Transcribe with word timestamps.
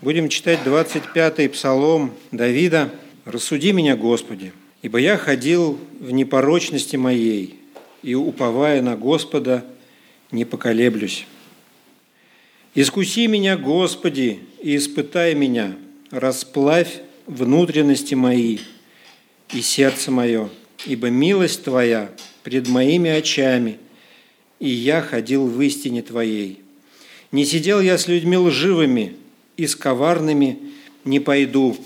Будем 0.00 0.28
читать 0.28 0.60
25-й 0.64 1.48
псалом 1.48 2.14
Давида. 2.30 2.92
«Рассуди 3.24 3.72
меня, 3.72 3.96
Господи, 3.96 4.52
ибо 4.80 4.98
я 4.98 5.16
ходил 5.16 5.76
в 5.98 6.12
непорочности 6.12 6.94
моей, 6.94 7.58
и, 8.04 8.14
уповая 8.14 8.80
на 8.80 8.96
Господа, 8.96 9.64
не 10.30 10.44
поколеблюсь. 10.44 11.26
Искуси 12.76 13.26
меня, 13.26 13.56
Господи, 13.56 14.38
и 14.62 14.76
испытай 14.76 15.34
меня, 15.34 15.74
расплавь 16.12 17.00
внутренности 17.26 18.14
мои 18.14 18.58
и 19.52 19.60
сердце 19.60 20.12
мое, 20.12 20.48
ибо 20.86 21.10
милость 21.10 21.64
Твоя 21.64 22.12
пред 22.44 22.68
моими 22.68 23.10
очами, 23.10 23.78
и 24.60 24.68
я 24.68 25.02
ходил 25.02 25.48
в 25.48 25.60
истине 25.60 26.02
Твоей. 26.02 26.60
Не 27.32 27.44
сидел 27.44 27.80
я 27.80 27.98
с 27.98 28.06
людьми 28.06 28.36
лживыми, 28.36 29.16
и 29.58 29.66
с 29.66 29.76
коварными 29.76 30.58
не 31.04 31.20
пойду. 31.20 31.76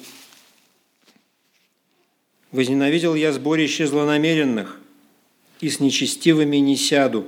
Возненавидел 2.52 3.14
я 3.16 3.32
сборище 3.32 3.86
злонамеренных, 3.86 4.78
и 5.60 5.70
с 5.70 5.80
нечестивыми 5.80 6.58
не 6.58 6.76
сяду. 6.76 7.26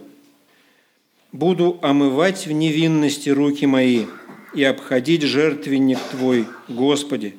Буду 1.33 1.79
омывать 1.83 2.47
в 2.47 2.53
невинности 2.53 3.31
руки 3.31 3.65
мои 3.65 4.05
и 4.55 4.63
обходить 4.63 5.23
жертвенник 5.23 5.99
Твой, 6.11 6.47
Господи, 6.69 7.35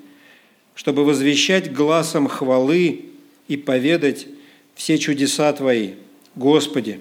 чтобы 0.74 1.06
возвещать 1.06 1.72
глазом 1.72 2.28
хвалы 2.28 3.06
и 3.48 3.56
поведать 3.56 4.28
все 4.74 4.98
чудеса 4.98 5.54
Твои, 5.54 5.92
Господи. 6.36 7.00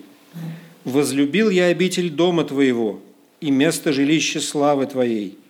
Возлюбил 0.84 1.48
я 1.48 1.66
обитель 1.66 2.10
дома 2.10 2.44
Твоего 2.44 3.00
и 3.40 3.50
место 3.50 3.92
жилища 3.92 4.40
славы 4.40 4.84
Твоей– 4.84 5.38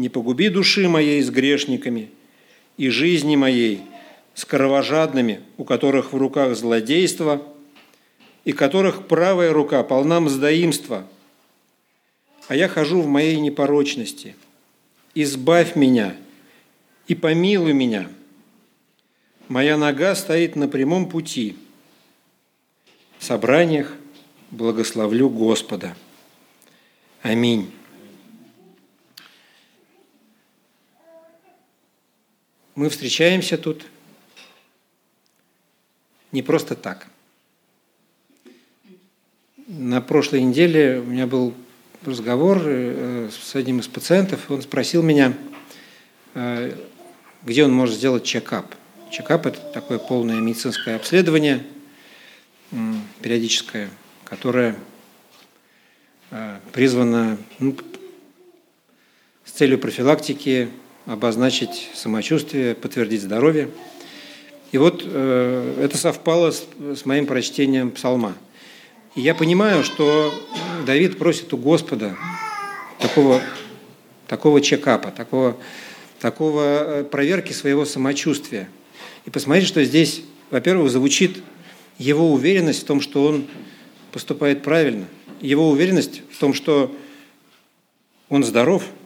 не 0.00 0.08
погуби 0.08 0.48
души 0.48 0.88
моей 0.88 1.22
с 1.22 1.30
грешниками 1.30 2.10
и 2.78 2.88
жизни 2.88 3.36
моей 3.36 3.82
с 4.34 4.46
кровожадными, 4.46 5.42
у 5.58 5.64
которых 5.64 6.14
в 6.14 6.16
руках 6.16 6.56
злодейство 6.56 7.46
и 8.44 8.52
которых 8.52 9.06
правая 9.06 9.52
рука 9.52 9.82
полна 9.82 10.20
мздоимства, 10.20 11.06
а 12.48 12.56
я 12.56 12.68
хожу 12.68 13.02
в 13.02 13.06
моей 13.06 13.38
непорочности. 13.38 14.34
Избавь 15.14 15.76
меня 15.76 16.16
и 17.06 17.14
помилуй 17.14 17.74
меня. 17.74 18.08
Моя 19.48 19.76
нога 19.76 20.14
стоит 20.14 20.56
на 20.56 20.66
прямом 20.66 21.10
пути. 21.10 21.56
В 23.18 23.24
собраниях 23.24 23.94
благословлю 24.50 25.28
Господа. 25.28 25.94
Аминь. 27.20 27.70
Мы 32.80 32.88
встречаемся 32.88 33.58
тут 33.58 33.84
не 36.32 36.40
просто 36.42 36.74
так. 36.74 37.08
На 39.66 40.00
прошлой 40.00 40.40
неделе 40.40 41.00
у 41.00 41.04
меня 41.04 41.26
был 41.26 41.52
разговор 42.06 42.62
э, 42.64 43.28
с 43.30 43.54
одним 43.54 43.80
из 43.80 43.86
пациентов, 43.86 44.50
он 44.50 44.62
спросил 44.62 45.02
меня, 45.02 45.34
э, 46.32 46.74
где 47.42 47.66
он 47.66 47.72
может 47.74 47.96
сделать 47.96 48.24
чекап. 48.24 48.74
Чекап– 49.12 49.44
это 49.48 49.60
такое 49.74 49.98
полное 49.98 50.40
медицинское 50.40 50.96
обследование, 50.96 51.62
периодическое, 53.20 53.90
которое 54.24 54.74
э, 56.30 56.58
призвано 56.72 57.36
ну, 57.58 57.76
с 59.44 59.50
целью 59.50 59.78
профилактики 59.78 60.70
обозначить 61.06 61.90
самочувствие, 61.94 62.74
подтвердить 62.74 63.22
здоровье. 63.22 63.70
И 64.72 64.78
вот 64.78 65.02
э, 65.04 65.82
это 65.82 65.96
совпало 65.96 66.52
с, 66.52 66.66
с 66.78 67.04
моим 67.04 67.26
прочтением 67.26 67.90
псалма. 67.90 68.34
И 69.16 69.20
я 69.20 69.34
понимаю, 69.34 69.82
что 69.82 70.32
Давид 70.86 71.18
просит 71.18 71.52
у 71.52 71.56
Господа 71.56 72.16
такого, 73.00 73.40
такого 74.28 74.60
чекапа, 74.60 75.10
такого, 75.10 75.56
такого 76.20 76.62
э, 77.00 77.04
проверки 77.04 77.52
своего 77.52 77.84
самочувствия. 77.84 78.68
И 79.26 79.30
посмотрите, 79.30 79.66
что 79.66 79.84
здесь, 79.84 80.22
во-первых, 80.50 80.90
звучит 80.90 81.42
его 81.98 82.32
уверенность 82.32 82.82
в 82.82 82.86
том, 82.86 83.00
что 83.00 83.24
он 83.24 83.46
поступает 84.12 84.62
правильно, 84.62 85.06
его 85.40 85.70
уверенность 85.70 86.22
в 86.30 86.38
том, 86.38 86.54
что 86.54 86.94
он 88.28 88.44
здоров– 88.44 88.84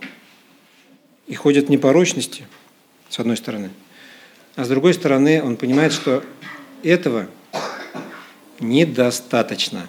и 1.27 1.35
ходит 1.35 1.67
в 1.67 1.71
непорочности, 1.71 2.47
с 3.09 3.19
одной 3.19 3.37
стороны. 3.37 3.71
А 4.57 4.65
с 4.65 4.69
другой 4.69 4.95
стороны, 4.95 5.43
он 5.43 5.57
понимает, 5.57 5.93
что 5.93 6.23
этого 6.83 7.29
недостаточно. 8.61 9.89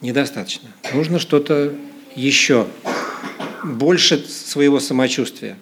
Недостаточно. 0.00 0.68
Нужно 0.92 1.18
что-то 1.18 1.74
еще, 2.14 2.66
больше 3.62 4.18
своего 4.26 4.80
самочувствия. 4.80 5.56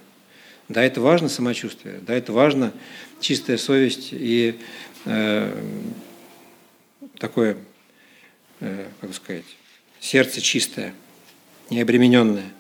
Да, 0.69 0.83
это 0.83 1.00
важно 1.00 1.28
самочувствие, 1.28 1.99
да, 2.00 2.15
это 2.15 2.33
важно 2.33 2.72
чистая 3.21 3.59
совесть 3.59 4.10
и 4.12 4.56
э, 5.05 5.62
такое, 7.19 7.56
э, 8.60 8.87
как 9.00 9.12
сказать, 9.15 9.44
сердце 9.99 10.41
чистое, 10.41 10.94
необремененное. 11.71 12.53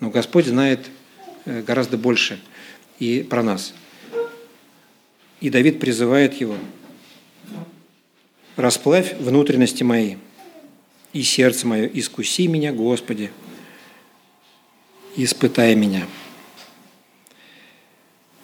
Но 0.00 0.10
Господь 0.10 0.46
знает 0.46 0.90
э, 1.44 1.62
гораздо 1.62 1.96
больше 1.96 2.40
и 2.98 3.22
про 3.22 3.42
нас. 3.42 3.74
И 5.40 5.50
Давид 5.50 5.80
призывает 5.80 6.34
его, 6.34 6.56
«Расплавь 8.56 9.14
внутренности 9.18 9.84
мои 9.84 10.16
и 11.12 11.22
сердце 11.22 11.66
мое, 11.66 11.86
искуси 11.86 12.48
меня, 12.48 12.72
Господи, 12.72 13.30
испытай 15.16 15.74
меня». 15.74 16.06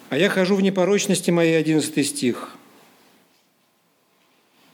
А 0.09 0.17
я 0.17 0.29
хожу 0.29 0.55
в 0.55 0.61
непорочности 0.61 1.31
моей, 1.31 1.57
11 1.57 2.07
стих. 2.07 2.55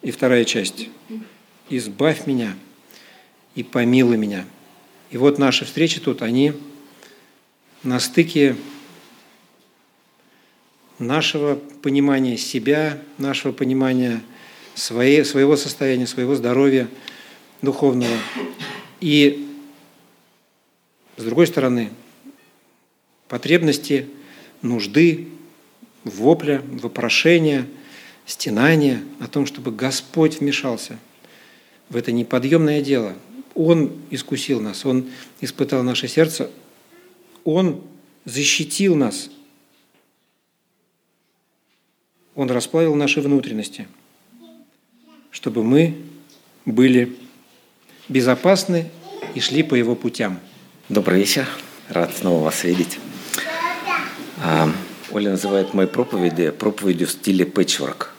И 0.02 0.12
вторая 0.12 0.46
часть. 0.46 0.90
«Избавь 1.70 2.28
меня 2.28 2.56
и 3.56 3.64
помилуй 3.64 4.18
меня». 4.18 4.46
И 5.12 5.18
вот 5.18 5.38
наши 5.38 5.66
встречи 5.66 6.00
тут, 6.00 6.22
они 6.22 6.54
на 7.84 8.00
стыке 8.00 8.56
нашего 11.00 11.56
понимания 11.56 12.38
себя, 12.38 13.02
нашего 13.18 13.52
понимания 13.52 14.22
своей, 14.76 15.26
своего 15.26 15.58
состояния, 15.58 16.08
своего 16.08 16.36
здоровья 16.36 16.88
духовного. 17.62 18.16
И, 19.00 19.48
с 21.18 21.24
другой 21.24 21.48
стороны, 21.48 21.90
потребности, 23.28 24.08
нужды, 24.62 25.28
вопля, 26.04 26.62
вопрошения, 26.66 27.68
стенания 28.26 29.04
о 29.20 29.28
том, 29.28 29.46
чтобы 29.46 29.72
Господь 29.72 30.40
вмешался 30.40 30.98
в 31.90 31.96
это 31.96 32.12
неподъемное 32.12 32.82
дело. 32.82 33.16
Он 33.56 33.92
искусил 34.12 34.62
нас, 34.62 34.86
Он 34.86 35.10
испытал 35.42 35.84
наше 35.84 36.08
сердце, 36.08 36.50
он 37.44 37.82
защитил 38.26 38.96
нас. 38.96 39.30
Он 42.36 42.50
расплавил 42.50 42.96
наши 42.96 43.22
внутренности, 43.22 43.88
чтобы 45.32 45.64
мы 45.64 45.98
были 46.66 47.18
безопасны 48.08 48.90
и 49.36 49.40
шли 49.40 49.64
по 49.64 49.76
его 49.76 49.96
путям. 49.96 50.40
Добрый 50.90 51.20
вечер. 51.20 51.48
Рад 51.90 52.16
снова 52.16 52.46
вас 52.46 52.64
видеть. 52.64 53.00
А, 54.44 54.72
Оля 55.12 55.32
называет 55.32 55.74
мои 55.74 55.88
проповеди 55.88 56.52
проповедью 56.52 57.08
в 57.08 57.12
стиле 57.12 57.46
пэтчворк 57.46 58.14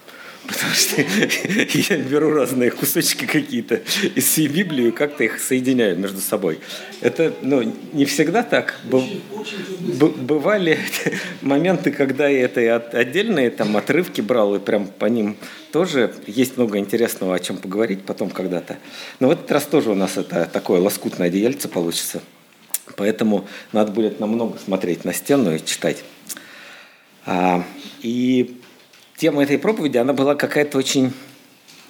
потому 0.52 0.74
что 0.74 1.02
я 1.96 1.96
беру 1.96 2.30
разные 2.30 2.70
кусочки 2.70 3.26
какие-то 3.26 3.80
из 4.14 4.24
всей 4.24 4.48
Библии 4.48 4.90
как-то 4.90 5.24
их 5.24 5.40
соединяю 5.40 5.96
между 5.98 6.20
собой. 6.20 6.60
Это 7.00 7.32
ну, 7.42 7.62
не 7.92 8.04
всегда 8.04 8.42
так. 8.42 8.78
Бывали 8.84 10.78
моменты, 11.42 11.90
когда 11.90 12.28
я 12.28 12.44
это 12.44 12.76
отдельные 12.92 13.50
там, 13.50 13.76
отрывки 13.76 14.20
брал 14.20 14.54
и 14.54 14.58
прям 14.58 14.86
по 14.86 15.06
ним 15.06 15.36
тоже 15.72 16.14
есть 16.26 16.56
много 16.56 16.78
интересного, 16.78 17.34
о 17.34 17.38
чем 17.38 17.56
поговорить 17.56 18.02
потом 18.04 18.30
когда-то. 18.30 18.76
Но 19.20 19.28
в 19.28 19.30
этот 19.30 19.50
раз 19.50 19.64
тоже 19.64 19.90
у 19.90 19.94
нас 19.94 20.16
это 20.16 20.48
такое 20.52 20.80
лоскутное 20.80 21.28
одеяльце 21.28 21.68
получится. 21.68 22.20
Поэтому 22.96 23.46
надо 23.72 23.92
будет 23.92 24.20
намного 24.20 24.58
смотреть 24.58 25.04
на 25.04 25.12
стену 25.14 25.54
и 25.54 25.64
читать. 25.64 26.04
А, 27.24 27.64
и 28.02 28.60
тема 29.22 29.44
этой 29.44 29.56
проповеди, 29.56 29.98
она 29.98 30.12
была 30.12 30.34
какая-то 30.34 30.76
очень 30.76 31.12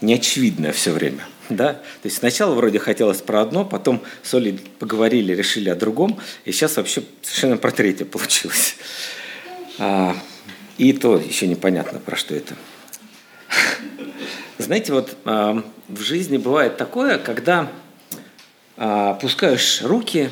неочевидная 0.03 0.73
все 0.73 0.91
время. 0.91 1.25
Да? 1.49 1.73
То 1.73 2.05
есть 2.05 2.19
сначала 2.19 2.55
вроде 2.55 2.79
хотелось 2.79 3.23
про 3.23 3.41
одно, 3.41 3.65
потом 3.65 4.03
с 4.23 4.35
Олей 4.35 4.61
поговорили, 4.79 5.35
решили 5.35 5.71
о 5.71 5.75
другом, 5.75 6.21
и 6.45 6.53
сейчас 6.53 6.77
вообще 6.77 7.03
совершенно 7.23 7.57
про 7.57 7.71
третье 7.71 8.05
получилось. 8.05 8.77
А, 9.79 10.15
и 10.77 10.93
то 10.93 11.17
еще 11.17 11.47
непонятно, 11.47 12.01
про 12.01 12.17
что 12.17 12.35
это. 12.35 12.55
Знаете, 14.59 14.93
вот 14.93 15.17
а, 15.25 15.65
в 15.89 16.03
жизни 16.03 16.37
бывает 16.37 16.77
такое, 16.77 17.17
когда 17.17 17.73
а, 18.77 19.13
опускаешь 19.13 19.81
руки 19.81 20.29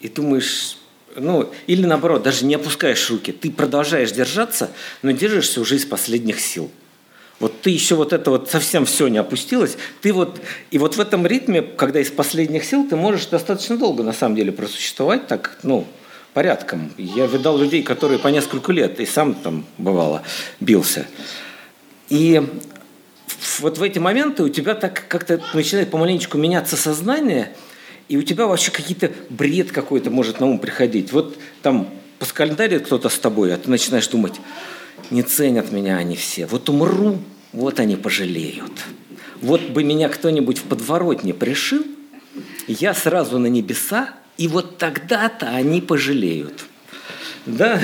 и 0.00 0.10
думаешь, 0.10 0.76
ну, 1.16 1.52
или 1.66 1.84
наоборот, 1.86 2.22
даже 2.22 2.44
не 2.44 2.54
опускаешь 2.54 3.10
руки, 3.10 3.32
ты 3.32 3.50
продолжаешь 3.50 4.12
держаться, 4.12 4.70
но 5.02 5.10
держишься 5.10 5.60
уже 5.60 5.76
из 5.76 5.84
последних 5.84 6.40
сил– 6.40 6.70
вот 7.40 7.60
ты 7.62 7.70
еще 7.70 7.96
вот 7.96 8.12
это 8.12 8.30
вот 8.30 8.48
совсем 8.48 8.86
все 8.86 9.08
не 9.08 9.18
опустилось, 9.18 9.76
ты 10.00 10.12
вот, 10.12 10.40
и 10.70 10.78
вот 10.78 10.96
в 10.96 11.00
этом 11.00 11.26
ритме, 11.26 11.62
когда 11.62 12.00
из 12.00 12.10
последних 12.10 12.64
сил, 12.64 12.86
ты 12.88 12.96
можешь 12.96 13.26
достаточно 13.26 13.76
долго 13.76 14.02
на 14.02 14.12
самом 14.12 14.36
деле 14.36 14.52
просуществовать 14.52 15.26
так, 15.26 15.58
ну, 15.62 15.86
порядком. 16.32 16.92
Я 16.96 17.26
видал 17.26 17.58
людей, 17.58 17.82
которые 17.82 18.18
по 18.18 18.28
несколько 18.28 18.72
лет, 18.72 19.00
и 19.00 19.06
сам 19.06 19.34
там 19.34 19.66
бывало, 19.78 20.22
бился. 20.60 21.06
И 22.08 22.42
вот 23.58 23.78
в 23.78 23.82
эти 23.82 23.98
моменты 23.98 24.44
у 24.44 24.48
тебя 24.48 24.74
так 24.74 25.04
как-то 25.08 25.42
начинает 25.54 25.90
помаленечку 25.90 26.38
меняться 26.38 26.76
сознание, 26.76 27.52
и 28.08 28.16
у 28.16 28.22
тебя 28.22 28.46
вообще 28.46 28.70
какие-то 28.70 29.12
бред 29.30 29.72
какой-то 29.72 30.10
может 30.10 30.40
на 30.40 30.46
ум 30.46 30.58
приходить. 30.58 31.12
Вот 31.12 31.38
там 31.62 31.88
поскандалит 32.18 32.86
кто-то 32.86 33.08
с 33.08 33.18
тобой, 33.18 33.54
а 33.54 33.56
ты 33.56 33.70
начинаешь 33.70 34.08
думать, 34.08 34.40
не 35.10 35.22
ценят 35.22 35.72
меня 35.72 35.96
они 35.96 36.16
все. 36.16 36.46
Вот 36.46 36.68
умру, 36.68 37.18
вот 37.52 37.80
они 37.80 37.96
пожалеют. 37.96 38.72
Вот 39.40 39.60
бы 39.60 39.84
меня 39.84 40.08
кто-нибудь 40.08 40.58
в 40.58 40.62
подворотне 40.62 41.34
пришил, 41.34 41.84
я 42.66 42.94
сразу 42.94 43.38
на 43.38 43.46
небеса, 43.46 44.10
и 44.36 44.48
вот 44.48 44.78
тогда-то 44.78 45.48
они 45.48 45.80
пожалеют. 45.80 46.64
Да? 47.46 47.80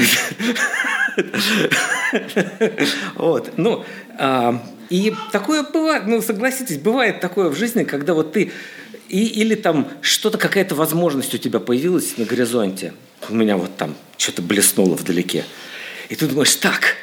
Вот, 3.14 3.52
ну, 3.56 3.84
а, 4.18 4.60
и 4.88 5.14
такое 5.32 5.62
бывает, 5.62 6.04
ну, 6.06 6.20
согласитесь, 6.22 6.78
бывает 6.78 7.20
такое 7.20 7.48
в 7.50 7.56
жизни, 7.56 7.84
когда 7.84 8.14
вот 8.14 8.32
ты, 8.32 8.50
и, 9.10 9.26
или 9.26 9.56
там 9.56 9.88
что-то, 10.02 10.38
какая-то 10.38 10.74
возможность 10.74 11.34
у 11.34 11.38
тебя 11.38 11.58
появилась 11.58 12.16
на 12.16 12.24
горизонте, 12.24 12.94
у 13.28 13.34
меня 13.34 13.56
вот 13.56 13.76
там 13.76 13.96
что-то 14.16 14.40
блеснуло 14.40 14.94
вдалеке, 14.94 15.44
и 16.08 16.14
ты 16.14 16.26
думаешь, 16.26 16.54
так, 16.56 16.94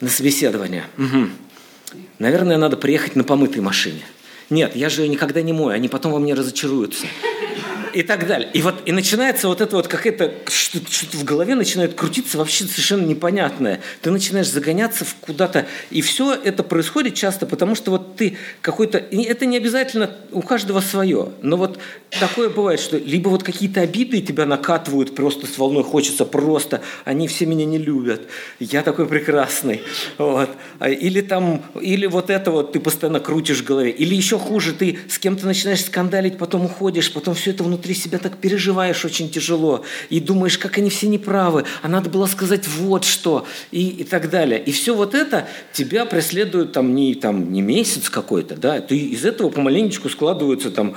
на 0.00 0.08
собеседование. 0.08 0.84
Угу. 0.96 1.28
Наверное, 2.18 2.56
надо 2.56 2.76
приехать 2.76 3.16
на 3.16 3.24
помытой 3.24 3.62
машине. 3.62 4.02
Нет, 4.48 4.76
я 4.76 4.88
же 4.88 5.08
никогда 5.08 5.42
не 5.42 5.52
мою, 5.52 5.70
они 5.70 5.88
потом 5.88 6.12
во 6.12 6.18
мне 6.18 6.34
разочаруются 6.34 7.06
и 7.94 8.02
так 8.02 8.26
далее. 8.26 8.50
И 8.52 8.60
вот 8.60 8.82
и 8.86 8.92
начинается 8.92 9.48
вот 9.48 9.60
это 9.60 9.76
вот 9.76 9.88
какая-то 9.88 10.32
что-то, 10.48 10.92
что 10.92 11.16
в 11.16 11.24
голове 11.24 11.54
начинает 11.54 11.94
крутиться 11.94 12.38
вообще 12.38 12.64
совершенно 12.64 13.06
непонятное. 13.06 13.80
Ты 14.02 14.10
начинаешь 14.10 14.48
загоняться 14.48 15.04
в 15.04 15.14
куда-то, 15.16 15.66
и 15.90 16.02
все 16.02 16.34
это 16.34 16.62
происходит 16.64 17.14
часто, 17.14 17.46
потому 17.46 17.74
что 17.74 17.92
вот 17.92 18.16
ты 18.16 18.36
какой-то, 18.60 18.98
это 18.98 19.46
не 19.46 19.56
обязательно 19.56 20.10
у 20.32 20.42
каждого 20.42 20.80
свое, 20.80 21.30
но 21.42 21.56
вот 21.56 21.78
такое 22.10 22.48
бывает, 22.48 22.80
что 22.80 22.98
либо 22.98 23.28
вот 23.28 23.42
какие-то 23.42 23.80
обиды 23.80 24.20
тебя 24.20 24.44
накатывают 24.44 25.14
просто 25.14 25.46
с 25.46 25.56
волной, 25.56 25.84
хочется 25.84 26.24
просто, 26.24 26.82
они 27.04 27.28
все 27.28 27.46
меня 27.46 27.64
не 27.64 27.78
любят, 27.78 28.22
я 28.58 28.82
такой 28.82 29.06
прекрасный, 29.06 29.82
вот. 30.18 30.50
А, 30.80 30.90
или 30.90 31.20
там, 31.20 31.62
или 31.80 32.06
вот 32.06 32.30
это 32.30 32.50
вот 32.50 32.72
ты 32.72 32.80
постоянно 32.80 33.20
крутишь 33.20 33.60
в 33.60 33.64
голове, 33.64 33.90
или 33.90 34.14
еще 34.14 34.38
хуже, 34.38 34.72
ты 34.72 34.98
с 35.08 35.18
кем-то 35.18 35.46
начинаешь 35.46 35.84
скандалить, 35.84 36.38
потом 36.38 36.64
уходишь, 36.64 37.12
потом 37.12 37.34
все 37.34 37.52
это 37.52 37.62
внутри 37.62 37.83
внутри 37.84 37.94
себя 37.94 38.18
так 38.18 38.38
переживаешь 38.38 39.04
очень 39.04 39.30
тяжело 39.30 39.84
и 40.08 40.18
думаешь, 40.18 40.56
как 40.56 40.78
они 40.78 40.88
все 40.88 41.06
неправы, 41.06 41.64
а 41.82 41.88
надо 41.88 42.08
было 42.08 42.26
сказать 42.26 42.66
вот 42.66 43.04
что 43.04 43.46
и, 43.72 43.88
и 43.88 44.04
так 44.04 44.30
далее. 44.30 44.62
И 44.62 44.72
все 44.72 44.94
вот 44.94 45.14
это 45.14 45.46
тебя 45.72 46.06
преследует 46.06 46.72
там 46.72 46.94
не, 46.94 47.14
там, 47.14 47.52
не 47.52 47.60
месяц 47.60 48.08
какой-то, 48.08 48.56
да, 48.56 48.80
ты 48.80 48.96
из 48.96 49.24
этого 49.24 49.50
помаленечку 49.50 50.08
складываются 50.08 50.70
там 50.70 50.96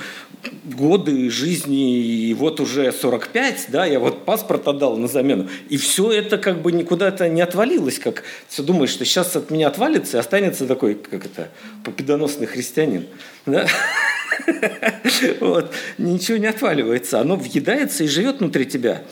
годы 0.64 1.30
жизни, 1.30 2.00
и 2.00 2.34
вот 2.34 2.62
уже 2.62 2.94
45, 2.94 3.66
да, 3.70 3.86
я 3.86 4.00
вот 4.00 4.24
паспорт 4.24 4.68
отдал 4.68 4.96
на 4.96 5.08
замену, 5.08 5.50
и 5.68 5.76
все 5.76 6.12
это 6.12 6.38
как 6.38 6.62
бы 6.62 6.72
никуда-то 6.72 7.28
не 7.28 7.42
отвалилось, 7.42 8.00
как 8.00 8.24
все 8.48 8.64
думаешь, 8.64 8.92
что 8.92 9.04
сейчас 9.04 9.36
от 9.36 9.52
меня 9.52 9.68
отвалится 9.68 10.18
и 10.18 10.20
останется 10.20 10.66
такой, 10.66 10.96
как 10.96 11.26
это, 11.26 11.50
победоносный 11.84 12.48
христианин, 12.48 13.08
да? 13.46 13.68
Вот. 15.40 15.74
Ничего 15.98 16.38
не 16.38 16.48
отваливается. 16.78 17.20
Оно 17.20 17.36
въедается 17.36 18.04
и 18.04 18.08
живет 18.08 18.40
внутри 18.40 18.66
тебя. 18.66 19.04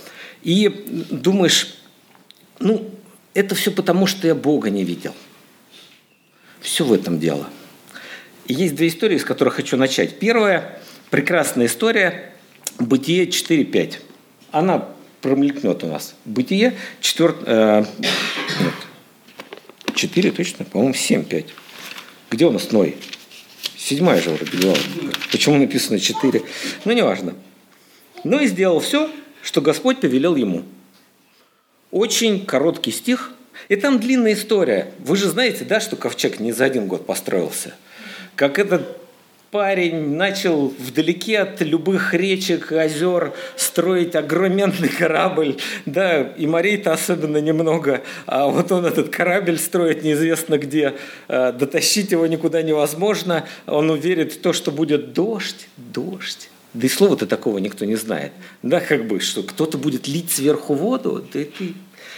И 0.44 0.70
думаешь, 1.10 1.76
ну, 2.60 2.90
это 3.34 3.56
все 3.56 3.72
потому, 3.72 4.08
что 4.08 4.28
я 4.28 4.36
Бога 4.36 4.70
не 4.70 4.84
видел. 4.84 5.14
Все 6.62 6.86
в 6.86 6.94
этом 6.94 7.20
дело. 7.20 7.48
И 8.48 8.54
есть 8.54 8.76
две 8.76 8.88
истории, 8.88 9.18
с 9.18 9.26
которых 9.26 9.56
хочу 9.56 9.78
начать. 9.78 10.20
Первая– 10.20 10.80
прекрасная 11.10 11.66
история 11.66 12.34
«Бытие 12.80 13.26
4.5». 13.26 13.96
Она 14.52 14.88
промелькнет 15.22 15.84
у 15.84 15.88
нас. 15.88 16.16
«Бытие» 16.26 16.76
4, 17.02 17.34
э, 17.46 17.86
нет, 18.60 18.74
4 19.96 20.32
точно, 20.32 20.66
по-моему, 20.66 20.94
7.5. 20.94 21.46
Где 22.30 22.46
у 22.46 22.52
нас 22.52 22.72
Ной? 22.72 22.96
Седьмая 23.78 24.22
же 24.22 24.32
вроде 24.32 24.58
глава. 24.58 24.78
Почему 25.32 25.58
написано 25.58 26.00
четыре? 26.00 26.42
Ну, 26.86 26.92
неважно. 26.92 27.36
Ну 28.26 28.40
и 28.40 28.48
сделал 28.48 28.80
все, 28.80 29.10
что 29.44 29.62
Господь 29.62 30.02
повелел 30.02 30.36
ему. 30.36 30.64
Очень 31.92 32.44
короткий 32.44 32.92
стих. 32.92 33.32
И 33.70 33.76
там 33.76 34.00
длинная 34.00 34.34
история. 34.34 34.92
Вы 34.98 35.16
же 35.16 35.30
знаете, 35.30 35.64
да, 35.64 35.80
что 35.80 35.96
ковчег 35.96 36.40
не 36.40 36.52
за 36.52 36.66
один 36.66 36.88
год 36.88 37.06
построился. 37.06 37.76
Как 38.36 38.58
этот 38.58 38.98
парень 39.52 40.16
начал 40.16 40.70
вдалеке 40.70 41.38
от 41.38 41.62
любых 41.62 42.16
речек, 42.16 42.72
озер 42.72 43.32
строить 43.56 44.16
огроменный 44.16 44.90
корабль, 44.90 45.58
да, 45.86 46.22
и 46.22 46.48
морей-то 46.48 46.94
особенно 46.94 47.38
немного, 47.38 48.02
а 48.26 48.48
вот 48.48 48.72
он 48.72 48.86
этот 48.86 49.10
корабль 49.10 49.58
строит 49.58 50.04
неизвестно 50.04 50.58
где, 50.58 50.96
а, 51.30 51.54
дотащить 51.54 52.12
его 52.12 52.28
никуда 52.28 52.64
невозможно, 52.64 53.46
он 53.66 53.92
уверит 53.92 54.34
в 54.34 54.42
то, 54.42 54.52
что 54.52 54.72
будет 54.72 55.14
дождь, 55.14 55.70
дождь, 55.78 56.50
да 56.76 56.86
и 56.86 56.90
слова-то 56.90 57.26
такого 57.26 57.58
никто 57.58 57.86
не 57.86 57.96
знает. 57.96 58.32
Да, 58.62 58.80
как 58.80 59.08
бы, 59.08 59.20
что 59.20 59.44
кто-то 59.44 59.78
будет 59.78 60.08
лить 60.08 60.32
сверху 60.32 60.74
воду, 60.74 61.26
да 61.34 61.42
и 61.42 61.46
ты 61.46 61.74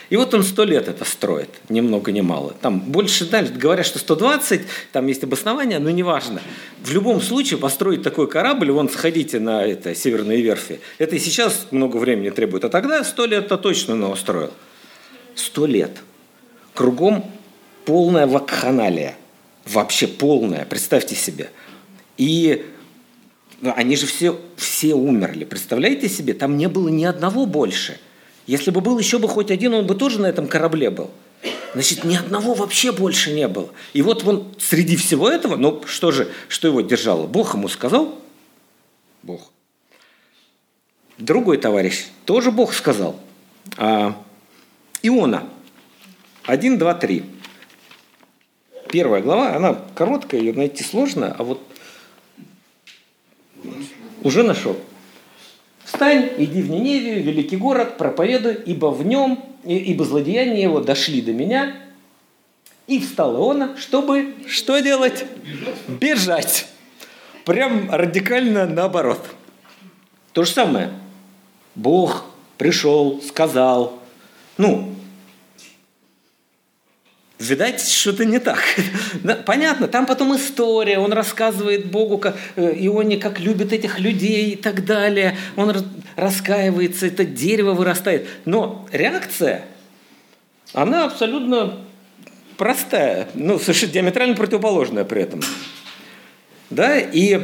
и 0.10 0.16
вот 0.16 0.34
он 0.34 0.44
сто 0.44 0.64
лет 0.64 0.88
это 0.88 1.04
строит, 1.04 1.50
ни 1.68 1.82
много 1.82 2.12
ни 2.14 2.22
мало. 2.22 2.54
Там 2.62 2.80
больше, 2.80 3.26
да, 3.26 3.42
говорят, 3.42 3.86
что 3.86 4.00
120, 4.00 4.62
там 4.94 5.08
есть 5.08 5.24
обоснования, 5.24 5.80
но 5.80 5.90
неважно. 5.90 6.42
В 6.82 6.94
любом 6.94 7.22
случае 7.22 7.60
построить 7.60 8.04
такой 8.04 8.28
корабль, 8.30 8.72
вон 8.72 8.90
сходите 8.90 9.40
на 9.40 9.66
это, 9.66 9.94
северные 9.94 10.42
верфи, 10.42 10.80
это 10.98 11.18
и 11.18 11.20
сейчас 11.20 11.68
много 11.72 11.98
времени 11.98 12.30
требует. 12.30 12.64
А 12.64 12.70
тогда 12.70 13.04
сто 13.04 13.26
лет 13.26 13.46
это 13.46 13.58
точно 13.58 14.10
он 14.10 14.16
строил. 14.16 14.52
Сто 15.36 15.66
лет. 15.66 15.92
Кругом 16.74 17.30
полная 17.86 18.28
вакханалия. 18.28 19.16
Вообще 19.66 20.08
полная, 20.08 20.66
представьте 20.66 21.16
себе. 21.16 21.50
И 22.18 22.66
они 23.62 23.96
же 23.96 24.06
все, 24.06 24.40
все 24.56 24.94
умерли. 24.94 25.46
Представляете 25.46 26.10
себе? 26.10 26.34
Там 26.34 26.58
не 26.58 26.68
было 26.68 26.90
ни 26.90 27.04
одного 27.04 27.46
больше– 27.46 28.00
если 28.48 28.72
бы 28.72 28.80
был 28.80 28.98
еще 28.98 29.20
бы 29.20 29.28
хоть 29.28 29.52
один, 29.52 29.74
он 29.74 29.86
бы 29.86 29.94
тоже 29.94 30.22
на 30.22 30.26
этом 30.26 30.48
корабле 30.48 30.90
был. 30.90 31.12
Значит, 31.74 32.06
ни 32.06 32.16
одного 32.16 32.54
вообще 32.54 32.94
больше 32.94 33.34
не 33.34 33.48
было. 33.48 33.70
И 33.92 34.02
вот 34.02 34.26
он 34.26 34.56
среди 34.58 34.96
всего 34.96 35.30
этого, 35.30 35.58
ну 35.58 35.84
что 35.86 36.12
же, 36.12 36.32
что 36.48 36.70
его 36.70 36.80
держало? 36.80 37.28
Бог 37.28 37.54
ему 37.54 37.68
сказал? 37.68 38.18
Бог. 39.22 39.52
Другой 41.18 41.58
товарищ, 41.58 42.06
тоже 42.26 42.52
Бог 42.52 42.74
сказал. 42.74 43.20
А, 43.76 44.16
Иона. 45.04 45.44
Один, 46.46 46.78
два, 46.78 46.94
три. 46.94 47.26
Первая 48.90 49.22
глава, 49.22 49.54
она 49.54 49.74
короткая, 49.94 50.40
ее 50.40 50.54
найти 50.54 50.86
сложно, 50.86 51.36
а 51.38 51.44
вот 51.44 51.62
уже 54.24 54.44
нашел. 54.44 54.78
Встань, 55.84 56.30
иди 56.38 56.62
в 56.62 56.70
Ниневию, 56.70 57.24
великий 57.24 57.58
город, 57.58 57.98
проповедуй, 57.98 58.56
ибо 58.66 58.88
в 58.88 59.06
нем, 59.06 59.44
ибо 59.64 60.04
злодеяния 60.04 60.64
его 60.64 60.82
дошли 60.82 61.22
до 61.22 61.32
меня. 61.32 61.76
И 62.88 63.00
встал 63.00 63.36
Иона, 63.36 63.76
чтобы 63.78 64.36
что 64.48 64.80
делать? 64.80 65.26
Бежать. 65.44 65.88
Бежать. 65.88 66.68
Прям 67.46 67.90
радикально 67.90 68.66
наоборот. 68.66 69.26
То 70.34 70.44
же 70.44 70.52
самое. 70.52 70.92
Бог 71.76 72.26
пришел, 72.58 73.22
сказал, 73.22 74.00
ну, 74.58 74.94
видать, 77.40 77.88
что-то 77.88 78.26
не 78.26 78.40
так. 78.40 78.64
Понятно, 79.46 79.88
там 79.88 80.06
потом 80.06 80.36
история, 80.36 81.00
он 81.00 81.14
рассказывает 81.14 81.92
Богу, 81.92 82.18
как, 82.18 82.38
э, 82.56 82.74
Ионе, 82.78 83.18
как 83.18 83.40
любит 83.40 83.74
этих 83.74 84.00
людей 84.00 84.52
и 84.52 84.56
так 84.56 84.86
далее. 84.86 85.38
Он 85.56 85.74
раскаивается, 86.16 87.08
это 87.08 87.26
дерево 87.26 87.74
вырастает. 87.74 88.28
Но 88.46 88.88
реакция, 88.92 89.66
она 90.74 91.06
абсолютно 91.06 91.80
простая, 92.58 93.30
ну, 93.36 93.60
совершенно 93.60 93.94
диаметрально 93.94 94.36
противоположная 94.36 95.06
при 95.06 95.22
этом. 95.22 95.42
Да, 96.70 97.00
и 97.00 97.40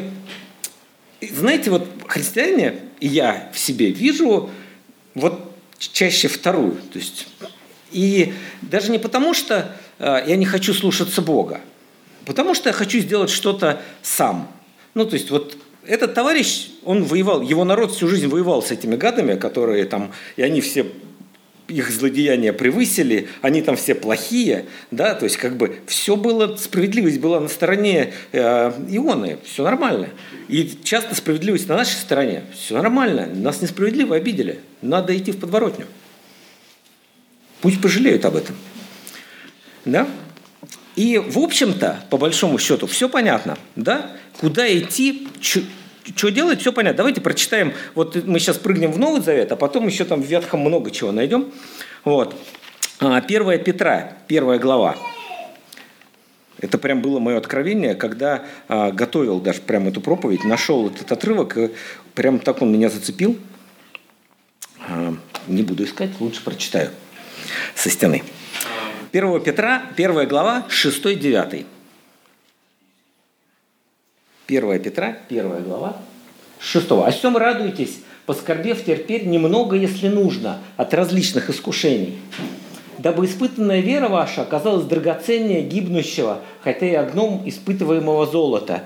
знаете, 1.21 1.69
вот 1.69 1.87
христиане, 2.07 2.79
и 2.99 3.07
я 3.07 3.49
в 3.53 3.59
себе 3.59 3.91
вижу 3.91 4.49
вот 5.13 5.53
чаще 5.77 6.27
вторую. 6.27 6.73
То 6.91 6.99
есть, 6.99 7.27
и 7.91 8.33
даже 8.61 8.91
не 8.91 8.99
потому, 8.99 9.33
что 9.33 9.75
я 9.99 10.35
не 10.35 10.45
хочу 10.45 10.73
слушаться 10.73 11.21
Бога, 11.21 11.61
потому 12.25 12.53
что 12.53 12.69
я 12.69 12.73
хочу 12.73 12.99
сделать 12.99 13.29
что-то 13.29 13.81
сам. 14.01 14.51
Ну, 14.93 15.05
то 15.05 15.15
есть, 15.15 15.31
вот 15.31 15.57
этот 15.85 16.13
товарищ, 16.13 16.69
он 16.83 17.03
воевал, 17.03 17.41
его 17.41 17.63
народ 17.63 17.91
всю 17.93 18.07
жизнь 18.07 18.27
воевал 18.27 18.61
с 18.61 18.71
этими 18.71 18.95
гадами, 18.95 19.35
которые 19.35 19.85
там, 19.85 20.11
и 20.37 20.41
они 20.41 20.61
все 20.61 20.85
их 21.67 21.89
злодеяния 21.91 22.53
превысили, 22.53 23.29
они 23.41 23.61
там 23.61 23.75
все 23.75 23.95
плохие, 23.95 24.65
да, 24.91 25.15
то 25.15 25.23
есть 25.23 25.37
как 25.37 25.57
бы 25.57 25.77
все 25.87 26.15
было, 26.15 26.55
справедливость 26.57 27.19
была 27.19 27.39
на 27.39 27.47
стороне 27.47 28.13
э, 28.31 28.71
Ионы, 28.89 29.37
все 29.45 29.63
нормально. 29.63 30.09
И 30.49 30.77
часто 30.83 31.15
справедливость 31.15 31.69
на 31.69 31.77
нашей 31.77 31.95
стороне, 31.95 32.43
все 32.53 32.75
нормально, 32.75 33.27
нас 33.33 33.61
несправедливо 33.61 34.17
обидели, 34.17 34.59
надо 34.81 35.17
идти 35.17 35.31
в 35.31 35.39
подворотню. 35.39 35.85
Пусть 37.61 37.81
пожалеют 37.81 38.25
об 38.25 38.35
этом. 38.35 38.55
Да? 39.85 40.07
И, 40.95 41.17
в 41.17 41.39
общем-то, 41.39 42.05
по 42.09 42.17
большому 42.17 42.59
счету, 42.59 42.87
все 42.87 43.09
понятно, 43.09 43.57
да? 43.75 44.11
Куда 44.39 44.71
идти, 44.71 45.27
что 45.41 46.29
делать, 46.29 46.61
все 46.61 46.71
понятно. 46.71 46.97
Давайте 46.97 47.21
прочитаем. 47.21 47.73
Вот 47.95 48.15
мы 48.25 48.39
сейчас 48.39 48.57
прыгнем 48.57 48.91
в 48.91 48.99
Новый 48.99 49.21
Завет, 49.21 49.51
а 49.51 49.55
потом 49.55 49.87
еще 49.87 50.05
там 50.05 50.21
в 50.21 50.25
Ветхом 50.25 50.59
много 50.59 50.91
чего 50.91 51.11
найдем. 51.11 51.51
Вот. 52.03 52.35
А, 52.99 53.21
первая 53.21 53.57
Петра, 53.57 54.13
первая 54.27 54.59
глава. 54.59 54.95
Это 56.59 56.77
прям 56.77 57.01
было 57.01 57.19
мое 57.19 57.37
откровение, 57.37 57.95
когда 57.95 58.45
а, 58.67 58.91
готовил 58.91 59.39
даже 59.39 59.61
прям 59.61 59.87
эту 59.87 59.99
проповедь, 59.99 60.43
нашел 60.43 60.87
этот 60.87 61.11
отрывок, 61.11 61.57
и 61.57 61.71
прям 62.13 62.39
так 62.39 62.61
он 62.61 62.71
меня 62.71 62.89
зацепил. 62.89 63.37
А, 64.87 65.15
не 65.47 65.63
буду 65.63 65.83
искать, 65.83 66.11
лучше 66.19 66.43
прочитаю 66.43 66.91
со 67.75 67.89
стены. 67.89 68.23
1 69.13 69.41
Петра, 69.41 69.83
первая 69.95 70.25
глава, 70.25 70.65
6-9. 70.69 71.67
1 74.47 74.79
Петра, 74.79 75.17
1 75.29 75.63
глава, 75.65 75.97
6. 76.57 76.91
«О 76.93 77.11
всем 77.11 77.37
радуйтесь, 77.37 77.99
поскорбев 78.25 78.83
терпеть 78.83 79.27
немного, 79.27 79.75
если 79.75 80.07
нужно, 80.07 80.57
от 80.77 80.95
различных 80.95 81.51
искушений, 81.51 82.17
дабы 82.97 83.25
испытанная 83.27 83.81
вера 83.81 84.09
ваша 84.09 84.41
оказалась 84.41 84.85
драгоценнее 84.85 85.61
гибнущего, 85.61 86.39
хотя 86.63 86.87
и 86.87 86.95
огнем 86.95 87.43
испытываемого 87.45 88.25
золота, 88.25 88.83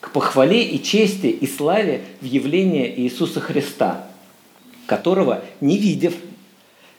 к 0.00 0.10
похвале 0.10 0.64
и 0.64 0.82
чести 0.82 1.28
и 1.28 1.46
славе 1.46 2.02
в 2.20 2.26
явлении 2.26 2.92
Иисуса 2.94 3.40
Христа, 3.40 4.06
которого, 4.86 5.40
не 5.62 5.78
видев, 5.78 6.12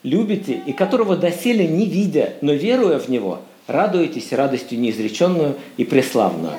любите, 0.05 0.61
и 0.65 0.71
которого 0.71 1.17
доселе 1.17 1.67
не 1.67 1.85
видя, 1.87 2.33
но 2.41 2.53
веруя 2.53 2.99
в 2.99 3.09
Него, 3.09 3.41
радуетесь 3.67 4.31
радостью 4.31 4.79
неизреченную 4.79 5.55
и 5.77 5.83
преславную» 5.83 6.53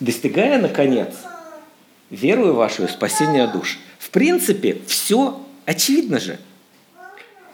достигая, 0.00 0.60
наконец, 0.60 1.14
верую 2.10 2.54
вашу 2.54 2.86
спасение 2.88 3.46
душ. 3.46 3.78
В 3.98 4.10
принципе, 4.10 4.78
все 4.86 5.40
очевидно 5.64 6.20
же. 6.20 6.38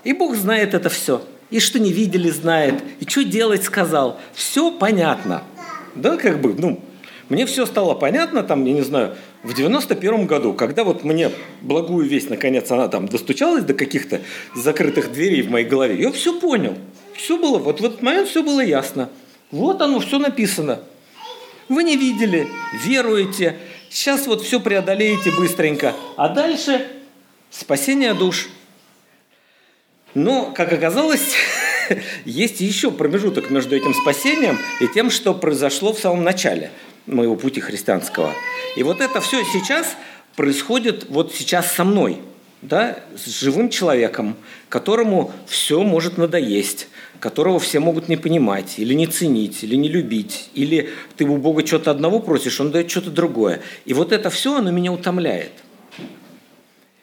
И 0.04 0.12
Бог 0.12 0.34
знает 0.36 0.74
это 0.74 0.88
все. 0.88 1.24
И 1.50 1.60
что 1.60 1.78
не 1.78 1.92
видели, 1.92 2.30
знает. 2.30 2.82
И 3.00 3.08
что 3.08 3.24
делать 3.24 3.64
сказал. 3.64 4.18
Все 4.34 4.70
понятно. 4.70 5.42
Да, 5.94 6.16
как 6.16 6.40
бы, 6.40 6.54
ну, 6.56 6.80
мне 7.30 7.46
все 7.46 7.64
стало 7.64 7.94
понятно, 7.94 8.42
там, 8.42 8.64
я 8.64 8.72
не 8.72 8.82
знаю, 8.82 9.14
в 9.44 9.54
91 9.54 10.26
году, 10.26 10.52
когда 10.52 10.82
вот 10.82 11.04
мне 11.04 11.30
благую 11.62 12.06
весть, 12.06 12.28
наконец, 12.28 12.68
она 12.72 12.88
там 12.88 13.06
достучалась 13.06 13.62
до 13.62 13.72
каких-то 13.72 14.20
закрытых 14.56 15.12
дверей 15.12 15.42
в 15.42 15.50
моей 15.50 15.64
голове, 15.64 16.02
я 16.02 16.10
все 16.10 16.38
понял. 16.38 16.76
Все 17.14 17.38
было, 17.38 17.58
вот 17.58 17.80
в 17.80 17.84
этот 17.84 18.02
момент 18.02 18.28
все 18.28 18.42
было 18.42 18.60
ясно. 18.60 19.10
Вот 19.52 19.80
оно, 19.80 20.00
все 20.00 20.18
написано. 20.18 20.80
Вы 21.68 21.84
не 21.84 21.96
видели, 21.96 22.48
веруете, 22.84 23.58
сейчас 23.90 24.26
вот 24.26 24.42
все 24.42 24.58
преодолеете 24.58 25.30
быстренько. 25.30 25.94
А 26.16 26.30
дальше 26.30 26.84
спасение 27.50 28.12
душ. 28.12 28.48
Но, 30.14 30.52
как 30.52 30.72
оказалось, 30.72 31.36
есть 32.24 32.60
еще 32.60 32.90
промежуток 32.90 33.50
между 33.50 33.76
этим 33.76 33.94
спасением 33.94 34.58
и 34.80 34.88
тем, 34.88 35.10
что 35.10 35.32
произошло 35.32 35.92
в 35.92 36.00
самом 36.00 36.24
начале 36.24 36.72
моего 37.06 37.36
пути 37.36 37.60
христианского. 37.60 38.32
И 38.76 38.82
вот 38.82 39.00
это 39.00 39.20
все 39.20 39.42
сейчас 39.44 39.96
происходит 40.36 41.06
вот 41.08 41.34
сейчас 41.34 41.72
со 41.72 41.84
мной, 41.84 42.18
да, 42.62 42.98
с 43.16 43.40
живым 43.40 43.68
человеком, 43.68 44.36
которому 44.68 45.32
все 45.46 45.82
может 45.82 46.18
надоесть, 46.18 46.88
которого 47.18 47.58
все 47.58 47.80
могут 47.80 48.08
не 48.08 48.16
понимать, 48.16 48.78
или 48.78 48.94
не 48.94 49.06
ценить, 49.06 49.62
или 49.62 49.76
не 49.76 49.88
любить, 49.88 50.50
или 50.54 50.90
ты 51.16 51.24
у 51.24 51.36
Бога 51.36 51.66
что-то 51.66 51.90
одного 51.90 52.20
просишь, 52.20 52.60
Он 52.60 52.70
дает 52.70 52.90
что-то 52.90 53.10
другое. 53.10 53.60
И 53.84 53.94
вот 53.94 54.12
это 54.12 54.30
все, 54.30 54.56
оно 54.56 54.70
меня 54.70 54.92
утомляет. 54.92 55.52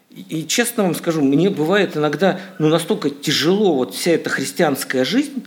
И, 0.09 0.47
честно 0.47 0.83
вам 0.83 0.95
скажу, 0.95 1.21
мне 1.21 1.51
бывает 1.51 1.95
иногда 1.95 2.39
ну, 2.57 2.69
настолько 2.69 3.11
тяжело 3.11 3.75
вот 3.75 3.93
вся 3.93 4.11
эта 4.11 4.31
христианская 4.31 5.05
жизнь, 5.05 5.45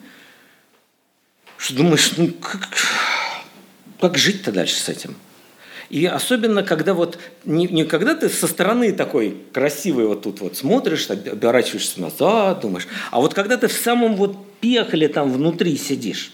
что 1.57 1.75
думаешь, 1.75 2.13
ну 2.17 2.29
как, 2.29 2.69
как 4.01 4.19
жить-то 4.19 4.53
дальше 4.53 4.77
с 4.77 4.89
этим? 4.89 5.15
И 5.91 6.07
особенно, 6.07 6.63
когда 6.63 6.95
вот 6.95 7.19
не, 7.45 7.67
не 7.67 7.85
когда 7.85 8.15
ты 8.15 8.29
со 8.29 8.47
стороны 8.47 8.93
такой 8.93 9.37
красивый 9.53 10.07
вот 10.07 10.23
тут 10.23 10.41
вот 10.41 10.57
смотришь, 10.57 11.09
оборачиваешься 11.11 12.01
назад, 12.01 12.61
думаешь, 12.61 12.87
а 13.11 13.21
вот 13.21 13.35
когда 13.35 13.57
ты 13.57 13.67
в 13.67 13.73
самом 13.73 14.15
вот 14.15 14.37
пекле 14.61 15.09
там 15.09 15.33
внутри 15.33 15.77
сидишь. 15.77 16.33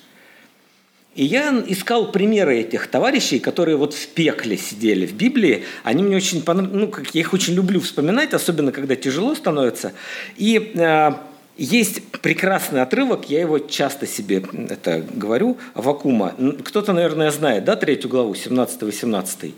И 1.14 1.24
я 1.24 1.64
искал 1.66 2.12
примеры 2.12 2.58
этих 2.58 2.88
товарищей, 2.88 3.38
которые 3.38 3.78
вот 3.78 3.94
в 3.94 4.08
пекле 4.08 4.58
сидели 4.58 5.06
в 5.06 5.14
Библии. 5.14 5.64
Они 5.82 6.02
мне 6.02 6.16
очень 6.16 6.42
понравились, 6.42 6.74
ну, 6.74 6.88
как 6.88 7.14
я 7.14 7.22
их 7.22 7.32
очень 7.32 7.54
люблю 7.54 7.80
вспоминать, 7.80 8.34
особенно 8.34 8.70
когда 8.70 8.96
тяжело 8.96 9.34
становится. 9.34 9.94
И 10.36 10.72
э, 10.74 11.12
есть 11.56 12.02
прекрасный 12.20 12.82
отрывок, 12.82 13.30
я 13.30 13.40
его 13.40 13.58
часто 13.58 14.06
себе 14.06 14.44
это 14.68 15.04
говорю, 15.14 15.56
Вакума. 15.74 16.34
Кто-то, 16.64 16.92
наверное, 16.92 17.30
знает, 17.30 17.64
да, 17.64 17.76
третью 17.76 18.10
главу, 18.10 18.34
17-18? 18.34 19.54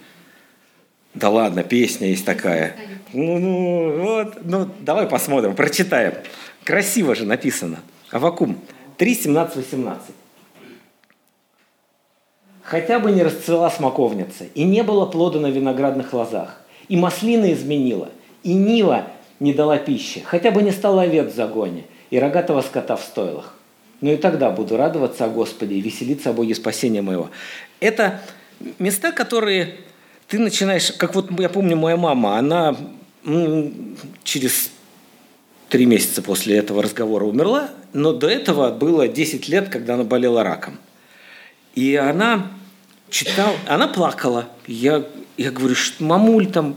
Да 1.15 1.31
ладно, 1.31 1.65
песня 1.65 2.09
есть 2.09 2.25
такая. 2.25 2.77
Ну, 3.13 3.39
ну, 3.39 4.03
вот, 4.03 4.39
ну, 4.45 4.69
давай 4.81 5.07
посмотрим, 5.07 5.57
прочитаем. 5.57 6.15
Красиво 6.63 7.15
же 7.15 7.25
написано. 7.25 7.79
Авакум 8.11 8.59
3, 8.99 9.15
17, 9.15 9.57
18. 9.57 10.03
Хотя 12.63 12.99
бы 12.99 13.11
не 13.11 13.23
расцвела 13.23 13.71
смоковница, 13.71 14.45
и 14.55 14.63
не 14.63 14.83
было 14.83 15.07
плода 15.07 15.41
на 15.41 15.47
виноградных 15.47 16.13
лозах, 16.13 16.61
и 16.89 16.97
маслина 16.97 17.51
изменила, 17.53 18.11
и 18.43 18.53
нива 18.53 19.07
не 19.41 19.53
дала 19.53 19.79
пищи, 19.79 20.23
хотя 20.25 20.51
бы 20.51 20.63
не 20.63 20.73
стало 20.73 21.03
овец 21.03 21.33
в 21.33 21.37
загоне 21.37 21.85
и 22.11 22.19
рогатого 22.19 22.63
скота 22.63 22.97
в 22.97 23.03
стойлах. 23.03 23.55
Но 24.01 24.13
и 24.13 24.17
тогда 24.17 24.51
буду 24.51 24.77
радоваться 24.77 25.25
о 25.25 25.29
Господе 25.29 25.75
и 25.75 25.81
веселиться 25.81 26.31
о 26.31 26.33
Боге 26.33 26.55
спасения 26.55 27.03
моего. 27.03 27.31
Это 27.81 28.21
места, 28.79 29.13
которые 29.13 29.77
ты 30.29 30.39
начинаешь, 30.39 30.93
как 30.93 31.15
вот 31.15 31.31
я 31.41 31.49
помню, 31.49 31.77
моя 31.77 31.97
мама, 31.97 32.39
она 32.39 32.77
через 34.23 34.71
три 35.69 35.87
месяца 35.87 36.23
после 36.23 36.57
этого 36.57 36.83
разговора 36.83 37.25
умерла, 37.25 37.71
но 37.93 38.13
до 38.13 38.29
этого 38.29 38.71
было 38.71 39.09
10 39.09 39.49
лет, 39.49 39.69
когда 39.69 39.95
она 39.95 40.05
болела 40.05 40.43
раком. 40.43 40.79
И 41.75 41.97
она 41.97 42.51
читала, 43.11 43.55
она 43.67 43.89
плакала. 43.89 44.49
Я, 44.67 45.05
я 45.37 45.51
говорю, 45.51 45.75
что 45.75 46.03
мамуль 46.03 46.47
там, 46.47 46.77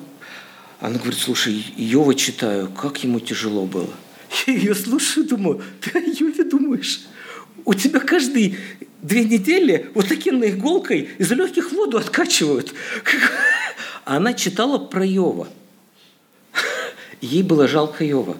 она 0.81 0.97
говорит, 0.97 1.19
слушай, 1.19 1.63
Йова 1.77 2.15
читаю, 2.15 2.67
как 2.69 3.03
ему 3.03 3.19
тяжело 3.19 3.67
было. 3.67 3.93
Я 4.47 4.53
ее 4.53 4.75
слушаю, 4.75 5.27
думаю, 5.27 5.61
ты 5.79 5.91
о 5.99 6.01
Йове 6.01 6.43
думаешь? 6.43 7.01
У 7.65 7.75
тебя 7.75 7.99
каждые 7.99 8.57
две 9.03 9.23
недели 9.23 9.91
вот 9.93 10.07
таким 10.07 10.43
иголкой 10.43 11.09
из 11.19 11.31
легких 11.31 11.71
воду 11.71 11.99
откачивают. 11.99 12.73
Она 14.05 14.33
читала 14.33 14.79
про 14.79 15.05
Йова. 15.05 15.47
Ей 17.21 17.43
было 17.43 17.67
жалко 17.67 18.03
Йова. 18.03 18.37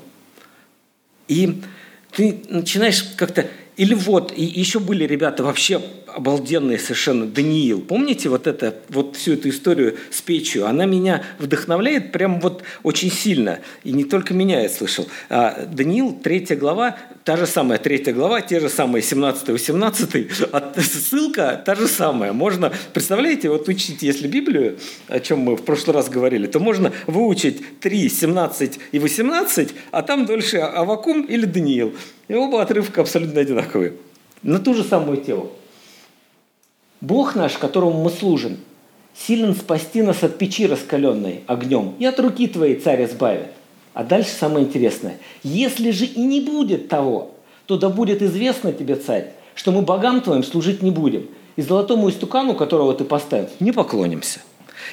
И 1.28 1.62
ты 2.12 2.42
начинаешь 2.50 3.04
как-то 3.16 3.48
или 3.78 3.94
вот, 3.94 4.34
и 4.36 4.44
еще 4.44 4.80
были 4.80 5.04
ребята 5.04 5.44
вообще 5.44 5.80
обалденные 6.16 6.80
совершенно, 6.80 7.26
Даниил. 7.26 7.82
Помните 7.82 8.30
вот 8.30 8.48
это, 8.48 8.76
вот 8.90 9.16
всю 9.16 9.34
эту 9.34 9.50
историю 9.50 9.98
с 10.10 10.22
печью? 10.22 10.68
Она 10.68 10.86
меня 10.86 11.24
вдохновляет 11.40 12.12
прям 12.12 12.40
вот 12.40 12.64
очень 12.84 13.12
сильно. 13.12 13.60
И 13.84 13.92
не 13.92 14.04
только 14.04 14.34
меня 14.34 14.62
я 14.62 14.70
слышал. 14.70 15.08
А 15.30 15.66
Даниил, 15.66 16.14
третья 16.22 16.56
глава, 16.56 16.98
та 17.24 17.38
же 17.38 17.46
самая 17.48 17.80
третья 17.80 18.14
глава, 18.14 18.42
те 18.42 18.60
же 18.60 18.70
самые 18.70 19.02
17-18, 19.02 20.50
а 20.52 20.74
ссылка 20.82 21.62
та 21.66 21.76
же 21.76 21.88
самая. 21.88 22.34
Можно, 22.34 22.72
представляете, 22.94 23.50
вот 23.50 23.68
учите, 23.68 24.06
если 24.06 24.28
Библию, 24.28 24.78
о 25.08 25.20
чем 25.20 25.40
мы 25.40 25.56
в 25.56 25.64
прошлый 25.64 25.96
раз 25.96 26.10
говорили, 26.10 26.48
то 26.48 26.60
можно 26.60 26.92
выучить 27.08 27.80
3, 27.80 28.10
17 28.10 28.80
и 28.92 29.00
18, 29.00 29.70
а 29.92 30.02
там 30.02 30.26
дольше 30.26 30.58
Авакум 30.58 31.22
или 31.22 31.46
Даниил. 31.46 31.94
И 32.28 32.34
оба 32.34 32.62
отрывка 32.62 33.02
абсолютно 33.02 33.42
одинаковые. 33.42 33.94
На 34.44 34.60
ту 34.60 34.74
же 34.74 34.84
самую 34.84 35.18
тему. 35.18 35.52
Бог 37.02 37.36
наш, 37.36 37.58
которому 37.58 38.04
мы 38.04 38.12
служим, 38.12 38.58
силен 39.16 39.56
спасти 39.56 40.04
нас 40.04 40.24
от 40.24 40.38
печи 40.38 40.68
раскаленной 40.68 41.42
огнем 41.48 41.96
и 42.00 42.06
от 42.06 42.20
руки 42.20 42.48
твоей 42.48 42.76
царь 42.76 43.06
избавит. 43.06 43.48
А 43.94 44.04
дальше 44.04 44.30
самое 44.32 44.66
интересное. 44.66 45.18
Если 45.44 45.92
же 45.92 46.06
и 46.06 46.22
не 46.22 46.42
будет 46.42 46.88
того, 46.88 47.32
то 47.66 47.78
да 47.78 47.90
будет 47.90 48.22
известно 48.22 48.72
тебе, 48.72 48.96
царь, 48.96 49.32
что 49.56 49.72
мы 49.72 49.82
богам 49.82 50.22
твоим 50.22 50.44
служить 50.44 50.82
не 50.82 50.92
будем, 50.92 51.28
и 51.56 51.62
золотому 51.62 52.10
истукану, 52.10 52.54
которого 52.54 52.94
ты 52.94 53.04
поставил, 53.04 53.50
не 53.60 53.72
поклонимся. 53.72 54.40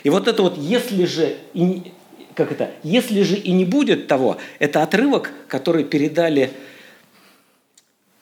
И 0.03 0.11
вот 0.11 0.27
это 0.29 0.43
вот 0.43 0.59
«если 0.59 1.05
же 1.05 1.37
и 1.55 1.61
не, 1.61 1.93
как 2.35 2.53
это, 2.53 2.71
если 2.83 3.23
же 3.23 3.37
и 3.37 3.53
не 3.53 3.65
будет 3.65 4.07
того, 4.07 4.39
это 4.59 4.83
отрывок, 4.83 5.33
который 5.47 5.85
передали 5.85 6.53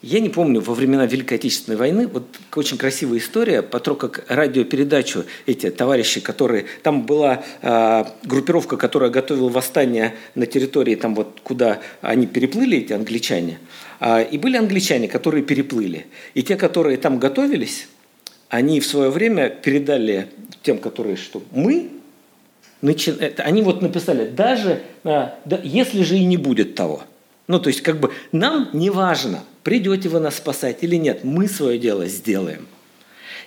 я 0.07 0.21
не 0.21 0.29
помню, 0.29 0.61
во 0.61 0.73
времена 0.73 1.05
Великой 1.05 1.35
Отечественной 1.35 1.77
войны, 1.77 2.07
вот 2.07 2.23
очень 2.55 2.79
красивая 2.79 3.19
история, 3.19 3.61
по 3.61 3.81
то, 3.81 3.97
как 3.97 4.25
радиопередачу 4.29 5.25
эти 5.47 5.69
товарищи, 5.71 6.21
которые... 6.21 6.67
Там 6.85 7.05
была 7.05 7.43
э, 7.61 8.05
группировка, 8.23 8.77
которая 8.77 9.11
готовила 9.11 9.49
восстание 9.49 10.15
на 10.37 10.47
территории, 10.47 10.95
там 10.95 11.17
вот 11.17 11.41
куда 11.43 11.81
они 12.03 12.29
переплыли, 12.29 12.79
эти 12.79 12.93
англичане. 12.93 13.59
Э, 13.99 14.25
и 14.25 14.39
были 14.39 14.57
англичане, 14.57 15.09
которые 15.09 15.43
переплыли. 15.43 16.07
И 16.35 16.45
те, 16.45 16.55
которые 16.55 16.99
там 16.99 17.19
готовились, 17.19 17.89
они 18.49 18.79
в 18.79 18.87
свое 18.87 19.11
время 19.11 19.51
передали 19.51 20.29
тем, 20.63 20.79
которые, 20.79 21.17
что 21.17 21.43
мы, 21.51 21.91
начи... 22.81 23.13
они 23.39 23.63
вот 23.63 23.83
написали, 23.83 24.29
даже 24.29 24.83
э, 25.03 25.31
да, 25.45 25.61
если 25.65 26.05
же 26.05 26.17
и 26.17 26.25
не 26.25 26.37
будет 26.37 26.77
того. 26.77 27.03
Ну, 27.49 27.61
то 27.61 27.69
есть, 27.69 27.83
как 27.83 28.01
бы 28.01 28.13
нам 28.33 28.69
не 28.73 28.91
важно– 28.91 29.45
придете 29.67 30.09
вы 30.09 30.21
нас 30.21 30.37
спасать 30.37 30.85
или 30.85 30.95
нет, 30.95 31.25
мы 31.25 31.49
свое 31.49 31.77
дело 31.77 32.07
сделаем. 32.07 32.69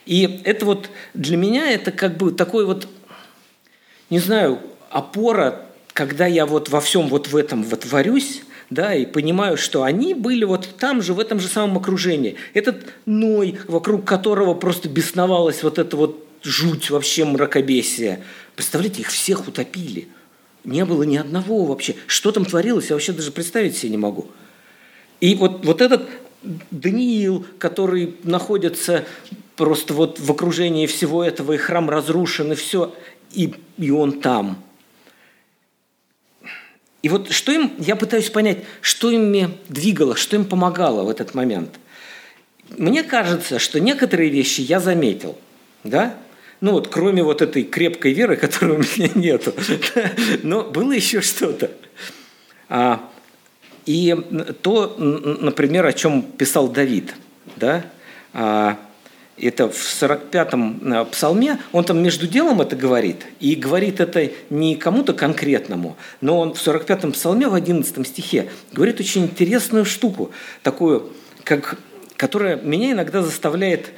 И 0.05 0.41
это 0.43 0.65
вот 0.65 0.89
для 1.13 1.37
меня 1.37 1.71
это 1.71 1.93
как 1.93 2.17
бы 2.17 2.33
такой 2.33 2.65
вот, 2.65 2.89
не 4.09 4.19
знаю, 4.19 4.59
опора, 4.89 5.61
когда 5.93 6.25
я 6.25 6.45
вот 6.45 6.67
во 6.67 6.81
всем 6.81 7.07
вот 7.07 7.29
в 7.29 7.37
этом 7.37 7.63
вот 7.63 7.85
варюсь, 7.85 8.41
да, 8.69 8.93
и 8.93 9.05
понимаю, 9.05 9.55
что 9.55 9.83
они 9.83 10.13
были 10.13 10.43
вот 10.43 10.67
там 10.77 11.01
же, 11.01 11.13
в 11.13 11.21
этом 11.21 11.39
же 11.39 11.47
самом 11.47 11.77
окружении. 11.77 12.35
Этот 12.53 12.87
Ной, 13.05 13.57
вокруг 13.69 14.03
которого 14.03 14.55
просто 14.55 14.89
бесновалась 14.89 15.63
вот 15.63 15.79
эта 15.79 15.95
вот 15.95 16.27
жуть 16.43 16.89
вообще 16.89 17.23
мракобесия. 17.23 18.19
Представляете, 18.57 19.03
их 19.03 19.07
всех 19.07 19.47
утопили. 19.47 20.09
Не 20.69 20.85
было 20.85 21.01
ни 21.01 21.17
одного 21.17 21.65
вообще. 21.65 21.95
Что 22.05 22.31
там 22.31 22.45
творилось, 22.45 22.89
я 22.89 22.95
вообще 22.95 23.11
даже 23.11 23.31
представить 23.31 23.75
себе 23.75 23.89
не 23.89 23.97
могу. 23.97 24.27
И 25.19 25.33
вот, 25.33 25.65
вот 25.65 25.81
этот 25.81 26.07
Даниил, 26.69 27.45
который 27.57 28.15
находится 28.23 29.05
просто 29.55 29.95
вот 29.95 30.19
в 30.19 30.31
окружении 30.31 30.85
всего 30.85 31.23
этого, 31.23 31.53
и 31.53 31.57
храм 31.57 31.89
разрушен, 31.89 32.51
и 32.51 32.55
все, 32.55 32.93
и, 33.31 33.55
и 33.77 33.89
он 33.89 34.21
там. 34.21 34.63
И 37.01 37.09
вот 37.09 37.31
что 37.31 37.51
им, 37.51 37.73
я 37.79 37.95
пытаюсь 37.95 38.29
понять, 38.29 38.59
что 38.81 39.09
ими 39.09 39.57
двигало, 39.69 40.15
что 40.15 40.35
им 40.35 40.45
помогало 40.45 41.03
в 41.03 41.09
этот 41.09 41.33
момент. 41.33 41.79
Мне 42.77 43.01
кажется, 43.03 43.57
что 43.57 43.79
некоторые 43.79 44.29
вещи 44.29 44.61
я 44.61 44.79
заметил, 44.79 45.35
да, 45.83 46.15
ну 46.61 46.73
вот 46.73 46.87
кроме 46.89 47.23
вот 47.23 47.41
этой 47.41 47.63
крепкой 47.63 48.13
веры, 48.13 48.35
которой 48.35 48.77
у 48.77 48.79
меня 48.79 49.09
нету, 49.15 49.53
но 50.43 50.63
было 50.63 50.91
еще 50.91 51.21
что-то. 51.21 51.71
А, 52.67 53.09
и 53.85 54.15
то, 54.61 54.95
например, 54.97 55.85
о 55.85 55.93
чем 55.93 56.21
писал 56.21 56.67
Давид, 56.67 57.13
да, 57.55 57.85
а, 58.33 58.77
это 59.41 59.69
в 59.69 59.73
45-м 59.73 60.93
а, 60.93 61.05
псалме, 61.05 61.59
он 61.71 61.83
там 61.83 62.03
между 62.03 62.27
делом 62.27 62.61
это 62.61 62.75
говорит, 62.75 63.25
и 63.39 63.55
говорит 63.55 63.99
это 63.99 64.29
не 64.49 64.75
кому-то 64.75 65.13
конкретному, 65.13 65.97
но 66.21 66.39
он 66.39 66.53
в 66.53 66.57
45-м 66.57 67.13
псалме 67.13 67.47
в 67.47 67.53
11 67.53 68.07
стихе 68.07 68.49
говорит 68.71 68.99
очень 68.99 69.23
интересную 69.23 69.85
штуку, 69.85 70.31
такую, 70.61 71.11
как, 71.43 71.79
которая 72.17 72.57
меня 72.57 72.91
иногда 72.91 73.21
заставляет 73.21 73.89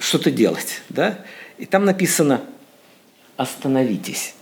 что-то 0.00 0.30
делать. 0.30 0.82
Да? 0.88 1.18
И 1.58 1.66
там 1.66 1.84
написано 1.84 2.40
«Остановитесь». 3.36 4.34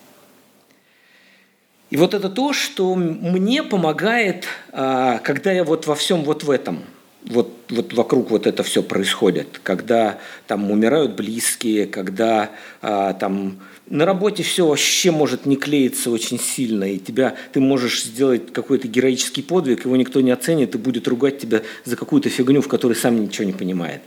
И 1.91 1.97
вот 1.97 2.13
это 2.13 2.29
то, 2.29 2.53
что 2.53 2.95
мне 2.97 3.63
помогает, 3.63 4.47
а, 4.73 5.19
когда 5.19 5.53
я 5.53 5.63
вот 5.63 5.87
во 5.87 5.95
всем 5.95 6.25
вот 6.25 6.43
в 6.43 6.51
этом, 6.51 6.83
вот, 7.25 7.53
вот 7.71 7.93
вокруг 7.93 8.31
вот 8.31 8.47
это 8.47 8.63
все 8.63 8.83
происходит, 8.83 9.61
когда 9.63 10.19
там 10.47 10.71
умирают 10.71 11.15
близкие, 11.15 11.87
когда 11.87 12.51
а, 12.83 13.13
там 13.13 13.61
на 13.89 14.05
работе 14.07 14.43
все 14.43 14.67
вообще 14.67 15.11
может 15.11 15.47
не 15.47 15.57
клеиться 15.57 16.11
очень 16.11 16.41
сильно, 16.41 16.85
и 16.85 16.99
тебя, 16.99 17.37
ты 17.53 17.61
можешь 17.61 18.03
сделать 18.03 18.53
какой-то 18.53 18.89
героический 18.89 19.43
подвиг, 19.43 19.85
его 19.85 19.97
никто 19.97 20.21
не 20.21 20.31
оценит 20.31 20.75
и 20.75 20.79
будет 20.79 21.07
ругать 21.07 21.39
тебя 21.39 21.63
за 21.85 21.97
какую-то 21.97 22.29
фигню, 22.29 22.61
в 22.61 22.69
которой 22.69 22.95
сам 22.95 23.23
ничего 23.23 23.45
не 23.45 23.53
понимает. 23.53 24.03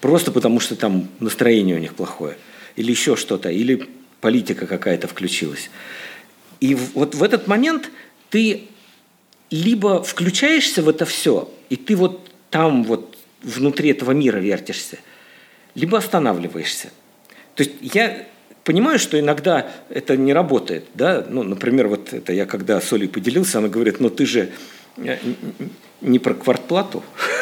Просто 0.00 0.32
потому, 0.32 0.60
что 0.60 0.76
там 0.76 1.08
настроение 1.20 1.76
у 1.76 1.78
них 1.80 1.94
плохое. 1.94 2.36
Или 2.76 2.90
еще 2.90 3.16
что-то, 3.16 3.50
или 3.50 3.88
политика 4.20 4.66
какая-то 4.66 5.08
включилась. 5.08 5.70
И 6.60 6.74
вот 6.74 7.14
в 7.14 7.22
этот 7.22 7.46
момент 7.46 7.90
ты 8.28 8.68
либо 9.50 10.02
включаешься 10.02 10.82
в 10.82 10.88
это 10.88 11.04
все, 11.04 11.52
и 11.68 11.76
ты 11.76 11.96
вот 11.96 12.30
там 12.50 12.84
вот 12.84 13.16
внутри 13.42 13.90
этого 13.90 14.12
мира 14.12 14.38
вертишься, 14.38 14.98
либо 15.74 15.98
останавливаешься. 15.98 16.90
То 17.54 17.64
есть 17.64 17.74
я 17.80 18.26
понимаю, 18.64 18.98
что 18.98 19.18
иногда 19.18 19.70
это 19.88 20.16
не 20.16 20.32
работает. 20.32 20.84
Да? 20.94 21.24
Ну, 21.28 21.42
например, 21.42 21.88
вот 21.88 22.12
это 22.12 22.32
я 22.32 22.46
когда 22.46 22.80
с 22.80 22.92
Олей 22.92 23.08
поделился, 23.08 23.58
она 23.58 23.68
говорит, 23.68 24.00
ну 24.00 24.10
ты 24.10 24.26
же 24.26 24.50
э, 24.96 25.18
не 26.00 26.18
про 26.18 26.34
квартплату. 26.34 27.02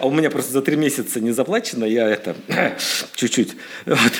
А 0.00 0.06
у 0.06 0.10
меня 0.10 0.30
просто 0.30 0.52
за 0.52 0.62
три 0.62 0.76
месяца 0.76 1.20
не 1.20 1.30
заплачено, 1.30 1.84
я 1.84 2.08
это 2.08 2.36
чуть-чуть 3.14 3.56
вот, 3.86 4.12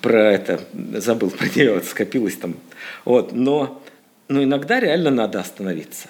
про 0.00 0.32
это 0.32 0.60
забыл, 0.94 1.30
про 1.30 1.46
нее 1.46 1.80
скопилось 1.82 2.36
там. 2.36 2.56
Вот. 3.04 3.32
Но, 3.32 3.82
но 4.28 4.42
иногда 4.42 4.80
реально 4.80 5.10
надо 5.10 5.40
остановиться. 5.40 6.08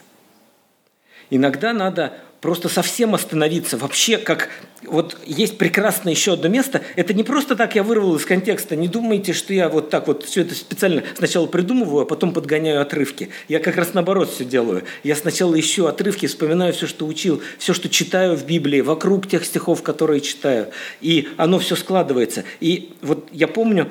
Иногда 1.31 1.73
надо 1.73 2.13
просто 2.45 2.69
совсем 2.69 3.15
остановиться. 3.15 3.79
Вообще, 3.79 4.19
как 4.19 4.51
вот 4.83 5.17
есть 5.25 5.57
прекрасное 5.57 6.13
еще 6.13 6.35
одно 6.35 6.49
место. 6.49 6.83
Это 6.95 7.15
не 7.15 7.23
просто 7.23 7.57
так 7.57 7.75
я 7.75 7.83
вырвал 7.83 8.17
из 8.17 8.27
контекста. 8.27 8.77
Не 8.77 8.87
думайте, 8.87 9.33
что 9.33 9.55
я 9.55 9.71
вот 9.71 9.89
так 9.89 10.09
вот 10.09 10.25
все 10.25 10.43
это 10.43 10.55
специально 10.55 11.03
сначала 11.17 11.47
придумываю, 11.47 12.03
а 12.03 12.05
потом 12.05 12.35
подгоняю 12.35 12.83
отрывки. 12.83 13.31
Я 13.49 13.61
как 13.61 13.77
раз 13.77 13.95
наоборот 13.95 14.29
все 14.29 14.45
делаю. 14.45 14.85
Я 15.05 15.17
сначала 15.17 15.59
ищу 15.59 15.87
отрывки, 15.87 16.27
вспоминаю 16.27 16.75
все, 16.75 16.87
что 16.87 17.07
учил, 17.07 17.41
все, 17.57 17.73
что 17.73 17.89
читаю 17.89 18.37
в 18.37 18.45
Библии, 18.45 18.83
вокруг 18.83 19.27
тех 19.27 19.47
стихов, 19.47 19.83
которые 19.83 20.21
читаю. 20.21 20.67
И 21.01 21.31
оно 21.39 21.59
все 21.59 21.77
складывается. 21.77 22.45
И 22.61 22.93
вот 23.01 23.27
я 23.33 23.49
помню, 23.49 23.91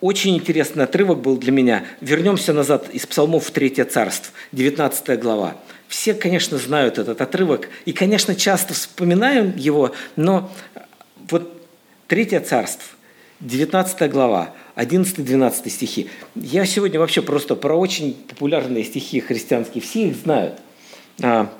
очень 0.00 0.36
интересный 0.36 0.84
отрывок 0.84 1.20
был 1.20 1.36
для 1.36 1.52
меня. 1.52 1.84
Вернемся 2.00 2.52
назад 2.52 2.88
из 2.92 3.06
псалмов 3.06 3.46
в 3.46 3.50
Третье 3.50 3.84
царство, 3.84 4.32
19 4.52 5.20
глава. 5.20 5.56
Все, 5.88 6.14
конечно, 6.14 6.58
знают 6.58 6.98
этот 6.98 7.20
отрывок 7.20 7.68
и, 7.84 7.92
конечно, 7.92 8.34
часто 8.34 8.74
вспоминаем 8.74 9.56
его, 9.56 9.92
но 10.16 10.50
вот 11.30 11.52
Третье 12.06 12.40
царство, 12.40 12.86
19 13.40 14.10
глава, 14.10 14.54
11-12 14.76 15.68
стихи. 15.68 16.08
Я 16.34 16.64
сегодня 16.64 17.00
вообще 17.00 17.20
просто 17.20 17.54
про 17.54 17.74
очень 17.74 18.14
популярные 18.28 18.84
стихи 18.84 19.20
христианские, 19.20 19.82
все 19.82 20.08
их 20.08 20.16
знают. 20.16 20.54
А, 21.22 21.52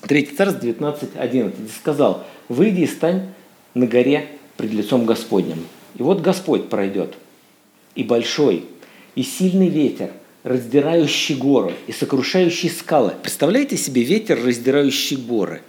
Третье 0.00 0.36
царство, 0.36 0.66
19-11. 0.66 1.54
Сказал, 1.78 2.24
выйди 2.48 2.82
и 2.82 2.86
стань 2.86 3.28
на 3.74 3.86
горе 3.86 4.28
пред 4.56 4.72
лицом 4.72 5.04
Господним. 5.04 5.66
И 5.96 6.02
вот 6.02 6.20
Господь 6.20 6.68
пройдет, 6.68 7.14
и 7.94 8.04
большой, 8.04 8.66
и 9.14 9.22
сильный 9.22 9.68
ветер– 9.68 10.10
раздирающий 10.44 11.34
горы 11.34 11.74
и 11.86 11.92
сокрушающий 11.92 12.70
скалы. 12.70 13.14
Представляете 13.22 13.76
себе 13.76 14.02
ветер, 14.02 14.38
раздирающий 14.44 15.16
горы? 15.16 15.62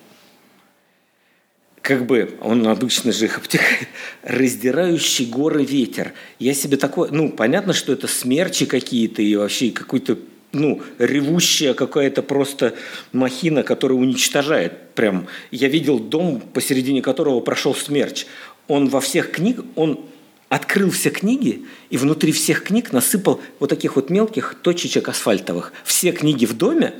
как 1.81 2.07
бы, 2.07 2.35
он 2.41 2.65
обычно 2.65 3.11
же 3.11 3.25
их 3.25 3.37
обтекает, 3.37 3.87
раздирающий 4.23 5.27
горы 5.27 5.63
ветер. 5.63 6.13
Я 6.39 6.55
себе 6.55 6.77
такое, 6.77 7.11
ну, 7.11 7.29
понятно, 7.29 7.73
что 7.73 7.93
это 7.93 8.07
смерчи 8.07 8.65
какие-то 8.65 9.21
и 9.21 9.35
вообще 9.35 9.69
какой-то 9.69 10.17
ну, 10.51 10.81
ревущая 10.97 11.75
какая-то 11.75 12.23
просто 12.23 12.73
махина, 13.11 13.61
которая 13.61 13.99
уничтожает. 13.99 14.95
Прям 14.95 15.27
я 15.51 15.67
видел 15.67 15.99
дом, 15.99 16.41
посередине 16.41 17.03
которого 17.03 17.39
прошел 17.39 17.75
смерч. 17.75 18.25
Он 18.67 18.87
во 18.87 18.99
всех 18.99 19.29
книгах, 19.29 19.65
он 19.75 20.09
открыл 20.49 20.91
все 20.91 21.09
книги 21.09 21.65
и 21.89 21.97
внутри 21.97 22.31
всех 22.31 22.63
книг 22.63 22.93
насыпал 22.93 23.41
вот 23.59 23.69
таких 23.69 23.95
вот 23.95 24.09
мелких 24.09 24.55
точечек 24.61 25.09
асфальтовых. 25.09 25.73
Все 25.83 26.11
книги 26.11 26.45
в 26.45 26.53
доме, 26.53 26.93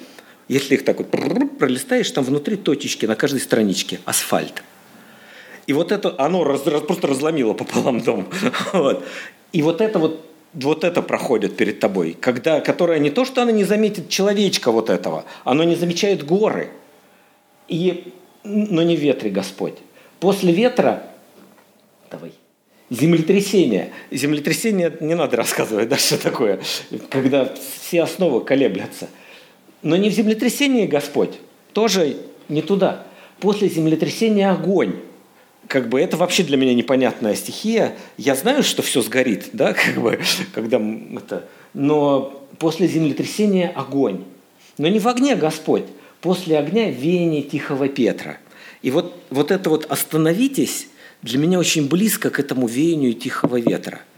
если 0.47 0.75
их 0.75 0.85
так 0.85 0.97
вот 0.97 1.09
пролистаешь, 1.57 2.09
там 2.11 2.23
внутри 2.23 2.55
точечки 2.55 3.05
на 3.05 3.15
каждой 3.15 3.39
страничке 3.39 3.99
асфальт. 4.05 4.63
И 5.67 5.73
вот 5.73 5.91
это, 5.91 6.15
оно 6.19 6.43
раз, 6.43 6.65
раз, 6.67 6.81
просто 6.83 7.07
разломило 7.07 7.53
пополам 7.53 8.01
дом. 8.01 8.27
Вот. 8.73 9.03
И 9.51 9.61
вот 9.61 9.81
это 9.81 9.99
вот 9.99 10.25
вот 10.53 10.85
это 10.85 11.01
проходит 11.01 11.57
перед 11.57 11.81
тобой, 11.81 12.15
когда, 12.19 12.61
которая 12.61 12.99
не 12.99 13.09
то, 13.09 13.25
что 13.25 13.41
она 13.41 13.51
не 13.51 13.65
заметит 13.65 14.07
человечка 14.07 14.71
вот 14.71 14.89
этого, 14.89 15.25
оно 15.43 15.65
не 15.65 15.75
замечает 15.75 16.25
горы. 16.25 16.71
И, 17.67 18.13
но 18.43 18.83
не 18.83 18.95
в 18.95 18.99
ветре 19.01 19.29
Господь. 19.29 19.75
После 20.21 20.53
ветра, 20.53 21.03
давай, 22.09 22.31
землетрясение. 22.89 23.91
Землетрясение 24.11 24.95
не 24.99 25.15
надо 25.15 25.37
рассказывать, 25.37 25.89
да, 25.89 25.97
что 25.97 26.21
такое, 26.21 26.59
когда 27.09 27.53
все 27.79 28.03
основы 28.03 28.41
колеблятся. 28.41 29.09
Но 29.81 29.95
не 29.95 30.09
в 30.09 30.13
землетрясении 30.13 30.87
Господь, 30.87 31.31
тоже 31.73 32.17
не 32.49 32.61
туда. 32.61 33.03
После 33.39 33.69
землетрясения 33.69 34.49
огонь 34.49 34.95
как 35.67 35.89
бы 35.89 35.99
это 35.99 36.17
вообще 36.17 36.43
для 36.43 36.57
меня 36.57 36.73
непонятная 36.73 37.35
стихия. 37.35 37.95
Я 38.17 38.35
знаю, 38.35 38.63
что 38.63 38.81
все 38.81 39.01
сгорит, 39.01 39.49
да, 39.53 39.73
как 39.73 40.01
бы, 40.01 40.19
когда 40.53 40.79
это... 41.15 41.47
Но 41.73 42.45
после 42.59 42.87
землетрясения 42.87 43.69
огонь. 43.69 44.23
Но 44.77 44.87
не 44.87 44.99
в 44.99 45.07
огне 45.07 45.35
Господь. 45.35 45.85
После 46.21 46.57
огня 46.57 46.89
веяние 46.89 47.41
Тихого 47.41 47.87
Петра. 47.87 48.37
И 48.81 48.91
вот, 48.91 49.15
вот 49.29 49.51
это 49.51 49.69
вот 49.69 49.85
«остановитесь» 49.89 50.87
для 51.25 51.39
меня 51.39 51.57
очень 51.57 51.89
близко 51.89 52.29
к 52.29 52.39
этому 52.39 52.67
веянию 52.67 53.13
Тихого 53.13 53.59
Ветра– 53.59 54.01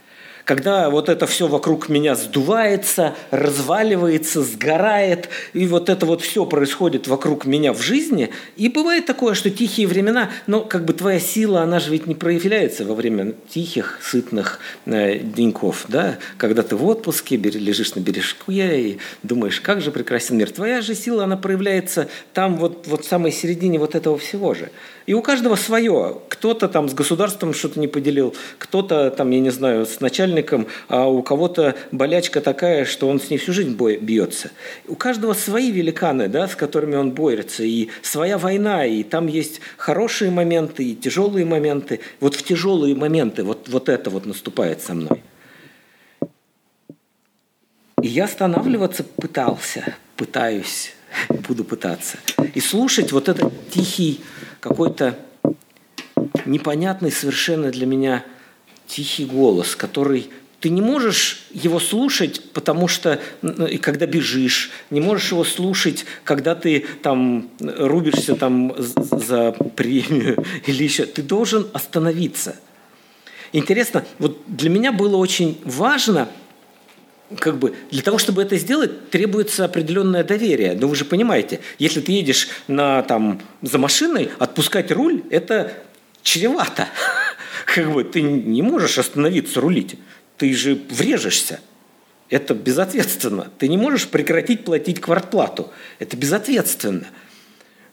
когда 0.47 0.89
вот 0.89 1.09
это 1.09 1.27
все 1.27 1.45
вокруг 1.45 1.89
меня 1.89 2.15
сдувается, 2.15 3.15
разваливается, 3.31 4.41
сгорает, 4.41 5.27
и 5.51 5.67
вот 5.67 5.89
это 5.89 6.05
вот 6.05 6.21
все 6.21 6.45
происходит 6.45 7.05
вокруг 7.09 7.45
меня 7.45 7.73
в 7.73 7.81
жизни, 7.81 8.29
и 8.55 8.69
бывает 8.69 9.05
такое, 9.05 9.33
что 9.33 9.49
тихие 9.49 9.87
времена, 9.87 10.29
но 10.47 10.61
как 10.61 10.85
бы 10.85 10.93
твоя 10.93 11.19
сила, 11.19 11.63
она 11.63 11.81
же 11.81 11.91
ведь 11.91 12.07
не 12.07 12.15
проявляется 12.15 12.85
во 12.85 12.95
время 12.95 13.33
тихих, 13.49 13.99
сытных 14.01 14.59
э, 14.85 15.19
деньков, 15.19 15.83
да, 15.89 16.17
когда 16.37 16.63
ты 16.63 16.77
в 16.77 16.85
отпуске, 16.85 17.35
лежишь 17.35 17.95
на 17.95 17.99
бережку 17.99 18.49
и 18.49 18.99
думаешь, 19.23 19.59
как 19.59 19.81
же 19.81 19.91
прекрасен 19.91 20.37
мир. 20.37 20.49
Твоя 20.49 20.79
же 20.79 20.95
сила, 20.95 21.25
она 21.25 21.35
проявляется 21.35 22.07
там 22.33 22.55
вот, 22.55 22.87
вот 22.87 23.03
в 23.03 23.09
самой 23.09 23.33
середине 23.33 23.79
вот 23.79 23.95
этого 23.95 24.17
всего 24.17 24.53
же. 24.53 24.69
И 25.07 25.13
у 25.13 25.21
каждого 25.21 25.55
свое. 25.55 26.17
Кто-то 26.27 26.67
там 26.67 26.89
с 26.89 26.93
государством 26.93 27.53
что-то 27.53 27.79
не 27.79 27.87
поделил, 27.87 28.35
кто-то 28.59 29.09
там, 29.09 29.31
я 29.31 29.39
не 29.39 29.49
знаю, 29.51 29.85
с 29.85 30.01
начальником, 30.01 30.36
а 30.87 31.07
у 31.07 31.21
кого-то 31.23 31.75
болячка 31.91 32.41
такая, 32.41 32.85
что 32.85 33.07
он 33.07 33.19
с 33.19 33.29
ней 33.29 33.37
всю 33.37 33.53
жизнь 33.53 33.75
бой, 33.75 33.97
бьется. 33.97 34.51
У 34.87 34.95
каждого 34.95 35.33
свои 35.33 35.71
великаны, 35.71 36.27
да, 36.27 36.47
с 36.47 36.55
которыми 36.55 36.95
он 36.95 37.11
борется, 37.11 37.63
и 37.63 37.89
своя 38.01 38.37
война, 38.37 38.85
и 38.85 39.03
там 39.03 39.27
есть 39.27 39.61
хорошие 39.77 40.31
моменты, 40.31 40.83
и 40.83 40.95
тяжелые 40.95 41.45
моменты. 41.45 41.99
Вот 42.19 42.35
в 42.35 42.43
тяжелые 42.43 42.95
моменты 42.95 43.43
вот, 43.43 43.67
вот 43.69 43.89
это 43.89 44.09
вот 44.09 44.25
наступает 44.25 44.81
со 44.81 44.93
мной. 44.93 45.23
И 48.01 48.07
я 48.07 48.25
останавливаться 48.25 49.03
пытался, 49.03 49.95
пытаюсь, 50.15 50.93
буду 51.47 51.63
пытаться. 51.63 52.17
И 52.53 52.59
слушать 52.59 53.11
вот 53.11 53.27
этот 53.27 53.51
тихий 53.69 54.21
какой-то 54.59 55.17
непонятный 56.45 57.11
совершенно 57.11 57.71
для 57.71 57.85
меня 57.85 58.23
тихий 58.87 59.25
голос, 59.25 59.75
который 59.75 60.29
ты 60.59 60.69
не 60.69 60.81
можешь 60.81 61.45
его 61.51 61.79
слушать, 61.79 62.41
потому 62.53 62.87
что 62.87 63.19
и 63.69 63.77
когда 63.77 64.07
бежишь, 64.07 64.71
не 64.89 64.99
можешь 64.99 65.31
его 65.31 65.43
слушать, 65.43 66.05
когда 66.23 66.55
ты 66.55 66.85
там 67.03 67.49
рубишься 67.59 68.35
там 68.35 68.73
за 68.77 69.51
премию 69.51 70.43
или 70.65 70.83
еще. 70.83 71.05
Ты 71.05 71.21
должен 71.21 71.67
остановиться. 71.73 72.55
Интересно, 73.53 74.03
вот 74.17 74.41
для 74.47 74.69
меня 74.69 74.91
было 74.91 75.17
очень 75.17 75.59
важно– 75.63 76.27
как 77.39 77.57
бы 77.57 77.75
для 77.91 78.01
того, 78.01 78.17
чтобы 78.17 78.41
это 78.41 78.55
сделать, 78.57 79.09
требуется 79.09 79.65
определенное 79.65 80.23
доверие. 80.23 80.77
Но 80.79 80.87
вы 80.87 80.95
же 80.95 81.05
понимаете, 81.05 81.59
если 81.77 81.99
ты 81.99 82.13
едешь 82.13 82.47
на, 82.67 83.03
там, 83.03 83.41
за 83.61 83.77
машиной, 83.77 84.29
отпускать 84.39 84.91
руль– 84.91 85.23
это 85.29 85.73
чревато. 86.23 86.87
Как 87.67 87.91
бы 87.91 88.05
ты 88.05 88.21
не 88.21 88.61
можешь 88.61 88.97
остановиться 88.97 89.59
рулить, 89.59 89.99
ты 90.37 90.53
же 90.53 90.79
врежешься. 90.89 91.59
Это 92.29 92.55
безответственно. 92.55 93.51
Ты 93.59 93.67
не 93.67 93.77
можешь 93.77 94.07
прекратить 94.07 94.63
платить 94.63 95.01
квартплату. 95.01 95.73
Это 95.99 96.15
безответственно. 96.15 97.07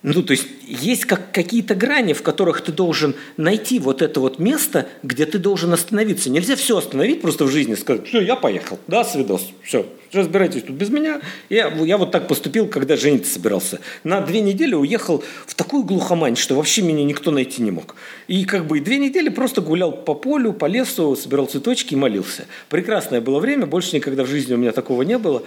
Ну, 0.05 0.23
то 0.23 0.33
есть 0.33 0.47
есть 0.67 1.07
как 1.07 1.33
какие-то 1.33 1.75
грани, 1.75 2.13
в 2.13 2.23
которых 2.23 2.61
ты 2.61 2.73
должен 2.73 3.15
найти 3.39 3.79
вот 3.79 4.03
это 4.03 4.21
вот 4.21 4.39
место, 4.39 4.87
где 5.03 5.25
ты 5.25 5.39
должен 5.39 5.73
остановиться. 5.73 6.29
Нельзя 6.29 6.57
все 6.57 6.77
остановить 6.77 7.23
просто 7.23 7.47
в 7.47 7.51
жизни, 7.51 7.75
сказать, 7.75 8.07
все, 8.07 8.21
я 8.21 8.37
поехал, 8.37 8.79
да, 8.87 9.03
свидос, 9.03 9.49
все, 9.63 9.87
разбирайтесь 10.13 10.65
тут 10.65 10.77
без 10.77 10.91
меня. 10.91 11.23
Я, 11.49 11.69
я 11.69 11.97
вот 11.97 12.11
так 12.11 12.29
поступил, 12.29 12.69
когда 12.69 12.99
жениться 12.99 13.33
собирался. 13.33 13.81
На 14.05 14.21
две 14.21 14.43
недели 14.43 14.75
уехал 14.75 15.25
в 15.47 15.55
такую 15.55 15.85
глухомань, 15.85 16.37
что 16.37 16.55
вообще 16.55 16.83
меня 16.83 17.03
никто 17.03 17.31
найти 17.31 17.63
не 17.63 17.71
мог. 17.71 17.97
И 18.29 18.45
как 18.45 18.67
бы 18.67 18.81
две 18.81 18.99
недели 18.99 19.31
просто 19.31 19.63
гулял 19.63 19.91
по 19.91 20.13
полю, 20.13 20.53
по 20.53 20.67
лесу, 20.67 21.17
собирал 21.17 21.47
цветочки 21.47 21.95
и 21.95 21.97
молился. 21.97 22.45
Прекрасное 22.69 23.23
было 23.23 23.41
время, 23.41 23.65
больше 23.65 23.97
никогда 23.97 24.25
в 24.25 24.29
жизни 24.29 24.53
у 24.53 24.59
меня 24.59 24.73
такого 24.73 25.01
не 25.01 25.17
было. 25.17 25.43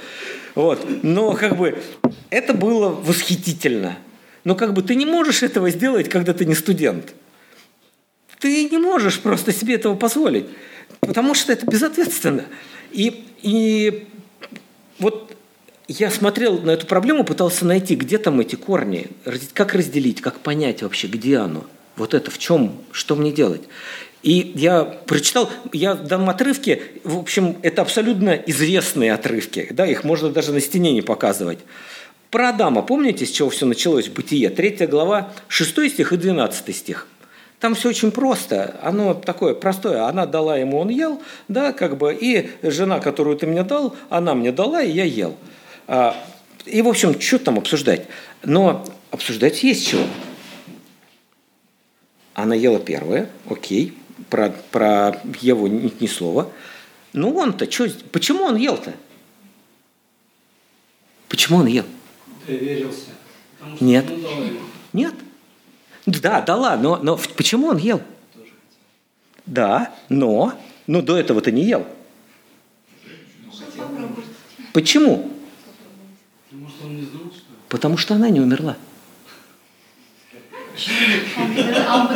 Вот. 0.55 0.83
Но 1.03 1.33
как 1.33 1.57
бы 1.57 1.77
это 2.31 2.55
было 2.55 2.89
восхитительно. 2.89 3.97
Но 4.43 4.55
как 4.55 4.73
бы 4.73 4.81
ты 4.81 4.95
не 4.95 5.05
можешь 5.05 5.43
этого 5.43 5.69
сделать, 5.69 6.09
когда 6.09 6.33
ты 6.33 6.45
не 6.45 6.55
студент. 6.55 7.13
Ты 8.39 8.69
не 8.69 8.77
можешь 8.77 9.19
просто 9.19 9.51
себе 9.51 9.75
этого 9.75 9.95
позволить, 9.95 10.45
потому 10.99 11.33
что 11.33 11.51
это 11.51 11.65
безответственно. 11.65 12.45
И, 12.91 13.25
и 13.41 14.07
вот 14.99 15.35
я 15.87 16.11
смотрел 16.11 16.59
на 16.61 16.71
эту 16.71 16.85
проблему, 16.85 17.23
пытался 17.23 17.65
найти, 17.65 17.95
где 17.95 18.17
там 18.17 18.39
эти 18.39 18.55
корни, 18.55 19.07
как 19.53 19.73
разделить, 19.73 20.21
как 20.21 20.39
понять 20.39 20.83
вообще, 20.83 21.07
где 21.07 21.37
оно. 21.37 21.65
Вот 21.95 22.13
это 22.13 22.29
в 22.29 22.37
чем, 22.37 22.79
что 22.91 23.15
мне 23.15 23.31
делать. 23.31 23.63
И 24.23 24.51
я 24.55 24.83
прочитал, 24.83 25.49
я 25.73 25.93
дам 25.93 26.29
отрывки, 26.29 26.81
в 27.03 27.17
общем, 27.17 27.57
это 27.61 27.81
абсолютно 27.81 28.31
известные 28.31 29.13
отрывки, 29.13 29.69
да, 29.71 29.85
их 29.87 30.03
можно 30.03 30.29
даже 30.29 30.51
на 30.51 30.59
стене 30.59 30.91
не 30.91 31.01
показывать. 31.01 31.59
Про 32.31 32.49
Адама, 32.49 32.81
помните, 32.81 33.25
с 33.25 33.31
чего 33.31 33.49
все 33.49 33.65
началось? 33.65 34.09
Бытие, 34.09 34.49
3 34.49 34.87
глава, 34.87 35.31
6 35.47 35.89
стих 35.89 36.11
и 36.11 36.17
12 36.17 36.75
стих. 36.75 37.07
Там 37.59 37.73
все 37.73 37.89
очень 37.89 38.11
просто, 38.11 38.79
оно 38.83 39.13
такое 39.13 39.55
простое. 39.55 40.05
Она 40.05 40.25
дала 40.25 40.57
ему, 40.57 40.77
он 40.77 40.89
ел, 40.89 41.21
да, 41.47 41.73
как 41.73 41.97
бы, 41.97 42.13
и 42.13 42.51
жена, 42.61 42.99
которую 42.99 43.37
ты 43.37 43.47
мне 43.47 43.63
дал, 43.63 43.95
она 44.09 44.35
мне 44.35 44.51
дала, 44.51 44.81
и 44.83 44.91
я 44.91 45.05
ел. 45.05 45.35
А, 45.87 46.15
и, 46.65 46.81
в 46.81 46.87
общем, 46.87 47.19
что 47.19 47.39
там 47.39 47.57
обсуждать? 47.57 48.05
Но 48.43 48.85
обсуждать 49.09 49.63
есть 49.63 49.87
чего. 49.87 50.03
Она 52.35 52.53
ела 52.53 52.79
первое, 52.79 53.29
окей, 53.49 53.97
про, 54.29 54.53
про 54.71 55.19
Еву 55.41 55.65
ни, 55.65 55.91
ни 55.99 56.07
слова. 56.07 56.51
Ну 57.13 57.35
он-то, 57.35 57.71
что, 57.71 57.89
почему 58.11 58.43
он 58.43 58.57
ел-то? 58.57 58.93
Почему 61.29 61.59
он 61.59 61.65
ел? 61.65 61.85
Доверился. 62.47 63.11
Нет. 63.79 64.05
Нет. 64.93 65.13
Да, 66.05 66.41
дала, 66.41 66.77
но, 66.77 66.97
но 66.97 67.19
почему 67.35 67.67
он 67.67 67.77
ел? 67.77 68.01
Да, 69.45 69.93
но, 70.09 70.53
но 70.87 71.01
до 71.01 71.17
этого 71.17 71.41
ты 71.41 71.51
не 71.51 71.63
ел. 71.63 71.85
Почему? 74.73 75.31
Потому 76.49 76.69
что 76.69 76.85
он 76.85 76.95
не 76.95 77.01
знал, 77.05 77.23
что 77.25 77.43
Потому 77.69 77.97
что 77.97 78.15
она 78.15 78.29
не 78.29 78.39
умерла. 78.39 78.77
А 81.37 82.07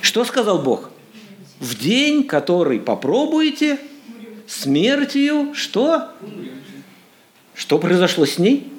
Что 0.00 0.24
сказал 0.24 0.62
Бог? 0.62 0.90
В 1.60 1.78
день, 1.78 2.24
который 2.24 2.80
попробуете, 2.80 3.78
смертью 4.46 5.54
что? 5.54 6.10
Что 7.54 7.78
произошло 7.78 8.26
с 8.26 8.38
ней? 8.38 8.72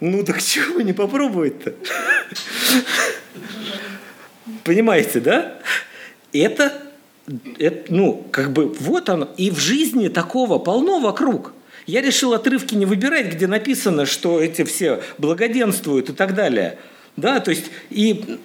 Ну 0.00 0.22
так 0.24 0.42
чего 0.42 0.80
не 0.80 0.92
попробовать-то? 0.92 1.74
Понимаете, 4.64 5.20
да? 5.20 5.58
Это, 6.32 6.82
это, 7.58 7.92
ну, 7.92 8.26
как 8.30 8.52
бы 8.52 8.68
вот 8.68 9.08
оно. 9.08 9.28
И 9.36 9.50
в 9.50 9.58
жизни 9.58 10.08
такого 10.08 10.58
полно 10.58 11.00
вокруг. 11.00 11.52
Я 11.86 12.00
решил 12.00 12.32
отрывки 12.32 12.74
не 12.74 12.86
выбирать, 12.86 13.32
где 13.32 13.46
написано, 13.46 14.06
что 14.06 14.40
эти 14.40 14.64
все 14.64 15.02
благоденствуют 15.18 16.10
и 16.10 16.12
так 16.12 16.34
далее. 16.34 16.78
Да, 17.16 17.40
то 17.40 17.50
есть 17.50 17.66
и, 17.90 18.38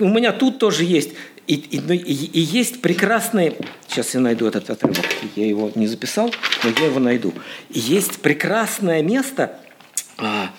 у 0.00 0.08
меня 0.08 0.32
тут 0.32 0.58
тоже 0.58 0.84
есть 0.84 1.10
и, 1.46 1.54
и, 1.54 1.80
ну, 1.80 1.92
и, 1.92 1.98
и 1.98 2.40
есть 2.40 2.82
прекрасный, 2.82 3.56
сейчас 3.88 4.14
я 4.14 4.20
найду 4.20 4.46
этот 4.46 4.68
отрывок, 4.68 5.06
я 5.36 5.46
его 5.46 5.70
не 5.76 5.86
записал, 5.86 6.32
но 6.64 6.70
я 6.70 6.86
его 6.86 6.98
найду. 6.98 7.32
Есть 7.70 8.20
прекрасное 8.20 9.00
место 9.02 9.58
а, 10.18 10.50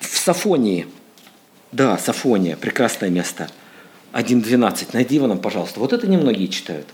в 0.00 0.18
Сафонии. 0.18 0.88
Да, 1.70 1.98
Сафония, 1.98 2.56
прекрасное 2.56 3.10
место. 3.10 3.48
1.12. 4.12 4.88
Найди 4.92 5.14
его 5.16 5.26
нам, 5.26 5.38
пожалуйста. 5.38 5.78
Вот 5.78 5.92
это 5.92 6.06
немногие 6.06 6.48
читают. 6.48 6.88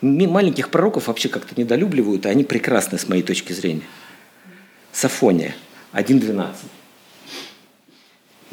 Маленьких 0.00 0.70
пророков 0.70 1.06
вообще 1.06 1.28
как-то 1.28 1.58
недолюбливают, 1.58 2.26
и 2.26 2.28
они 2.28 2.42
прекрасны 2.42 2.98
с 2.98 3.06
моей 3.08 3.22
точки 3.22 3.52
зрения. 3.52 3.84
Сафония, 4.92 5.54
1.12. 5.92 6.52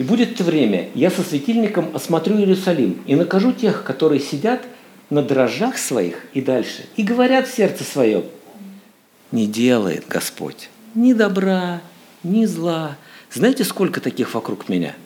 И 0.02 0.04
будет 0.04 0.32
это 0.32 0.44
время, 0.44 0.90
я 0.96 1.12
со 1.12 1.22
светильником 1.22 1.96
осмотрю 1.96 2.36
Иерусалим 2.40 3.04
и 3.06 3.16
накажу 3.16 3.52
тех, 3.52 3.84
которые 3.84 4.20
сидят 4.20 4.64
на 5.12 5.22
дрожжах 5.22 5.78
своих 5.78 6.26
и 6.34 6.42
дальше, 6.42 6.88
и 6.96 7.04
говорят 7.04 7.48
в 7.48 7.56
сердце 7.56 7.84
своем, 7.84 8.24
не 9.32 9.46
делает 9.46 10.06
Господь 10.08 10.72
ни 10.96 11.14
добра, 11.14 11.84
ни 12.24 12.46
зла. 12.46 12.98
Знаете, 13.32 13.64
сколько 13.64 14.02
таких 14.02 14.34
вокруг 14.34 14.70
меня– 14.70 14.96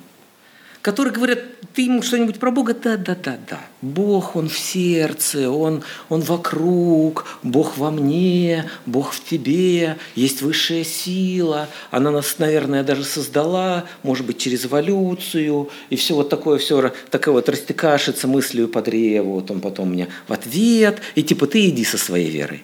которые 0.86 1.12
говорят, 1.12 1.40
ты 1.74 1.82
ему 1.82 2.04
что-нибудь 2.04 2.38
про 2.38 2.52
Бога? 2.52 2.76
Да, 2.76 2.96
да, 2.96 3.16
да, 3.16 3.40
да. 3.50 3.60
Бог, 3.86 4.36
Он 4.36 4.50
в 4.50 4.58
сердце, 4.58 5.52
Он, 5.52 5.84
он 6.10 6.22
вокруг, 6.22 7.26
Бог 7.44 7.78
во 7.78 7.92
мне, 7.92 8.68
Бог 8.88 9.14
в 9.14 9.24
тебе, 9.24 9.98
есть 10.16 10.42
высшая 10.42 10.84
сила, 10.84 11.70
она 11.92 12.10
нас, 12.10 12.40
наверное, 12.40 12.84
даже 12.84 13.04
создала, 13.04 13.86
может 14.02 14.26
быть, 14.26 14.40
через 14.40 14.66
эволюцию, 14.66 15.70
и 15.92 15.96
все 15.98 16.16
вот 16.16 16.30
такое, 16.30 16.58
все 16.58 16.92
такое 17.12 17.36
вот 17.36 17.48
растекашится 17.48 18.28
мыслью 18.28 18.68
по 18.68 18.82
древу, 18.82 19.34
вот 19.34 19.52
он 19.52 19.62
потом 19.62 19.90
мне 19.90 20.08
в 20.28 20.34
ответ, 20.34 21.00
и 21.14 21.22
типа 21.22 21.46
ты 21.46 21.70
иди 21.70 21.84
со 21.84 22.00
своей 22.00 22.32
верой. 22.32 22.64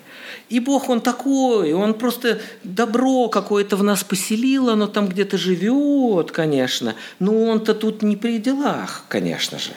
И 0.50 0.60
Бог, 0.60 0.90
Он 0.90 1.02
такой, 1.02 1.72
Он 1.74 1.94
просто 1.94 2.40
добро 2.64 3.30
какое-то 3.30 3.78
в 3.78 3.84
нас 3.84 4.04
поселил, 4.04 4.70
оно 4.70 4.88
там 4.88 5.08
где-то 5.08 5.38
живет, 5.38 6.32
конечно, 6.32 6.96
но 7.20 7.44
Он-то 7.44 7.76
тут 7.76 8.02
не 8.02 8.16
при 8.16 8.40
делах, 8.40 9.06
конечно 9.08 9.60
же. 9.60 9.72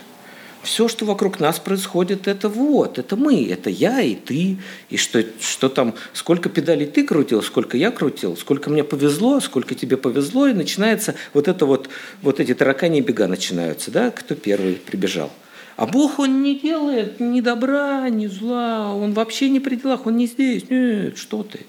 Все, 0.64 0.88
что 0.88 1.04
вокруг 1.04 1.40
нас 1.40 1.58
происходит, 1.58 2.26
это 2.26 2.48
вот, 2.48 2.98
это 2.98 3.16
мы, 3.16 3.46
это 3.46 3.68
я 3.68 4.00
и 4.00 4.14
ты. 4.14 4.56
И 4.88 4.96
что, 4.96 5.22
что 5.38 5.68
там, 5.68 5.94
сколько 6.14 6.48
педалей 6.48 6.86
ты 6.86 7.04
крутил, 7.04 7.42
сколько 7.42 7.76
я 7.76 7.90
крутил, 7.90 8.34
сколько 8.36 8.70
мне 8.70 8.82
повезло, 8.82 9.40
сколько 9.40 9.74
тебе 9.74 9.98
повезло, 9.98 10.46
и 10.46 10.54
начинается 10.54 11.16
вот 11.34 11.48
это 11.48 11.66
вот, 11.66 11.90
вот 12.22 12.40
эти 12.40 12.54
таракани 12.54 13.02
бега 13.02 13.28
начинаются, 13.28 13.90
да, 13.90 14.10
кто 14.10 14.34
первый 14.34 14.76
прибежал. 14.76 15.30
А 15.76 15.86
Бог, 15.86 16.18
Он 16.18 16.42
не 16.42 16.58
делает 16.58 17.20
ни 17.20 17.42
добра, 17.42 18.08
ни 18.08 18.26
зла, 18.26 18.94
Он 18.94 19.12
вообще 19.12 19.50
не 19.50 19.60
при 19.60 19.76
делах, 19.76 20.06
Он 20.06 20.16
не 20.16 20.26
здесь. 20.26 20.70
Нет, 20.70 21.18
что 21.18 21.42
ты, 21.42 21.66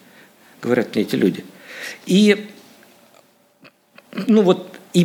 говорят 0.61 0.95
мне 0.95 1.03
эти 1.03 1.15
люди. 1.15 1.43
И, 2.05 2.47
ну 4.27 4.41
вот, 4.41 4.69
и, 4.93 5.01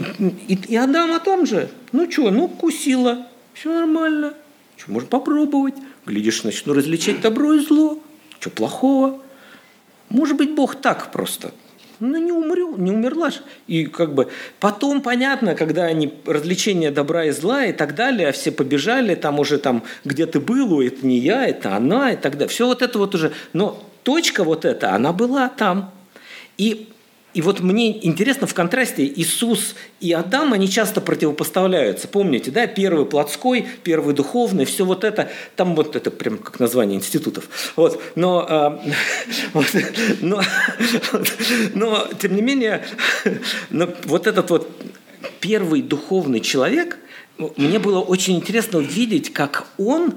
и, 0.47 0.55
и 0.69 0.77
Адам 0.77 1.13
о 1.13 1.19
том 1.19 1.45
же. 1.45 1.71
Ну 1.91 2.09
что, 2.09 2.31
ну 2.31 2.47
кусила, 2.47 3.27
все 3.55 3.73
нормально. 3.73 4.35
Что, 4.77 4.93
можно 4.93 5.09
попробовать. 5.09 5.75
Глядишь, 6.07 6.45
начну 6.45 6.73
различать 6.73 7.21
добро 7.21 7.55
и 7.55 7.61
зло. 7.61 7.99
Что 8.39 8.51
плохого? 8.51 9.21
Может 10.09 10.37
быть, 10.37 10.55
Бог 10.55 10.77
так 10.77 11.13
просто– 11.13 11.53
ну 12.01 12.17
не 12.17 12.33
умрю, 12.33 12.77
не 12.77 12.91
умерла 12.91 13.31
же. 13.31 13.41
И 13.67 13.85
как 13.85 14.15
бы 14.15 14.29
потом 14.59 15.03
понятно, 15.03 15.55
когда 15.55 15.85
они 15.85 16.15
развлечения 16.27 16.91
добра 16.91 17.27
и 17.27 17.31
зла 17.31 17.67
и 17.67 17.73
так 17.73 17.95
далее, 17.95 18.29
а 18.29 18.33
все 18.33 18.51
побежали, 18.51 19.15
там 19.15 19.39
уже 19.39 19.59
там, 19.59 19.85
где 20.05 20.27
ты 20.27 20.41
был, 20.41 20.81
это 20.81 21.07
не 21.07 21.19
я, 21.19 21.47
это 21.47 21.77
она 21.77 22.13
и 22.13 22.17
так 22.17 22.33
далее. 22.33 22.49
Все 22.49 22.67
вот 22.67 22.83
это 22.83 22.99
вот 22.99 23.15
уже, 23.15 23.33
но 23.53 23.83
точка 24.03 24.45
вот 24.45 24.65
эта, 24.65 24.95
она 24.95 25.13
была 25.13 25.49
там. 25.49 25.93
И 26.57 26.89
и 27.33 27.43
вот 27.43 27.61
мне 27.61 28.05
интересно 28.05 28.47
в 28.47 28.55
контрасте 28.55 29.07
Иисус 29.07 29.77
и 30.01 30.13
Адам, 30.13 30.53
они 30.53 30.69
часто 30.69 31.01
противопоставляются. 31.01 32.09
Помните, 32.09 32.51
да, 32.51 32.67
первый 32.67 33.07
плотской, 33.07 33.67
первый 33.85 34.15
духовный, 34.15 34.65
все 34.65 34.85
вот 34.85 35.05
это, 35.05 35.31
там 35.55 35.77
вот 35.77 35.95
это 35.95 36.11
прям 36.11 36.39
как 36.39 36.59
название 36.59 36.99
институтов. 36.99 37.49
Вот, 37.77 38.03
но, 38.17 38.81
э, 38.85 38.93
вот, 39.53 39.67
но, 40.21 40.43
но, 41.75 42.09
тем 42.19 42.35
не 42.35 42.43
менее, 42.43 42.85
но 43.71 43.89
вот 44.05 44.27
этот 44.27 44.51
вот 44.51 44.69
первый 45.41 45.83
духовный 45.83 46.41
человек, 46.41 46.99
мне 47.57 47.79
было 47.79 48.01
очень 48.01 48.37
интересно 48.37 48.81
увидеть, 48.81 49.33
как 49.33 49.67
он 49.79 50.15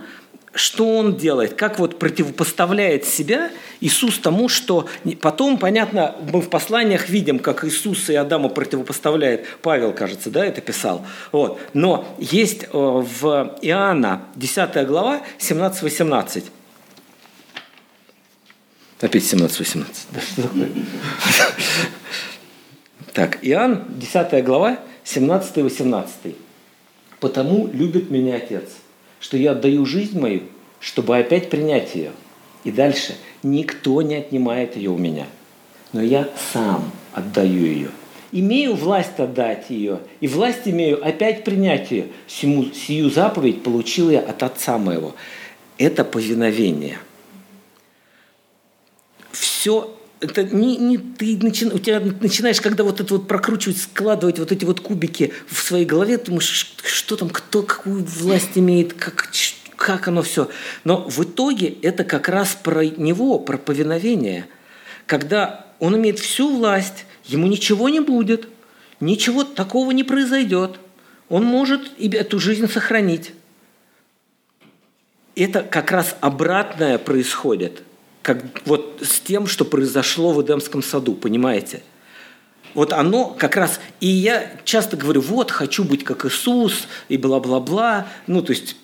что 0.54 0.98
он 0.98 1.18
делает, 1.18 1.56
как 1.56 1.80
вот 1.80 1.98
противопоставляет 1.98 3.06
себя 3.06 3.52
Иисус 3.82 4.20
тому, 4.20 4.50
что 4.50 4.88
потом, 5.22 5.58
понятно, 5.58 6.16
мы 6.32 6.42
в 6.42 6.50
посланиях 6.50 7.10
видим, 7.10 7.40
как 7.40 7.66
Иисус 7.66 8.10
и 8.10 8.16
Адама 8.16 8.50
противопоставляет, 8.50 9.48
Павел, 9.62 9.94
кажется, 9.94 10.30
да, 10.30 10.46
это 10.46 10.62
писал. 10.62 11.06
Вот. 11.32 11.60
Но 11.74 12.06
есть 12.20 12.64
э, 12.64 12.68
в 12.72 13.58
Иоанна 13.62 14.24
10 14.36 14.88
глава 14.88 15.22
17-18. 15.40 16.44
Опять 19.02 19.24
17-18. 19.24 19.86
Так, 23.14 23.38
Иоанн, 23.44 23.84
10 23.90 24.44
глава, 24.44 24.80
17-18. 25.06 26.36
«Потому 27.20 27.68
любит 27.72 28.10
меня 28.10 28.38
Отец, 28.38 28.72
что 29.24 29.38
я 29.38 29.52
отдаю 29.52 29.86
жизнь 29.86 30.20
мою, 30.20 30.42
чтобы 30.82 31.18
опять 31.18 31.50
принять 31.50 31.96
ее. 31.96 32.12
И 32.66 32.72
дальше. 32.72 33.16
Никто 33.42 34.02
не 34.02 34.16
отнимает 34.16 34.76
ее 34.76 34.90
у 34.90 34.98
меня, 34.98 35.28
но 35.94 36.02
я 36.02 36.30
сам 36.52 36.92
отдаю 37.14 37.66
ее. 37.66 37.90
Имею 38.34 38.76
власть 38.76 39.20
отдать 39.20 39.70
ее, 39.70 40.00
и 40.20 40.28
власть 40.28 40.62
имею 40.66 41.06
опять 41.06 41.46
принять 41.46 41.92
ее. 41.92 42.08
Сему, 42.28 42.66
сию 42.66 43.10
заповедь 43.10 43.64
получил 43.64 44.10
я 44.10 44.20
от 44.20 44.44
Отца 44.44 44.78
моего. 44.78 45.16
Это 45.78 46.04
повиновение. 46.04 47.00
Все 49.32 49.94
это 50.24 50.44
не, 50.44 50.78
не 50.78 50.98
ты 50.98 51.38
начи, 51.42 51.66
у 51.66 51.80
тебя 51.80 52.00
начинаешь, 52.00 52.62
когда 52.62 52.84
вот 52.84 53.02
это 53.02 53.14
вот 53.14 53.28
прокручивать, 53.28 53.78
складывать 53.78 54.40
вот 54.40 54.52
эти 54.52 54.64
вот 54.64 54.80
кубики 54.80 55.34
в 55.48 55.62
своей 55.62 55.86
голове, 55.86 56.18
думаешь, 56.18 56.76
что 56.84 57.18
там, 57.18 57.30
кто 57.30 57.62
какую 57.62 58.06
власть 58.06 58.52
имеет, 58.56 58.94
как, 58.94 59.30
как 59.76 60.08
оно 60.08 60.22
все. 60.22 60.50
Но 60.86 61.08
в 61.10 61.24
итоге 61.24 61.68
это 61.82 62.06
как 62.06 62.30
раз 62.30 62.58
про 62.62 62.86
него, 62.86 63.38
про 63.38 63.58
повиновение. 63.58 64.48
Когда 65.06 65.68
он 65.80 65.98
имеет 65.98 66.20
всю 66.20 66.56
власть, 66.56 67.06
ему 67.26 67.48
ничего 67.48 67.90
не 67.90 68.00
будет, 68.00 68.48
ничего 69.02 69.44
такого 69.44 69.92
не 69.92 70.06
произойдет. 70.06 70.80
Он 71.28 71.44
может 71.44 71.92
и 71.98 72.10
эту 72.10 72.40
жизнь 72.40 72.72
сохранить. 72.72 73.34
Это 75.36 75.64
как 75.64 75.92
раз 75.92 76.16
обратное 76.22 76.98
происходит– 76.98 77.84
как 78.24 78.44
вот 78.66 79.02
с 79.04 79.20
тем, 79.20 79.46
что 79.46 79.66
произошло 79.66 80.32
в 80.34 80.42
Эдемском 80.42 80.82
саду, 80.82 81.14
понимаете? 81.14 81.84
Вот 82.74 82.92
оно 82.92 83.26
как 83.26 83.56
раз, 83.56 83.80
и 84.00 84.08
я 84.08 84.52
часто 84.64 84.98
говорю, 84.98 85.22
вот, 85.22 85.52
хочу 85.52 85.84
быть 85.84 86.04
как 86.04 86.26
Иисус, 86.26 86.88
и 87.10 87.18
бла-бла-бла, 87.18 88.08
ну, 88.26 88.42
то 88.42 88.52
есть 88.52 88.78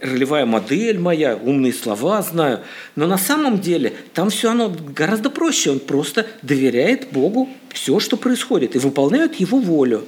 ролевая 0.00 0.46
модель 0.46 0.98
моя, 0.98 1.36
умные 1.36 1.72
слова 1.72 2.20
знаю. 2.22 2.60
Но 2.96 3.06
на 3.06 3.18
самом 3.18 3.60
деле 3.60 3.94
там 4.14 4.30
все 4.30 4.50
оно 4.50 4.68
гораздо 4.70 5.30
проще. 5.30 5.70
Он 5.70 5.78
просто 5.78 6.26
доверяет 6.42 7.12
Богу 7.12 7.48
все, 7.72 8.00
что 8.00 8.16
происходит, 8.16 8.74
и 8.74 8.80
выполняет 8.80 9.36
Его 9.36 9.60
волю. 9.60 10.04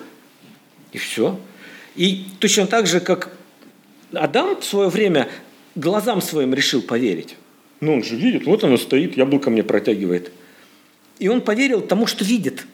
И 0.90 0.98
все. 0.98 1.38
И 1.94 2.26
точно 2.40 2.66
так 2.66 2.88
же, 2.88 2.98
как 2.98 3.30
Адам 4.12 4.60
в 4.60 4.64
свое 4.64 4.88
время 4.88 5.28
глазам 5.76 6.20
своим 6.20 6.54
решил 6.54 6.82
поверить. 6.82 7.36
Ну, 7.84 7.92
он 7.92 8.02
же 8.02 8.16
видит, 8.16 8.46
вот 8.46 8.64
оно 8.64 8.78
стоит, 8.78 9.14
яблоко 9.14 9.50
мне 9.50 9.62
протягивает. 9.62 10.32
И 11.18 11.28
он 11.28 11.42
поверил 11.42 11.82
тому, 11.82 12.06
что 12.06 12.24
видит. 12.24 12.66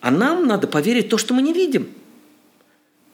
А 0.00 0.10
нам 0.10 0.46
надо 0.46 0.66
поверить 0.66 1.06
в 1.06 1.08
то, 1.10 1.18
что 1.18 1.34
мы 1.34 1.42
не 1.42 1.52
видим. 1.52 1.88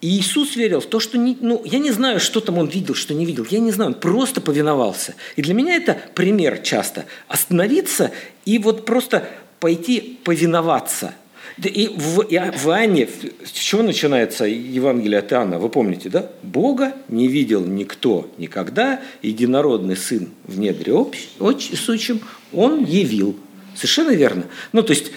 И 0.01 0.09
Иисус 0.09 0.55
верил 0.55 0.81
в 0.81 0.87
то, 0.87 1.01
что 1.01 1.19
не, 1.19 1.37
ну, 1.41 1.61
я 1.65 1.81
не 1.81 1.91
знаю, 1.91 2.21
что 2.21 2.41
там 2.41 2.59
он 2.59 2.69
видел, 2.69 2.95
что 2.95 3.13
не 3.13 3.27
видел. 3.27 3.45
Я 3.51 3.59
не 3.59 3.73
знаю, 3.73 3.91
он 3.91 4.01
просто 4.01 4.41
повиновался. 4.41 5.17
И 5.35 5.43
для 5.43 5.53
меня 5.53 5.75
это 5.75 6.01
пример 6.15 6.59
часто. 6.59 7.07
Остановиться 7.27 8.13
и 8.45 8.59
вот 8.59 8.85
просто 8.85 9.29
пойти 9.59 10.21
повиноваться. 10.23 11.13
Да 11.57 11.69
И 11.69 11.89
в, 11.89 12.21
Иоанне, 12.23 13.09
с 13.45 13.51
чего 13.51 13.83
начинается 13.83 14.45
Евангелие 14.45 15.19
от 15.19 15.33
Иоанна, 15.33 15.59
вы 15.59 15.69
помните, 15.69 16.09
да? 16.09 16.31
Бога 16.43 16.95
не 17.09 17.29
видел 17.29 17.65
никто 17.65 18.31
никогда, 18.39 19.01
единородный 19.23 19.97
Сын 19.97 20.31
в 20.45 20.59
недре 20.59 20.93
оч- 20.93 21.77
сущем, 21.77 22.21
Он 22.53 22.85
явил. 22.85 23.37
Совершенно 23.75 24.11
верно. 24.11 24.45
Ну, 24.73 24.83
то 24.83 24.93
есть, 24.93 25.13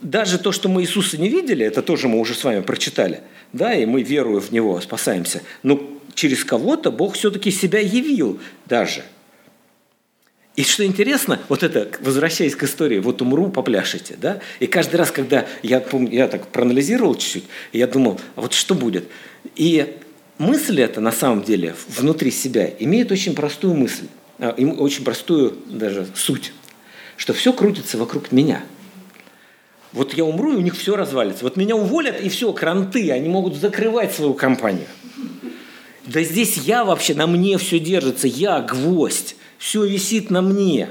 даже 0.00 0.38
то, 0.38 0.52
что 0.52 0.68
мы 0.68 0.82
Иисуса 0.82 1.16
не 1.16 1.28
видели, 1.28 1.64
это 1.64 1.82
тоже 1.82 2.08
мы 2.08 2.18
уже 2.18 2.34
с 2.34 2.44
вами 2.44 2.60
прочитали, 2.60 3.20
да, 3.52 3.74
и 3.74 3.86
мы, 3.86 4.02
веруя 4.02 4.40
в 4.40 4.50
Него, 4.50 4.80
спасаемся. 4.80 5.42
Но 5.62 5.80
через 6.14 6.44
кого-то 6.44 6.90
Бог 6.90 7.14
все-таки 7.14 7.50
себя 7.50 7.78
явил 7.78 8.40
даже. 8.66 9.02
И 10.54 10.64
что 10.64 10.84
интересно, 10.84 11.40
вот 11.48 11.62
это, 11.62 11.88
возвращаясь 12.00 12.54
к 12.54 12.64
истории, 12.64 12.98
вот 12.98 13.22
умру, 13.22 13.48
попляшете, 13.48 14.16
да? 14.20 14.40
И 14.60 14.66
каждый 14.66 14.96
раз, 14.96 15.10
когда 15.10 15.46
я, 15.62 15.80
помню, 15.80 16.12
я 16.12 16.28
так 16.28 16.46
проанализировал 16.48 17.14
чуть-чуть, 17.14 17.44
я 17.72 17.86
думал, 17.86 18.20
а 18.36 18.42
вот 18.42 18.52
что 18.52 18.74
будет? 18.74 19.08
И 19.56 19.96
мысль 20.36 20.82
эта, 20.82 21.00
на 21.00 21.10
самом 21.10 21.42
деле, 21.42 21.74
внутри 21.88 22.30
себя 22.30 22.68
имеет 22.78 23.10
очень 23.10 23.34
простую 23.34 23.74
мысль, 23.74 24.08
а, 24.38 24.50
очень 24.50 25.04
простую 25.04 25.56
даже 25.66 26.06
суть, 26.14 26.52
что 27.16 27.32
все 27.32 27.54
крутится 27.54 27.96
вокруг 27.96 28.30
меня. 28.30 28.62
Вот 29.92 30.12
я 30.14 30.24
умру, 30.24 30.52
и 30.52 30.56
у 30.56 30.60
них 30.60 30.76
все 30.76 30.96
развалится. 30.96 31.44
Вот 31.44 31.56
меня 31.56 31.76
уволят, 31.76 32.20
и 32.20 32.28
все, 32.28 32.52
кранты, 32.52 33.10
они 33.10 33.28
могут 33.30 33.56
закрывать 33.56 34.12
свою 34.12 34.34
компанию. 34.34 34.86
Да 36.04 36.22
здесь 36.22 36.58
я 36.58 36.84
вообще, 36.84 37.14
на 37.14 37.26
мне 37.26 37.56
все 37.56 37.78
держится, 37.78 38.26
я 38.26 38.60
гвоздь 38.60 39.36
все 39.62 39.84
висит 39.84 40.28
на 40.28 40.42
мне. 40.42 40.90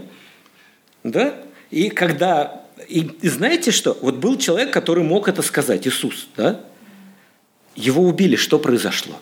Да? 1.03 1.35
И 1.71 1.89
когда... 1.89 2.63
И, 2.87 3.01
и 3.21 3.27
знаете 3.27 3.69
что? 3.69 3.97
Вот 4.01 4.15
был 4.15 4.37
человек, 4.37 4.71
который 4.71 5.03
мог 5.03 5.27
это 5.27 5.41
сказать, 5.41 5.85
Иисус, 5.85 6.29
да? 6.37 6.61
Его 7.75 8.01
убили, 8.03 8.37
что 8.37 8.59
произошло? 8.59 9.19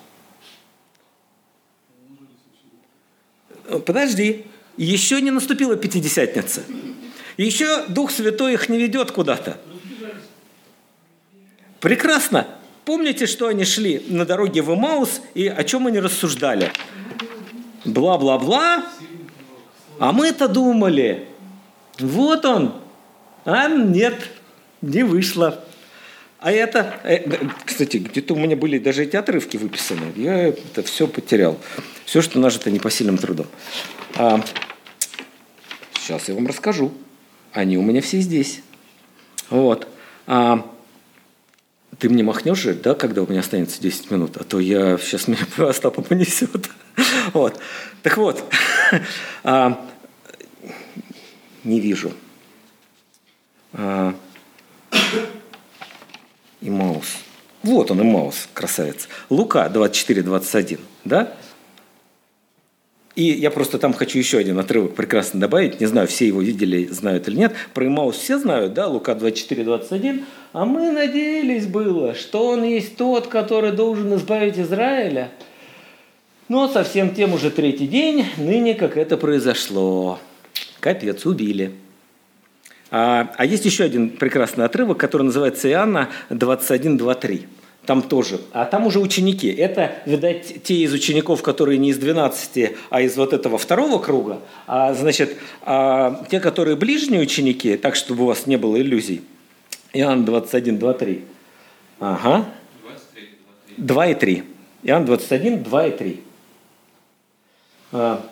Подожди, 3.88 4.46
еще 4.78 5.20
не 5.20 5.32
наступила 5.32 5.76
Пятидесятница. 5.76 6.62
Еще 7.38 7.88
Дух 7.88 8.12
Святой 8.12 8.54
их 8.54 8.70
не 8.70 8.78
ведет 8.78 9.10
куда-то. 9.10 9.60
Прекрасно. 11.80 12.46
Помните, 12.86 13.26
что 13.26 13.48
они 13.48 13.66
шли 13.66 14.06
на 14.10 14.26
дороге 14.26 14.62
в 14.62 14.72
Имаус 14.76 15.22
и 15.34 15.48
о 15.48 15.64
чем 15.64 15.88
они 15.88 16.00
рассуждали? 16.00 16.72
Бла-бла-бла, 17.84 18.86
а 20.00 20.12
мы-то 20.12 20.48
думали, 20.48 21.28
вот 22.00 22.46
он, 22.46 22.74
а 23.46 23.68
нет, 23.68 24.16
не 24.82 25.04
вышло. 25.04 25.64
А 26.40 26.52
это, 26.54 27.00
э, 27.04 27.30
кстати, 27.66 27.98
где-то 27.98 28.34
у 28.34 28.38
меня 28.38 28.56
были 28.56 28.80
даже 28.80 29.04
эти 29.04 29.18
отрывки 29.18 29.58
выписаны. 29.58 30.14
Я 30.16 30.48
это 30.48 30.84
все 30.84 31.06
потерял. 31.06 31.60
Все, 32.06 32.22
что 32.22 32.40
нажито 32.40 32.72
непосильным 32.72 33.18
трудом. 33.18 33.48
А, 34.16 34.42
сейчас 35.96 36.30
я 36.30 36.36
вам 36.36 36.48
расскажу. 36.48 36.94
Они 37.52 37.78
у 37.78 37.82
меня 37.82 38.02
все 38.02 38.22
здесь. 38.22 38.62
Вот. 39.50 39.90
А, 40.28 40.66
ты 41.98 42.08
мне 42.08 42.24
махнешь 42.24 42.60
же, 42.60 42.74
да, 42.74 42.96
когда 42.96 43.22
у 43.24 43.28
меня 43.28 43.42
останется 43.42 43.82
10 43.82 44.10
минут, 44.10 44.38
а 44.38 44.46
то 44.46 44.62
я 44.62 44.98
сейчас 44.98 45.28
меня 45.28 45.42
Остапа 45.58 46.02
понесет. 46.02 46.70
Вот. 47.34 47.60
Так 48.02 48.16
вот, 48.16 48.42
а, 49.44 49.89
не 51.64 51.80
вижу. 51.80 52.12
А, 53.74 54.14
и 56.62 56.70
Маус. 56.70 57.18
Вот 57.64 57.92
он, 57.92 58.02
и 58.02 58.04
Маус, 58.04 58.48
красавец. 58.54 59.08
Лука 59.30 59.70
24-21, 59.74 60.80
да? 61.06 61.34
И 63.20 63.24
я 63.24 63.52
просто 63.52 63.80
там 63.80 63.92
хочу 63.92 64.18
еще 64.18 64.38
один 64.38 64.58
отрывок 64.60 64.96
прекрасно 64.96 65.42
добавить. 65.42 65.82
Не 65.82 65.88
знаю, 65.88 66.08
все 66.08 66.28
его 66.28 66.42
видели, 66.42 66.86
знают 66.86 67.28
или 67.28 67.36
нет. 67.36 67.54
Про 67.74 67.88
Имаус 67.88 68.16
все 68.16 68.40
знают, 68.40 68.74
да, 68.74 68.88
Лука 68.88 69.12
24-21. 69.12 70.24
А 70.54 70.66
мы 70.66 70.90
надеялись 70.92 71.66
было, 71.66 72.16
что 72.16 72.48
он 72.48 72.64
есть 72.64 72.96
тот, 72.96 73.28
который 73.28 73.74
должен 73.74 74.16
избавить 74.16 74.58
Израиля. 74.58 75.32
Но 76.48 76.70
совсем 76.70 77.14
тем 77.14 77.34
уже 77.34 77.52
третий 77.52 77.88
день, 77.88 78.26
ныне 78.38 78.74
как 78.74 78.96
это 78.96 79.18
произошло. 79.18 80.18
Капец, 80.80 81.26
убили. 81.26 81.72
А, 82.92 83.32
а 83.38 83.46
есть 83.46 83.66
еще 83.66 83.84
один 83.84 84.10
прекрасный 84.10 84.66
отрывок, 84.66 84.98
который 84.98 85.24
называется 85.24 85.70
Иоанна 85.70 86.10
21.2.3. 86.30 87.46
Там 87.86 88.02
тоже. 88.02 88.40
А 88.52 88.66
там 88.66 88.86
уже 88.86 89.00
ученики. 89.00 89.48
Это, 89.50 89.96
видать, 90.06 90.64
те 90.64 90.76
из 90.76 90.94
учеников, 90.94 91.42
которые 91.42 91.78
не 91.78 91.90
из 91.90 91.98
12, 91.98 92.76
а 92.90 93.02
из 93.02 93.18
вот 93.18 93.34
этого 93.34 93.58
второго 93.58 94.00
круга. 94.00 94.42
А, 94.68 94.94
значит, 94.94 95.38
а, 95.64 96.24
те, 96.30 96.40
которые 96.40 96.76
ближние 96.76 97.22
ученики, 97.22 97.78
так, 97.78 97.96
чтобы 97.96 98.24
у 98.24 98.26
вас 98.28 98.46
не 98.46 98.58
было 98.58 98.80
иллюзий. 98.80 99.22
Иоанн 99.94 100.26
21, 100.26 100.78
2, 100.78 100.94
3. 100.94 101.24
Ага. 102.00 102.46
2 103.78 104.08
и 104.08 104.14
3. 104.14 104.44
Иоанн 104.84 105.06
21, 105.06 105.64
2 105.64 105.88
и 105.88 105.98
3. 105.98 106.24
А, 107.92 108.24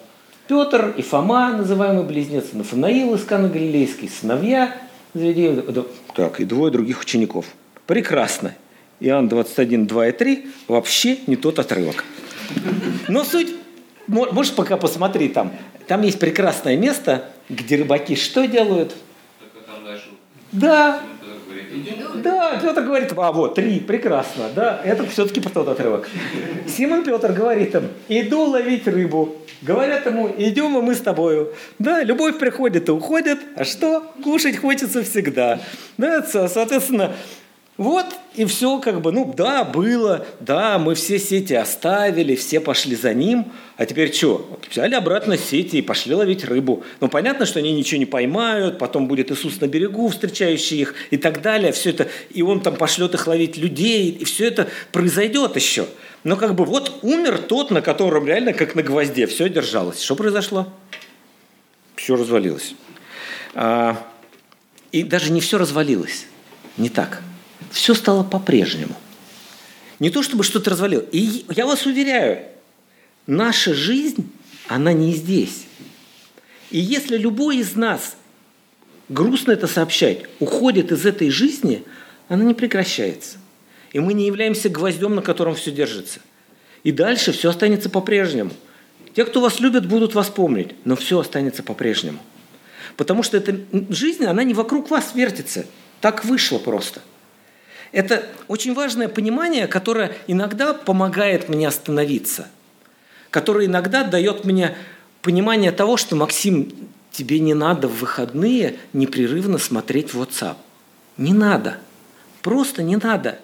Петр 0.47 0.93
и 0.95 1.01
Фома, 1.01 1.51
называемый 1.57 2.03
близнец, 2.03 2.53
Нафанаил 2.53 3.15
из 3.15 3.23
Каны 3.23 3.49
Галилейской, 3.49 4.09
сыновья 4.09 4.75
так, 6.15 6.39
и 6.39 6.45
двое 6.45 6.71
других 6.71 7.01
учеников. 7.01 7.45
Прекрасно. 7.85 8.55
Иоанн 8.99 9.27
21, 9.27 9.87
2 9.87 10.07
и 10.07 10.11
3 10.11 10.47
вообще 10.67 11.17
не 11.27 11.35
тот 11.35 11.59
отрывок. 11.59 12.03
Но 13.07 13.23
суть, 13.23 13.53
можешь 14.07 14.53
пока 14.53 14.77
посмотри 14.77 15.29
там. 15.29 15.53
Там 15.87 16.01
есть 16.01 16.19
прекрасное 16.19 16.77
место, 16.77 17.29
где 17.49 17.77
рыбаки 17.77 18.15
что 18.15 18.47
делают? 18.47 18.95
Да, 20.51 21.01
да, 22.15 22.59
Петр 22.61 22.81
говорит, 22.81 23.13
а 23.15 23.31
вот, 23.31 23.55
три, 23.55 23.79
прекрасно, 23.79 24.45
да, 24.55 24.81
это 24.83 25.05
все-таки 25.07 25.41
про 25.41 25.49
тот 25.49 25.67
отрывок. 25.67 26.09
Симон 26.67 27.03
Петр 27.03 27.31
говорит 27.33 27.75
им, 27.75 27.89
иду 28.07 28.45
ловить 28.45 28.87
рыбу. 28.87 29.35
Говорят 29.61 30.05
ему, 30.05 30.31
идем 30.37 30.71
мы 30.71 30.93
с 30.93 31.01
тобою. 31.01 31.53
Да, 31.79 32.03
любовь 32.03 32.37
приходит 32.37 32.89
и 32.89 32.91
уходит, 32.91 33.39
а 33.55 33.63
что? 33.63 34.03
Кушать 34.23 34.57
хочется 34.57 35.03
всегда. 35.03 35.59
Да, 35.97 36.21
соответственно, 36.21 37.13
вот 37.77 38.07
и 38.33 38.45
все 38.45 38.79
как 38.79 39.01
бы, 39.01 39.11
ну 39.11 39.31
да, 39.37 39.63
было, 39.63 40.25
да, 40.39 40.79
мы 40.79 40.95
все 40.95 41.19
сети 41.19 41.53
оставили, 41.53 42.35
все 42.35 42.59
пошли 42.59 42.95
за 42.95 43.13
ним, 43.13 43.51
а 43.77 43.85
теперь 43.85 44.11
что? 44.11 44.59
Взяли 44.69 44.95
обратно 44.95 45.37
сети 45.37 45.77
и 45.77 45.81
пошли 45.83 46.15
ловить 46.15 46.43
рыбу. 46.43 46.83
Ну 47.01 47.07
понятно, 47.07 47.45
что 47.45 47.59
они 47.59 47.71
ничего 47.73 47.99
не 47.99 48.07
поймают, 48.07 48.79
потом 48.79 49.07
будет 49.07 49.31
Иисус 49.31 49.61
на 49.61 49.67
берегу, 49.67 50.07
встречающий 50.07 50.81
их 50.81 50.95
и 51.11 51.17
так 51.17 51.43
далее, 51.43 51.71
все 51.71 51.91
это, 51.91 52.07
и 52.31 52.41
он 52.41 52.61
там 52.61 52.75
пошлет 52.75 53.13
их 53.13 53.27
ловить 53.27 53.57
людей, 53.57 54.09
и 54.09 54.25
все 54.25 54.47
это 54.47 54.67
произойдет 54.91 55.55
еще. 55.55 55.85
Но 56.23 56.35
как 56.35 56.55
бы 56.55 56.65
вот 56.65 56.99
умер 57.03 57.37
тот, 57.37 57.69
на 57.69 57.83
котором 57.83 58.25
реально 58.25 58.53
как 58.53 58.73
на 58.73 58.81
гвозде 58.81 59.27
все 59.27 59.49
держалось. 59.49 60.01
Что 60.01 60.15
произошло? 60.15 60.67
Все 61.95 62.15
развалилось. 62.15 62.73
А, 63.53 64.03
и 64.91 65.03
даже 65.03 65.31
не 65.31 65.41
все 65.41 65.59
развалилось, 65.59 66.25
не 66.77 66.89
так– 66.89 67.21
все 67.71 67.93
стало 67.93 68.23
по-прежнему. 68.23 68.95
Не 69.99 70.09
то 70.09 70.21
чтобы 70.21 70.43
что-то 70.43 70.69
развалилось. 70.71 71.07
И 71.11 71.45
я 71.49 71.65
вас 71.65 71.85
уверяю, 71.85 72.43
наша 73.25 73.73
жизнь, 73.73 74.31
она 74.67 74.93
не 74.93 75.13
здесь. 75.13 75.65
И 76.69 76.79
если 76.79 77.17
любой 77.17 77.57
из 77.57 77.75
нас, 77.75 78.15
грустно 79.09 79.53
это 79.53 79.67
сообщать, 79.67 80.25
уходит 80.39 80.91
из 80.91 81.05
этой 81.05 81.29
жизни, 81.29 81.83
она 82.27 82.43
не 82.43 82.53
прекращается. 82.53 83.37
И 83.93 83.99
мы 83.99 84.13
не 84.13 84.27
являемся 84.27 84.69
гвоздем, 84.69 85.15
на 85.15 85.21
котором 85.21 85.55
все 85.55 85.71
держится. 85.71 86.19
И 86.83 86.91
дальше 86.91 87.31
все 87.31 87.49
останется 87.49 87.89
по-прежнему. 87.89 88.51
Те, 89.15 89.25
кто 89.25 89.41
вас 89.41 89.59
любит, 89.59 89.87
будут 89.87 90.13
вас 90.13 90.27
помнить, 90.27 90.75
но 90.85 90.95
все 90.95 91.19
останется 91.19 91.63
по-прежнему. 91.63 92.19
Потому 92.97 93.23
что 93.23 93.37
эта 93.37 93.57
жизнь, 93.89 94.25
она 94.25 94.43
не 94.43 94.53
вокруг 94.53 94.91
вас 94.91 95.15
вертится. 95.15 95.65
Так 96.01 96.23
вышло 96.23 96.59
просто– 96.59 97.01
это 97.91 98.23
очень 98.47 98.73
важное 98.73 99.07
понимание, 99.07 99.67
которое 99.67 100.15
иногда 100.27 100.73
помогает 100.73 101.49
мне 101.49 101.67
остановиться, 101.67 102.47
которое 103.29 103.67
иногда 103.67 104.03
дает 104.03 104.45
мне 104.45 104.75
понимание 105.21 105.71
того, 105.71 105.97
что, 105.97 106.15
Максим, 106.15 106.71
тебе 107.11 107.39
не 107.39 107.53
надо 107.53 107.87
в 107.87 107.99
выходные 107.99 108.77
непрерывно 108.93 109.57
смотреть 109.57 110.11
WhatsApp. 110.11 110.55
Не 111.17 111.33
надо. 111.33 111.77
Просто 112.41 112.83
не 112.83 112.95
надо. 112.95 113.39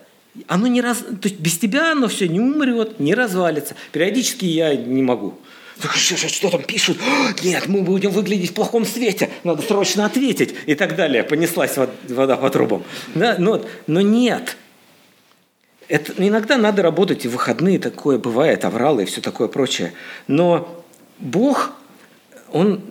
Оно 0.47 0.67
не 0.67 0.81
раз... 0.81 0.99
То 0.99 1.27
есть 1.27 1.39
без 1.39 1.57
тебя 1.57 1.91
оно 1.91 2.07
все 2.07 2.27
не 2.27 2.39
умрет, 2.39 2.99
не 2.99 3.13
развалится. 3.13 3.75
Периодически 3.91 4.45
я 4.45 4.75
не 4.75 5.01
могу. 5.01 5.39
Что, 5.81 6.49
там 6.49 6.63
пишут? 6.63 6.97
Нет, 7.43 7.67
мы 7.67 7.81
будем 7.81 8.11
выглядеть 8.11 8.51
в 8.51 8.53
плохом 8.53 8.85
свете, 8.85 9.29
надо 9.43 9.61
срочно 9.61 10.05
ответить 10.05 10.55
и 10.65 10.75
так 10.75 10.95
далее. 10.95 11.23
Понеслась 11.23 11.75
вода 12.07 12.37
по 12.37 12.49
трубам. 12.49 12.83
Да? 13.15 13.35
Но, 13.37 13.65
но 13.87 14.01
нет. 14.01 14.55
Это, 15.89 16.13
иногда 16.17 16.57
надо 16.57 16.81
работать 16.81 17.25
и 17.25 17.27
в 17.27 17.31
выходные, 17.31 17.79
такое 17.79 18.17
бывает, 18.17 18.65
авралы 18.65 19.03
и 19.03 19.05
все 19.05 19.21
такое 19.21 19.47
прочее. 19.47 19.93
Но 20.27 20.83
Бог, 21.19 21.73
Он, 22.51 22.81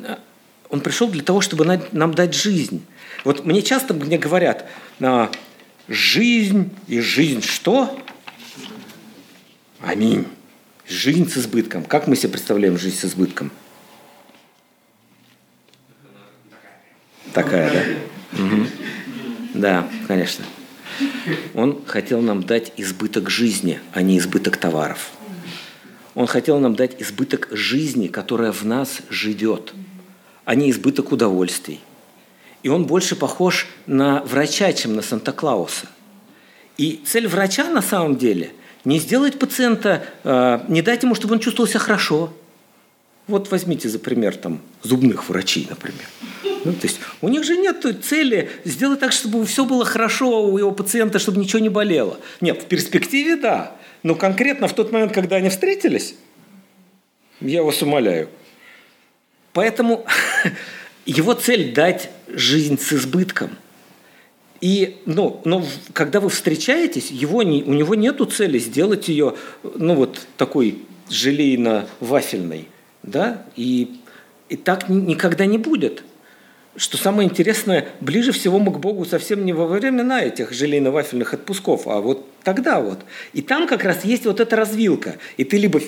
он 0.69 0.81
пришел 0.81 1.09
для 1.09 1.23
того, 1.23 1.41
чтобы 1.41 1.65
нам 1.93 2.15
дать 2.15 2.35
жизнь. 2.35 2.85
Вот 3.25 3.45
мне 3.45 3.63
часто 3.63 3.95
мне 3.95 4.19
говорят, 4.19 4.67
«А, 5.01 5.31
жизнь 5.89 6.71
и 6.89 7.01
жизнь 7.01 7.43
что? 7.43 7.99
Аминь. 9.81 10.27
Жизнь 10.89 11.29
с 11.29 11.37
избытком. 11.39 11.85
Как 11.85 12.07
мы 12.07 12.17
себе 12.17 12.31
представляем 12.31 12.77
жизнь 12.77 12.97
с 12.97 13.05
избытком? 13.05 13.51
Такая, 17.33 17.71
да? 17.73 18.43
Угу. 18.43 18.67
Да, 19.55 19.89
конечно. 20.09 20.45
Он 21.55 21.85
хотел 21.87 22.21
нам 22.21 22.43
дать 22.43 22.73
избыток 22.77 23.31
жизни, 23.31 23.81
а 23.93 24.03
не 24.03 24.19
избыток 24.19 24.57
товаров. 24.57 25.11
Он 26.15 26.27
хотел 26.27 26.59
нам 26.59 26.75
дать 26.75 27.01
избыток 27.01 27.49
жизни, 27.53 28.09
которая 28.09 28.53
в 28.53 28.65
нас 28.65 29.01
живет, 29.09 29.73
а 30.45 30.55
не 30.55 30.71
избыток 30.71 31.13
удовольствий. 31.13 31.81
И 32.63 32.69
он 32.69 32.87
больше 32.87 33.17
похож 33.17 33.67
на 33.87 34.23
врача, 34.25 34.73
чем 34.73 34.95
на 34.95 35.03
Санта-Клауса. 35.03 35.87
И 36.77 37.01
цель 37.07 37.29
врача 37.29 37.71
на 37.71 37.83
самом 37.83 38.17
деле– 38.17 38.51
не 38.85 38.99
сделать 38.99 39.39
пациента, 39.39 40.05
э, 40.25 40.61
не 40.69 40.83
дать 40.83 41.03
ему, 41.03 41.15
чтобы 41.15 41.35
он 41.35 41.41
чувствовал 41.41 41.69
себя 41.69 41.81
хорошо. 41.81 42.33
Вот 43.29 43.51
возьмите 43.51 43.89
за 43.89 43.99
пример 43.99 44.37
там, 44.37 44.61
зубных 44.83 45.29
врачей, 45.29 45.67
например. 45.71 46.05
Ну, 46.65 46.73
то 46.73 46.87
есть 46.87 47.01
у 47.21 47.29
них 47.29 47.45
же 47.45 47.57
нет 47.57 47.85
цели 48.05 48.51
сделать 48.65 49.01
так, 49.01 49.13
чтобы 49.13 49.45
все 49.47 49.65
было 49.65 49.85
хорошо 49.85 50.45
у 50.45 50.59
его 50.59 50.73
пациента, 50.73 51.19
чтобы 51.19 51.41
ничего 51.41 51.61
не 51.61 51.69
болело. 51.69 52.19
Нет, 52.41 52.63
в 52.63 52.67
перспективе 52.67 53.37
да. 53.37 53.77
Но 54.03 54.15
конкретно 54.15 54.69
в 54.69 54.75
тот 54.75 54.93
момент, 54.93 55.13
когда 55.13 55.37
они 55.37 55.49
встретились, 55.49 56.15
я 57.41 57.63
вас 57.63 57.83
умоляю. 57.83 58.29
Поэтому 59.53 60.05
его 61.07 61.35
цель 61.35 61.73
дать 61.73 62.11
жизнь 62.29 62.79
с 62.79 62.93
избытком. 62.93 63.51
И, 64.63 64.99
ну, 65.07 65.41
но 65.45 65.67
когда 65.93 66.21
вы 66.21 66.29
встречаетесь, 66.29 67.11
его 67.11 67.43
не, 67.43 67.65
у 67.65 67.75
него 67.75 67.97
нет 67.97 68.21
цели 68.33 68.61
сделать 68.61 69.09
ее, 69.09 69.35
ну, 69.65 69.97
вот 69.97 70.21
такой 70.37 70.79
желейно-вафельной, 71.11 72.69
да, 73.03 73.45
и, 73.57 73.97
и 74.49 74.57
так 74.57 74.89
никогда 74.89 75.47
не 75.47 75.59
будет. 75.59 76.05
Что 76.75 76.97
самое 76.97 77.29
интересное, 77.29 77.89
ближе 78.01 78.33
всего 78.33 78.59
мы 78.59 78.73
к 78.73 78.79
Богу 78.79 79.05
совсем 79.05 79.45
не 79.45 79.53
во 79.53 79.67
времена 79.67 80.23
этих 80.23 80.53
желейно-вафельных 80.53 81.35
отпусков, 81.35 81.87
а 81.87 82.01
вот 82.01 82.27
тогда 82.45 82.81
вот. 82.81 83.01
И 83.35 83.43
там 83.43 83.67
как 83.67 83.85
раз 83.85 84.07
есть 84.07 84.25
вот 84.25 84.41
эта 84.41 84.57
развилка. 84.57 85.17
И 85.37 85.45
ты 85.45 85.59
либо 85.59 85.81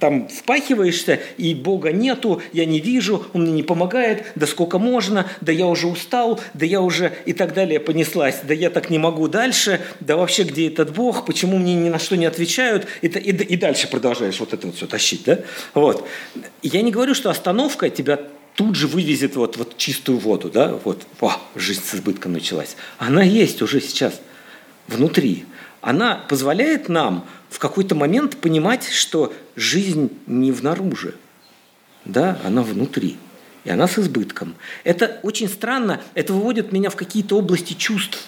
там 0.00 0.26
впахиваешься, 0.26 1.20
и 1.38 1.54
Бога 1.54 1.92
нету, 1.92 2.42
я 2.52 2.64
не 2.64 2.80
вижу, 2.80 3.24
Он 3.32 3.42
мне 3.42 3.52
не 3.52 3.62
помогает, 3.62 4.24
да 4.34 4.48
сколько 4.48 4.80
можно, 4.80 5.28
да 5.40 5.52
я 5.52 5.66
уже 5.66 5.86
устал, 5.86 6.40
да 6.54 6.66
я 6.66 6.80
уже 6.80 7.12
и 7.24 7.32
так 7.32 7.54
далее 7.54 7.78
понеслась, 7.78 8.40
да 8.42 8.52
я 8.52 8.70
так 8.70 8.90
не 8.90 8.98
могу 8.98 9.28
дальше, 9.28 9.80
да 10.00 10.16
вообще 10.16 10.42
где 10.42 10.66
этот 10.66 10.92
Бог, 10.92 11.24
почему 11.24 11.56
мне 11.58 11.74
ни 11.76 11.88
на 11.88 12.00
что 12.00 12.16
не 12.16 12.26
отвечают, 12.26 12.88
и, 13.00 13.06
и, 13.06 13.30
и 13.30 13.56
дальше 13.56 13.88
продолжаешь 13.88 14.40
вот 14.40 14.52
это 14.52 14.66
вот 14.66 14.74
все 14.74 14.88
тащить, 14.88 15.22
да? 15.24 15.38
Вот. 15.74 16.06
Я 16.62 16.82
не 16.82 16.90
говорю, 16.90 17.14
что 17.14 17.30
остановка 17.30 17.88
тебя 17.90 18.20
тут 18.54 18.76
же 18.76 18.86
вывезет 18.86 19.36
вот, 19.36 19.56
вот 19.56 19.76
чистую 19.76 20.18
воду, 20.18 20.50
да, 20.50 20.78
вот, 20.84 21.06
о, 21.20 21.36
жизнь 21.54 21.82
с 21.84 21.94
избытком 21.94 22.32
началась. 22.32 22.76
Она 22.98 23.22
есть 23.22 23.62
уже 23.62 23.80
сейчас 23.80 24.20
внутри. 24.88 25.46
Она 25.80 26.16
позволяет 26.28 26.88
нам 26.88 27.26
в 27.50 27.58
какой-то 27.58 27.94
момент 27.94 28.36
понимать, 28.36 28.88
что 28.88 29.32
жизнь 29.56 30.10
не 30.26 30.52
внаружи, 30.52 31.14
да, 32.04 32.38
она 32.44 32.62
внутри. 32.62 33.16
И 33.64 33.70
она 33.70 33.86
с 33.86 33.98
избытком. 33.98 34.56
Это 34.82 35.20
очень 35.22 35.48
странно, 35.48 36.00
это 36.14 36.32
выводит 36.32 36.72
меня 36.72 36.90
в 36.90 36.96
какие-то 36.96 37.38
области 37.38 37.74
чувств, 37.74 38.26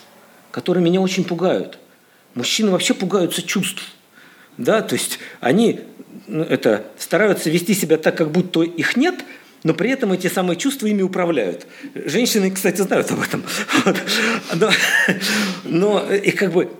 которые 0.51 0.85
меня 0.85 1.01
очень 1.01 1.25
пугают. 1.25 1.79
Мужчины 2.35 2.71
вообще 2.71 2.95
пугаются 2.95 3.43
чувств. 3.43 3.83
Да, 4.57 4.83
то 4.83 4.95
есть 4.95 5.19
они 5.41 5.81
ну, 6.29 6.45
это, 6.45 6.87
стараются 6.99 7.51
вести 7.51 7.75
себя 7.75 7.97
так, 7.97 8.17
как 8.17 8.31
будто 8.31 8.63
их 8.63 8.97
нет, 8.97 9.25
но 9.65 9.75
при 9.75 9.91
этом 9.91 10.13
эти 10.13 10.29
самые 10.29 10.57
чувства 10.57 10.87
ими 10.87 11.03
управляют. 11.03 11.67
Женщины, 11.95 12.51
кстати, 12.51 12.83
знают 12.83 13.11
об 13.11 13.21
этом. 13.21 13.43
Но, 14.55 14.71
но 15.65 16.15
и 16.15 16.31
как 16.31 16.53
бы 16.53 16.71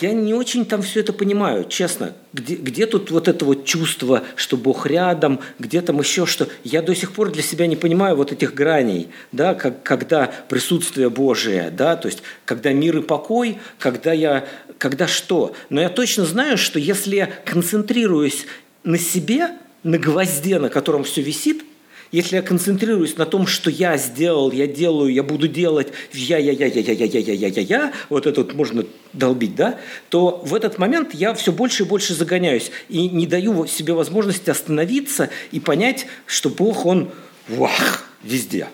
я 0.00 0.12
не 0.12 0.32
очень 0.32 0.64
там 0.64 0.80
все 0.82 1.00
это 1.00 1.12
понимаю, 1.12 1.64
честно. 1.68 2.14
Где, 2.32 2.54
где 2.54 2.86
тут 2.86 3.10
вот 3.10 3.28
это 3.28 3.44
вот 3.44 3.64
чувство, 3.64 4.22
что 4.36 4.56
Бог 4.56 4.86
рядом, 4.86 5.40
где 5.58 5.82
там 5.82 5.98
еще 5.98 6.24
что? 6.24 6.48
Я 6.62 6.82
до 6.82 6.94
сих 6.94 7.12
пор 7.12 7.30
для 7.30 7.42
себя 7.42 7.66
не 7.66 7.76
понимаю 7.76 8.16
вот 8.16 8.32
этих 8.32 8.54
граней, 8.54 9.08
да, 9.32 9.54
как, 9.54 9.82
когда 9.82 10.32
присутствие 10.48 11.10
Божие, 11.10 11.70
да, 11.70 11.96
то 11.96 12.06
есть 12.06 12.22
когда 12.44 12.72
мир 12.72 12.98
и 12.98 13.02
покой, 13.02 13.58
когда 13.78 14.12
я, 14.12 14.46
когда 14.78 15.08
что. 15.08 15.54
Но 15.68 15.80
я 15.80 15.88
точно 15.88 16.24
знаю, 16.24 16.56
что 16.56 16.78
если 16.78 17.16
я 17.16 17.26
концентрируюсь 17.44 18.46
на 18.84 18.98
себе, 18.98 19.50
на 19.82 19.98
гвозде, 19.98 20.58
на 20.58 20.68
котором 20.68 21.04
все 21.04 21.22
висит, 21.22 21.64
если 22.12 22.36
я 22.36 22.42
концентрируюсь 22.42 23.16
на 23.16 23.26
том, 23.26 23.46
что 23.46 23.70
я 23.70 23.96
сделал, 23.96 24.50
я 24.50 24.66
делаю, 24.66 25.12
я 25.12 25.22
буду 25.22 25.46
делать, 25.46 25.88
я, 26.12 26.38
я, 26.38 26.52
я, 26.52 26.66
я, 26.66 26.80
я, 26.80 26.92
я, 26.92 27.04
я, 27.06 27.20
я, 27.20 27.32
я, 27.34 27.48
я, 27.48 27.62
я, 27.62 27.92
вот 28.08 28.26
это 28.26 28.42
вот 28.42 28.54
можно 28.54 28.84
долбить, 29.12 29.54
да, 29.54 29.78
то 30.08 30.42
в 30.44 30.54
этот 30.54 30.78
момент 30.78 31.14
я 31.14 31.34
все 31.34 31.52
больше 31.52 31.84
и 31.84 31.86
больше 31.86 32.14
загоняюсь 32.14 32.72
и 32.88 33.08
не 33.08 33.26
даю 33.26 33.66
себе 33.66 33.92
возможности 33.92 34.50
остановиться 34.50 35.30
и 35.52 35.60
понять, 35.60 36.06
что 36.26 36.50
Бог, 36.50 36.84
Он 36.84 37.10
вах, 37.48 38.08
везде. 38.24 38.68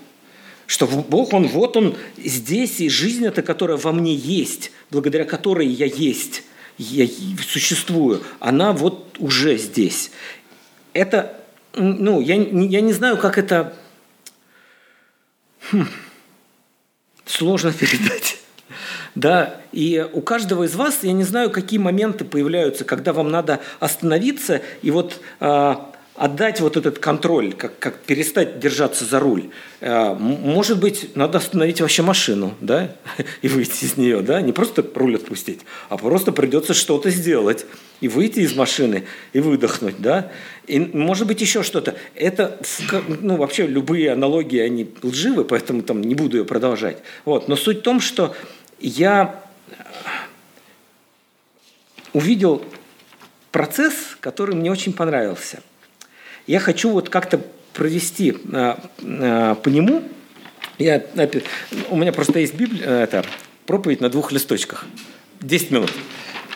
Что 0.66 0.86
Бог, 0.86 1.32
Он 1.32 1.46
вот 1.46 1.76
Он 1.76 1.94
здесь, 2.16 2.80
и 2.80 2.88
жизнь 2.88 3.26
эта, 3.26 3.42
которая 3.42 3.76
во 3.76 3.92
мне 3.92 4.14
есть, 4.14 4.72
благодаря 4.90 5.24
которой 5.24 5.66
я 5.66 5.86
есть, 5.86 6.42
я 6.78 7.06
существую, 7.46 8.22
она 8.40 8.72
вот 8.72 9.16
уже 9.18 9.58
здесь. 9.58 10.10
Это 10.92 11.45
ну, 11.76 12.20
я, 12.20 12.34
я 12.34 12.80
не 12.80 12.92
знаю, 12.92 13.18
как 13.18 13.38
это 13.38 13.74
хм, 15.70 15.86
сложно 17.24 17.72
передать. 17.78 18.38
Да, 19.14 19.60
и 19.72 20.06
у 20.12 20.20
каждого 20.20 20.64
из 20.64 20.74
вас, 20.74 20.98
я 21.02 21.12
не 21.12 21.24
знаю, 21.24 21.50
какие 21.50 21.78
моменты 21.78 22.24
появляются, 22.24 22.84
когда 22.84 23.14
вам 23.14 23.30
надо 23.30 23.60
остановиться 23.80 24.60
и 24.82 24.90
вот 24.90 25.20
а, 25.40 25.90
отдать 26.16 26.60
вот 26.60 26.76
этот 26.76 26.98
контроль, 26.98 27.52
как, 27.52 27.78
как 27.78 27.98
перестать 28.00 28.58
держаться 28.58 29.04
за 29.04 29.20
руль. 29.20 29.50
А, 29.80 30.14
может 30.14 30.80
быть, 30.80 31.14
надо 31.14 31.38
остановить 31.38 31.80
вообще 31.80 32.02
машину, 32.02 32.54
да, 32.60 32.96
и 33.42 33.48
выйти 33.48 33.84
из 33.84 33.96
нее, 33.96 34.20
да, 34.20 34.40
не 34.40 34.52
просто 34.52 34.84
руль 34.94 35.16
отпустить, 35.16 35.60
а 35.88 35.98
просто 35.98 36.32
придется 36.32 36.74
что-то 36.74 37.10
сделать 37.10 37.66
и 38.00 38.08
выйти 38.08 38.40
из 38.40 38.54
машины 38.54 39.04
и 39.32 39.40
выдохнуть, 39.40 39.96
да. 39.98 40.32
И 40.66 40.78
может 40.78 41.26
быть 41.26 41.40
еще 41.40 41.62
что-то. 41.62 41.94
Это, 42.14 42.58
ну, 43.20 43.36
вообще 43.36 43.66
любые 43.66 44.12
аналогии, 44.12 44.58
они 44.58 44.90
лживы, 45.02 45.44
поэтому 45.44 45.82
там 45.82 46.00
не 46.00 46.14
буду 46.14 46.38
ее 46.38 46.44
продолжать. 46.44 46.98
Вот. 47.24 47.48
Но 47.48 47.56
суть 47.56 47.78
в 47.78 47.82
том, 47.82 48.00
что 48.00 48.34
я 48.80 49.42
увидел 52.12 52.64
процесс, 53.52 53.94
который 54.20 54.54
мне 54.54 54.72
очень 54.72 54.94
понравился– 54.94 55.62
я 56.46 56.60
хочу 56.60 56.90
вот 56.90 57.08
как-то 57.08 57.40
провести 57.72 58.36
а, 58.52 58.80
а, 59.02 59.54
по 59.56 59.68
нему. 59.68 60.02
Я, 60.78 61.04
у 61.90 61.96
меня 61.96 62.12
просто 62.12 62.38
есть 62.38 62.54
Библия, 62.54 62.84
э, 62.84 63.02
это, 63.04 63.24
проповедь 63.66 64.00
на 64.00 64.10
двух 64.10 64.32
листочках. 64.32 64.84
10 65.40 65.70
минут. 65.70 65.92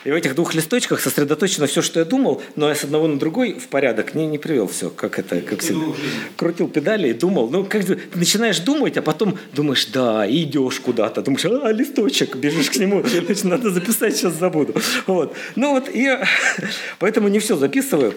И 0.03 0.09
в 0.09 0.15
этих 0.15 0.33
двух 0.33 0.55
листочках 0.55 0.99
сосредоточено 0.99 1.67
все, 1.67 1.83
что 1.83 1.99
я 1.99 2.05
думал, 2.05 2.41
но 2.55 2.69
я 2.69 2.75
с 2.75 2.83
одного 2.83 3.07
на 3.07 3.19
другой 3.19 3.53
в 3.53 3.67
порядок 3.67 4.15
не, 4.15 4.25
не 4.25 4.39
привел 4.39 4.67
все, 4.67 4.89
как 4.89 5.19
это, 5.19 5.41
как 5.41 5.59
всегда. 5.59 5.93
Крутил 6.37 6.67
педали 6.67 7.09
и 7.09 7.13
думал. 7.13 7.49
Ну, 7.51 7.65
как 7.65 7.85
ты 7.85 7.99
начинаешь 8.15 8.59
думать, 8.59 8.97
а 8.97 9.03
потом 9.03 9.37
думаешь, 9.53 9.85
да, 9.87 10.25
и 10.25 10.43
идешь 10.43 10.79
куда-то. 10.79 11.21
Думаешь, 11.21 11.45
а, 11.45 11.71
листочек, 11.71 12.35
бежишь 12.35 12.71
к 12.71 12.77
нему, 12.77 13.03
значит, 13.25 13.43
надо 13.43 13.69
записать, 13.69 14.15
сейчас 14.15 14.33
забуду. 14.33 14.73
Вот. 15.05 15.35
Ну 15.55 15.71
вот, 15.71 15.87
и 15.93 16.17
поэтому 16.99 17.27
не 17.27 17.37
все 17.37 17.55
записываю. 17.55 18.15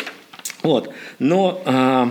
Вот. 0.65 0.91
Но 1.19 1.62
а, 1.67 2.11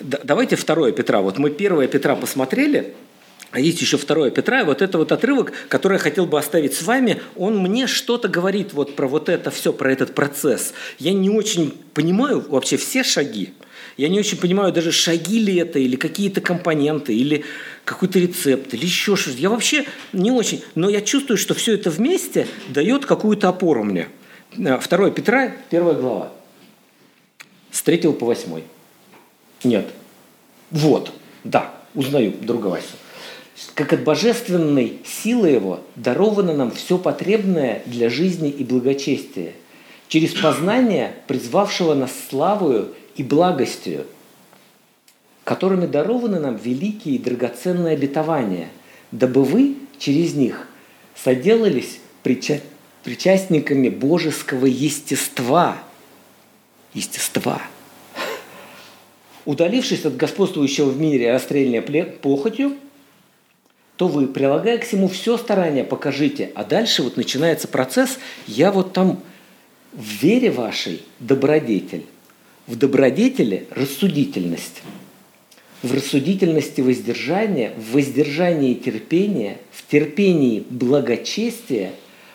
давайте 0.00 0.56
второе 0.56 0.92
Петра. 0.92 1.20
Вот 1.20 1.38
мы 1.38 1.50
первое 1.50 1.86
Петра 1.86 2.16
посмотрели, 2.16 2.94
а 3.50 3.60
есть 3.60 3.80
еще 3.82 3.98
второе 3.98 4.30
Петра, 4.30 4.62
и 4.62 4.64
вот 4.64 4.80
это 4.80 4.96
вот 4.96 5.12
отрывок, 5.12 5.52
который 5.68 5.94
я 5.94 5.98
хотел 5.98 6.26
бы 6.26 6.38
оставить 6.38 6.74
с 6.74 6.82
вами, 6.82 7.20
он 7.36 7.58
мне 7.58 7.86
что-то 7.86 8.28
говорит 8.28 8.72
вот 8.72 8.96
про 8.96 9.06
вот 9.06 9.28
это 9.28 9.50
все, 9.50 9.74
про 9.74 9.92
этот 9.92 10.14
процесс. 10.14 10.72
Я 10.98 11.12
не 11.12 11.28
очень 11.28 11.74
понимаю 11.92 12.44
вообще 12.48 12.78
все 12.78 13.04
шаги, 13.04 13.52
Я 13.98 14.08
не 14.08 14.18
очень 14.18 14.38
понимаю 14.38 14.72
даже, 14.72 14.90
шаги 14.90 15.38
ли 15.38 15.56
это, 15.56 15.78
или 15.78 15.96
какие-то 15.96 16.40
компоненты, 16.40 17.14
или 17.14 17.44
какой-то 17.84 18.18
рецепт, 18.18 18.72
или 18.72 18.86
еще 18.86 19.16
что-то. 19.16 19.36
Я 19.36 19.50
вообще 19.50 19.84
не 20.14 20.30
очень, 20.30 20.62
но 20.74 20.88
я 20.88 21.02
чувствую, 21.02 21.36
что 21.36 21.52
все 21.52 21.74
это 21.74 21.90
вместе 21.90 22.46
дает 22.68 23.04
какую-то 23.04 23.48
опору 23.50 23.84
мне. 23.84 24.08
Э, 24.56 24.78
Второе 24.78 25.10
Петра, 25.10 25.52
первая 25.68 25.94
глава. 25.94 26.37
С 27.70 27.82
третьего 27.82 28.12
по 28.12 28.26
восьмой. 28.26 28.64
Нет. 29.64 29.88
Вот, 30.70 31.12
да, 31.44 31.74
узнаю 31.94 32.32
друга 32.40 32.68
Васю. 32.68 32.86
Как 33.74 33.92
от 33.92 34.04
божественной 34.04 34.98
силы 35.04 35.48
его 35.48 35.80
даровано 35.96 36.54
нам 36.54 36.70
все 36.70 36.96
потребное 36.98 37.82
для 37.86 38.08
жизни 38.08 38.50
и 38.50 38.62
благочестия, 38.64 39.52
через 40.08 40.32
познание, 40.32 41.14
призвавшего 41.26 41.94
нас 41.94 42.12
славою 42.30 42.94
и 43.16 43.22
благостью, 43.22 44.06
которыми 45.44 45.86
дарованы 45.86 46.38
нам 46.38 46.56
великие 46.56 47.16
и 47.16 47.18
драгоценные 47.18 47.94
обетования, 47.94 48.68
дабы 49.12 49.42
вы 49.42 49.76
через 49.98 50.34
них 50.34 50.68
соделались 51.16 51.98
прича- 52.22 52.60
причастниками 53.02 53.88
божеского 53.88 54.66
естества. 54.66 55.78
Естества. 56.98 57.62
Удалившись 59.44 60.04
от 60.04 60.16
господствующего 60.16 60.90
в 60.90 61.00
мире 61.00 61.32
расстрельной 61.32 61.80
похотью, 61.80 62.76
то 63.96 64.06
вы, 64.06 64.26
прилагая 64.26 64.78
к 64.78 64.84
всему 64.84 65.08
все 65.08 65.38
старание, 65.38 65.84
покажите. 65.84 66.52
А 66.54 66.64
дальше 66.64 67.02
вот 67.02 67.16
начинается 67.16 67.66
процесс, 67.66 68.18
я 68.46 68.70
вот 68.70 68.92
там 68.92 69.20
в 69.92 70.22
вере 70.22 70.50
вашей 70.50 71.02
добродетель, 71.18 72.04
в 72.66 72.76
добродетели 72.76 73.66
рассудительность, 73.70 74.82
в 75.82 75.94
рассудительности 75.94 76.80
воздержание, 76.80 77.72
в 77.76 77.94
воздержании 77.94 78.74
терпение, 78.74 79.58
в 79.72 79.90
терпении 79.90 80.64
благочестие, 80.68 81.92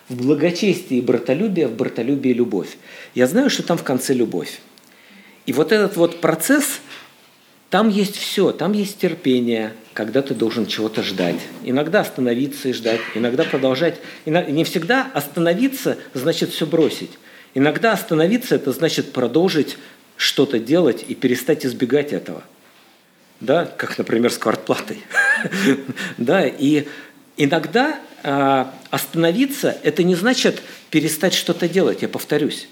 в 0.08 0.16
благочестии 0.16 1.00
братолюбие, 1.00 1.68
в 1.68 1.76
братолюбии 1.76 2.32
любовь. 2.32 2.76
Я 3.14 3.26
знаю, 3.26 3.50
что 3.50 3.62
там 3.62 3.78
в 3.78 3.82
конце 3.82 4.14
любовь. 4.14 4.60
И 5.46 5.52
вот 5.52 5.72
этот 5.72 5.96
вот 5.96 6.20
процесс, 6.20 6.80
там 7.70 7.88
есть 7.88 8.16
все, 8.16 8.52
там 8.52 8.72
есть 8.72 8.98
терпение, 8.98 9.72
когда 9.94 10.22
ты 10.22 10.34
должен 10.34 10.66
чего-то 10.66 11.02
ждать. 11.02 11.40
Иногда 11.64 12.00
остановиться 12.00 12.68
и 12.68 12.72
ждать, 12.72 13.00
иногда 13.14 13.44
продолжать. 13.44 14.00
Не 14.26 14.64
всегда 14.64 15.10
остановиться 15.14 15.98
значит 16.12 16.50
все 16.50 16.66
бросить. 16.66 17.10
Иногда 17.54 17.92
остановиться– 17.92 18.54
это 18.56 18.72
значит 18.72 19.12
продолжить 19.12 19.78
что-то 20.16 20.58
делать 20.58 21.04
и 21.06 21.14
перестать 21.14 21.64
избегать 21.64 22.12
этого. 22.12 22.42
Да, 23.40 23.66
как, 23.66 23.98
например, 23.98 24.32
с 24.32 24.38
квартплатой. 24.38 25.02
да, 26.18 26.46
и 26.46 26.86
иногда 27.36 28.00
остановиться– 28.24 29.76
это 29.82 30.02
не 30.02 30.14
значит 30.14 30.62
перестать 30.90 31.34
что-то 31.34 31.68
делать, 31.68 32.02
я 32.02 32.08
повторюсь. 32.08 32.68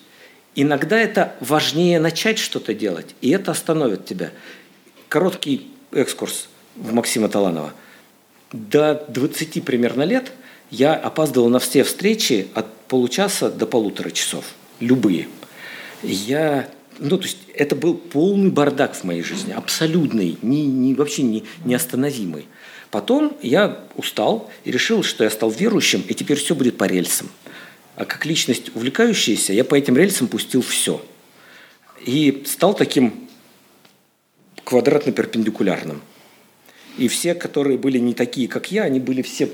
Иногда 0.54 0.98
это 0.98 1.34
важнее 1.40 2.00
начать 2.00 2.38
что-то 2.38 2.74
делать, 2.74 3.14
и 3.20 3.30
это 3.30 3.50
остановит 3.50 4.04
тебя. 4.04 4.32
Короткий 5.08 5.70
экскурс 5.92 6.48
в 6.76 6.92
Максима 6.92 7.28
Таланова. 7.28 7.72
До 8.52 9.04
20 9.08 9.64
примерно 9.64 10.02
лет 10.02 10.32
я 10.70 10.94
опаздывал 10.94 11.48
на 11.48 11.58
все 11.58 11.84
встречи 11.84 12.48
от 12.54 12.74
получаса 12.88 13.50
до 13.50 13.66
полутора 13.66 14.10
часов. 14.10 14.44
Любые. 14.80 15.28
Я 16.02 16.68
ну, 16.98 17.16
то 17.16 17.24
есть 17.24 17.38
это 17.54 17.74
был 17.74 17.94
полный 17.94 18.50
бардак 18.50 18.94
в 18.94 19.04
моей 19.04 19.22
жизни, 19.22 19.52
абсолютный, 19.52 20.38
не, 20.42 20.66
не, 20.66 20.94
вообще 20.94 21.22
не, 21.22 21.44
неостановимый. 21.64 22.46
Потом 22.92 23.34
я 23.40 23.84
устал 23.96 24.50
и 24.64 24.70
решил, 24.70 25.02
что 25.02 25.24
я 25.24 25.30
стал 25.30 25.50
верующим, 25.50 26.04
и 26.06 26.12
теперь 26.12 26.36
все 26.36 26.54
будет 26.54 26.76
по 26.76 26.84
рельсам. 26.84 27.30
А 27.96 28.04
как 28.04 28.26
личность 28.26 28.70
увлекающаяся, 28.74 29.54
я 29.54 29.64
по 29.64 29.74
этим 29.74 29.96
рельсам 29.96 30.28
пустил 30.28 30.60
все. 30.60 31.02
И 32.04 32.42
стал 32.46 32.74
таким 32.74 33.30
квадратно-перпендикулярным. 34.64 36.02
И 36.98 37.08
все, 37.08 37.34
которые 37.34 37.78
были 37.78 37.96
не 37.96 38.12
такие, 38.12 38.46
как 38.46 38.70
я, 38.70 38.82
они 38.82 39.00
были 39.00 39.22
все... 39.22 39.48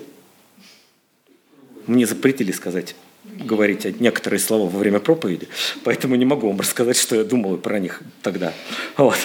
Мне 1.86 2.06
запретили 2.06 2.50
сказать 2.50 2.96
говорить 3.24 4.00
некоторые 4.00 4.40
слова 4.40 4.68
во 4.68 4.78
время 4.78 4.98
проповеди, 4.98 5.46
поэтому 5.84 6.16
не 6.16 6.24
могу 6.24 6.48
вам 6.48 6.58
рассказать, 6.58 6.96
что 6.96 7.14
я 7.14 7.24
думал 7.24 7.56
про 7.58 7.78
них 7.78 8.02
тогда. 8.22 8.52
Вот. 8.96 9.18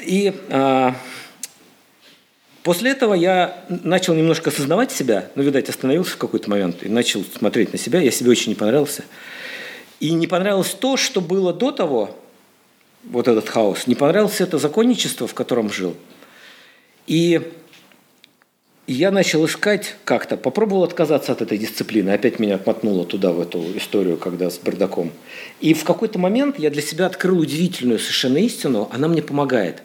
И 0.00 0.32
а, 0.48 0.96
после 2.66 2.90
этого 2.90 3.14
я 3.14 3.64
начал 3.68 4.12
немножко 4.12 4.50
осознавать 4.50 4.90
себя, 4.90 5.30
ну, 5.36 5.44
видать, 5.44 5.68
остановился 5.68 6.14
в 6.14 6.16
какой-то 6.16 6.50
момент 6.50 6.82
и 6.82 6.88
начал 6.88 7.22
смотреть 7.22 7.72
на 7.72 7.78
себя. 7.78 8.00
Я 8.00 8.10
себе 8.10 8.32
очень 8.32 8.48
не 8.48 8.56
понравился. 8.56 9.04
И 10.00 10.12
не 10.12 10.26
понравилось 10.26 10.74
то, 10.74 10.96
что 10.96 11.20
было 11.20 11.52
до 11.52 11.70
того, 11.70 12.18
вот 13.04 13.28
этот 13.28 13.48
хаос. 13.48 13.86
Не 13.86 13.94
понравилось 13.94 14.40
это 14.40 14.58
законничество, 14.58 15.28
в 15.28 15.34
котором 15.34 15.70
жил. 15.70 15.94
И 17.06 17.40
я 18.88 19.12
начал 19.12 19.46
искать 19.46 19.94
как-то, 20.04 20.36
попробовал 20.36 20.82
отказаться 20.82 21.30
от 21.30 21.42
этой 21.42 21.58
дисциплины, 21.58 22.10
опять 22.10 22.40
меня 22.40 22.56
отмотнуло 22.56 23.04
туда, 23.04 23.30
в 23.30 23.40
эту 23.40 23.62
историю, 23.76 24.16
когда 24.16 24.50
с 24.50 24.58
бардаком. 24.58 25.12
И 25.60 25.72
в 25.72 25.84
какой-то 25.84 26.18
момент 26.18 26.58
я 26.58 26.70
для 26.70 26.82
себя 26.82 27.06
открыл 27.06 27.38
удивительную 27.38 28.00
совершенно 28.00 28.38
истину, 28.38 28.90
она 28.92 29.06
мне 29.06 29.22
помогает. 29.22 29.84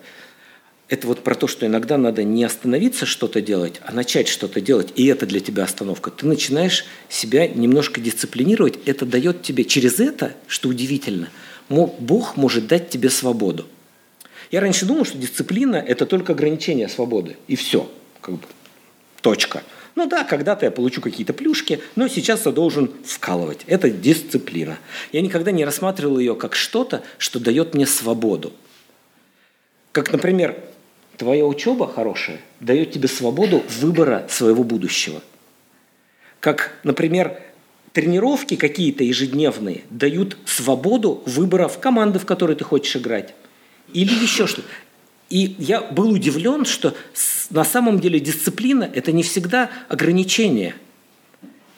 Это 0.92 1.08
вот 1.08 1.24
про 1.24 1.36
то, 1.36 1.48
что 1.48 1.66
иногда 1.66 1.98
надо 1.98 2.26
не 2.26 2.44
остановиться 2.44 3.06
что-то 3.06 3.42
делать, 3.42 3.80
а 3.86 3.94
начать 3.94 4.28
что-то 4.28 4.60
делать, 4.60 4.90
и 4.98 5.06
это 5.08 5.26
для 5.26 5.40
тебя 5.40 5.64
остановка. 5.64 6.12
Ты 6.12 6.26
начинаешь 6.26 6.84
себя 7.08 7.48
немножко 7.48 8.02
дисциплинировать, 8.02 8.78
это 8.86 9.06
дает 9.06 9.42
тебе 9.42 9.64
через 9.64 10.02
это, 10.02 10.34
что 10.48 10.68
удивительно, 10.68 11.30
Бог 11.70 12.36
может 12.36 12.68
дать 12.68 12.90
тебе 12.90 13.10
свободу. 13.10 13.68
Я 14.52 14.60
раньше 14.60 14.86
думал, 14.86 15.06
что 15.06 15.18
дисциплина– 15.18 15.78
это 15.88 16.06
только 16.06 16.34
ограничение 16.34 16.90
свободы, 16.90 17.38
и 17.48 17.56
все. 17.56 17.90
Как 18.20 18.36
бы 18.36 18.46
Точка. 19.22 19.64
Ну 19.96 20.08
да, 20.08 20.26
когда-то 20.26 20.66
я 20.66 20.72
получу 20.72 21.00
какие-то 21.00 21.32
плюшки, 21.32 21.80
но 21.96 22.10
сейчас 22.10 22.46
я 22.46 22.52
должен 22.52 22.92
вкалывать. 23.06 23.62
Это 23.68 23.90
дисциплина. 23.90 24.78
Я 25.14 25.22
никогда 25.22 25.52
не 25.52 25.64
рассматривал 25.64 26.20
ее 26.20 26.36
как 26.36 26.54
что-то, 26.54 27.02
что 27.18 27.40
дает 27.40 27.76
мне 27.76 27.86
свободу. 27.86 28.52
Как, 29.94 30.12
например, 30.12 30.58
твоя 31.22 31.46
учеба 31.46 31.88
хорошая 31.88 32.40
дает 32.62 32.94
тебе 32.94 33.08
свободу 33.08 33.64
выбора 33.80 34.26
своего 34.28 34.64
будущего. 34.64 35.22
Как, 36.40 36.74
например, 36.84 37.40
тренировки 37.94 38.56
какие-то 38.56 39.04
ежедневные 39.04 39.82
дают 39.92 40.36
свободу 40.46 41.22
выбора 41.28 41.68
в 41.68 41.80
команды, 41.80 42.18
в 42.18 42.26
которые 42.26 42.58
ты 42.58 42.64
хочешь 42.64 42.96
играть. 42.96 43.36
Или 43.94 44.12
еще 44.16 44.48
что-то. 44.48 44.68
И 45.30 45.56
я 45.60 45.82
был 45.82 46.10
удивлен, 46.10 46.66
что 46.66 46.96
на 47.52 47.66
самом 47.66 48.00
деле 48.00 48.20
дисциплина– 48.20 48.90
это 48.96 49.12
не 49.12 49.22
всегда 49.22 49.70
ограничение. 49.90 50.74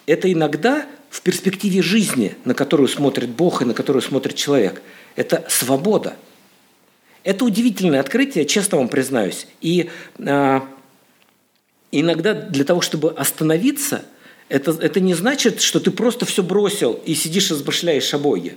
Это 0.05 0.31
иногда 0.31 0.85
в 1.09 1.21
перспективе 1.21 1.81
жизни, 1.81 2.37
на 2.45 2.53
которую 2.53 2.87
смотрит 2.87 3.27
Бог 3.27 3.61
и 3.61 3.65
на 3.65 3.73
которую 3.73 4.03
смотрит 4.03 4.35
человек. 4.35 4.81
Это 5.17 5.45
свобода. 5.49 6.15
Это 7.23 7.45
удивительное 7.45 7.99
открытие, 7.99 8.45
честно 8.45 8.77
вам 8.77 8.89
признаюсь. 8.89 9.47
И 9.61 9.89
а, 10.19 10.67
иногда 11.91 12.33
для 12.33 12.65
того, 12.65 12.81
чтобы 12.81 13.11
остановиться, 13.11 14.03
это, 14.49 14.71
это 14.71 14.99
не 14.99 15.13
значит, 15.13 15.61
что 15.61 15.79
ты 15.79 15.91
просто 15.91 16.25
все 16.25 16.43
бросил 16.43 16.99
и 17.05 17.15
сидишь 17.15 17.49
и 17.49 17.53
размышляешь 17.53 18.13
о 18.13 18.19
Боге. 18.19 18.55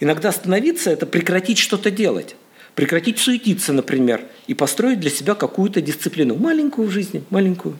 Иногда 0.00 0.30
остановиться– 0.30 0.90
это 0.92 1.04
прекратить 1.04 1.58
что-то 1.58 1.90
делать. 1.90 2.36
Прекратить 2.74 3.18
суетиться, 3.18 3.72
например, 3.72 4.22
и 4.46 4.54
построить 4.54 5.00
для 5.00 5.10
себя 5.10 5.34
какую-то 5.34 5.82
дисциплину. 5.82 6.36
Маленькую 6.36 6.88
в 6.88 6.90
жизни, 6.90 7.22
маленькую, 7.28 7.76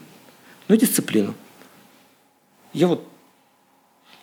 но 0.67 0.75
дисциплину. 0.75 1.33
Я 2.73 2.87
вот 2.87 3.10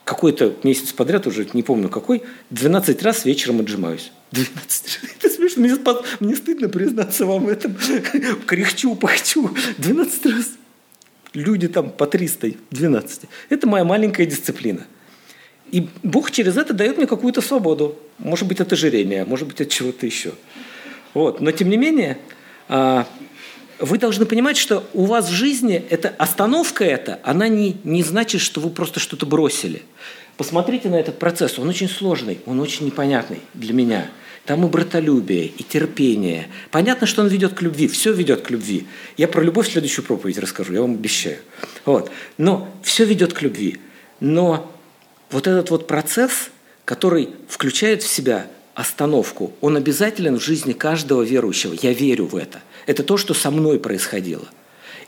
какой-то 0.08 0.54
месяц 0.62 0.92
подряд, 0.92 1.26
уже 1.26 1.46
не 1.52 1.62
помню 1.62 1.90
какой, 1.90 2.22
12 2.50 3.02
раз 3.02 3.26
вечером 3.26 3.60
отжимаюсь. 3.60 4.10
12 4.32 5.00
Это 5.18 5.30
смешно, 5.30 5.62
мне, 5.62 5.74
мне 6.20 6.36
стыдно 6.36 6.68
признаться 6.68 7.26
вам 7.26 7.44
в 7.44 7.48
этом. 7.48 7.76
Кряхчу, 8.46 8.94
пахчу. 8.94 9.50
12 9.76 10.26
раз. 10.26 10.46
Люди 11.34 11.68
там 11.68 11.90
по 11.90 12.06
300, 12.06 12.52
12. 12.70 13.20
Это 13.50 13.66
моя 13.66 13.84
маленькая 13.84 14.24
дисциплина. 14.24 14.86
И 15.70 15.88
Бог 16.02 16.30
через 16.30 16.56
это 16.56 16.72
дает 16.72 16.96
мне 16.96 17.06
какую-то 17.06 17.42
свободу. 17.42 17.98
Может 18.16 18.48
быть, 18.48 18.60
от 18.60 18.72
ожирения, 18.72 19.26
может 19.26 19.46
быть, 19.46 19.60
от 19.60 19.68
чего-то 19.68 20.06
еще. 20.06 20.32
Вот. 21.12 21.42
Но 21.42 21.50
тем 21.52 21.68
не 21.68 21.76
менее, 21.76 22.16
а, 22.68 23.06
вы 23.78 23.98
должны 23.98 24.26
понимать, 24.26 24.56
что 24.56 24.84
у 24.92 25.04
вас 25.04 25.28
в 25.28 25.32
жизни 25.32 25.84
эта 25.90 26.08
остановка 26.18 26.84
эта, 26.84 27.20
она 27.22 27.48
не, 27.48 27.76
не 27.84 28.02
значит, 28.02 28.40
что 28.40 28.60
вы 28.60 28.70
просто 28.70 29.00
что-то 29.00 29.26
бросили. 29.26 29.82
Посмотрите 30.36 30.88
на 30.88 30.96
этот 30.96 31.18
процесс, 31.18 31.58
он 31.58 31.68
очень 31.68 31.88
сложный, 31.88 32.40
он 32.46 32.60
очень 32.60 32.86
непонятный 32.86 33.40
для 33.54 33.74
меня. 33.74 34.10
там 34.44 34.64
и 34.64 34.68
братолюбие, 34.68 35.46
и 35.46 35.62
терпение. 35.62 36.48
Понятно, 36.70 37.06
что 37.06 37.22
он 37.22 37.28
ведет 37.28 37.52
к 37.54 37.60
любви, 37.60 37.86
все 37.86 38.12
ведет 38.12 38.42
к 38.42 38.50
любви. 38.50 38.86
Я 39.16 39.28
про 39.28 39.42
любовь 39.42 39.70
следующую 39.70 40.04
проповедь 40.06 40.38
расскажу, 40.38 40.72
я 40.72 40.80
вам 40.80 40.94
обещаю. 40.94 41.38
Вот. 41.84 42.10
Но 42.38 42.68
все 42.82 43.04
ведет 43.04 43.34
к 43.34 43.42
любви. 43.42 43.78
Но 44.20 44.72
вот 45.30 45.46
этот 45.46 45.70
вот 45.70 45.86
процесс, 45.86 46.50
который 46.84 47.28
включает 47.48 48.02
в 48.02 48.08
себя 48.08 48.46
остановку, 48.78 49.52
он 49.60 49.76
обязателен 49.76 50.38
в 50.38 50.42
жизни 50.42 50.72
каждого 50.72 51.22
верующего. 51.22 51.74
Я 51.82 51.92
верю 51.92 52.26
в 52.26 52.36
это. 52.36 52.62
Это 52.86 53.02
то, 53.02 53.16
что 53.16 53.34
со 53.34 53.50
мной 53.50 53.80
происходило. 53.80 54.46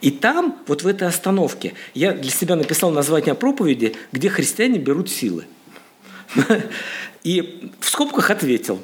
И 0.01 0.11
там, 0.11 0.59
вот 0.67 0.83
в 0.83 0.89
этой 0.89 1.07
остановке, 1.07 1.75
я 1.95 2.13
для 2.13 2.33
себя 2.33 2.57
написал 2.57 2.91
название 2.91 3.37
проповеди, 3.37 3.95
где 4.11 4.29
христиане 4.29 4.81
берут 4.81 5.09
силы. 5.09 5.45
И 7.23 7.71
в 7.79 7.89
скобках 7.89 8.31
ответил. 8.31 8.81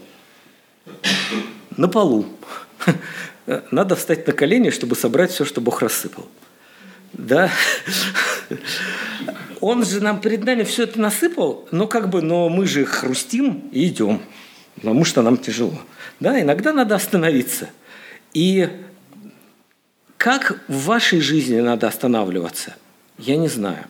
На 1.77 1.89
полу. 1.89 2.27
Надо 3.73 3.97
встать 3.97 4.25
на 4.29 4.33
колени, 4.33 4.71
чтобы 4.71 4.95
собрать 4.95 5.33
все, 5.33 5.45
что 5.45 5.61
Бог 5.61 5.83
рассыпал. 5.83 6.29
Да? 7.13 7.51
Он 9.61 9.85
же 9.85 10.01
нам 10.01 10.21
перед 10.21 10.45
нами 10.45 10.63
все 10.63 10.85
это 10.85 11.01
насыпал, 11.01 11.67
но 11.73 11.89
как 11.89 12.09
бы, 12.09 12.23
но 12.23 12.49
мы 12.49 12.67
же 12.67 12.85
хрустим 12.85 13.69
и 13.73 13.89
идем, 13.89 14.23
потому 14.77 15.05
что 15.05 15.23
нам 15.23 15.37
тяжело. 15.37 15.79
Да, 16.21 16.41
иногда 16.41 16.73
надо 16.73 16.95
остановиться. 16.95 17.69
И 18.33 18.69
как 20.17 20.61
в 20.69 20.85
вашей 20.85 21.21
жизни 21.21 21.61
надо 21.61 21.89
останавливаться, 21.89 22.77
я 23.19 23.37
не 23.37 23.49
знаю. 23.49 23.85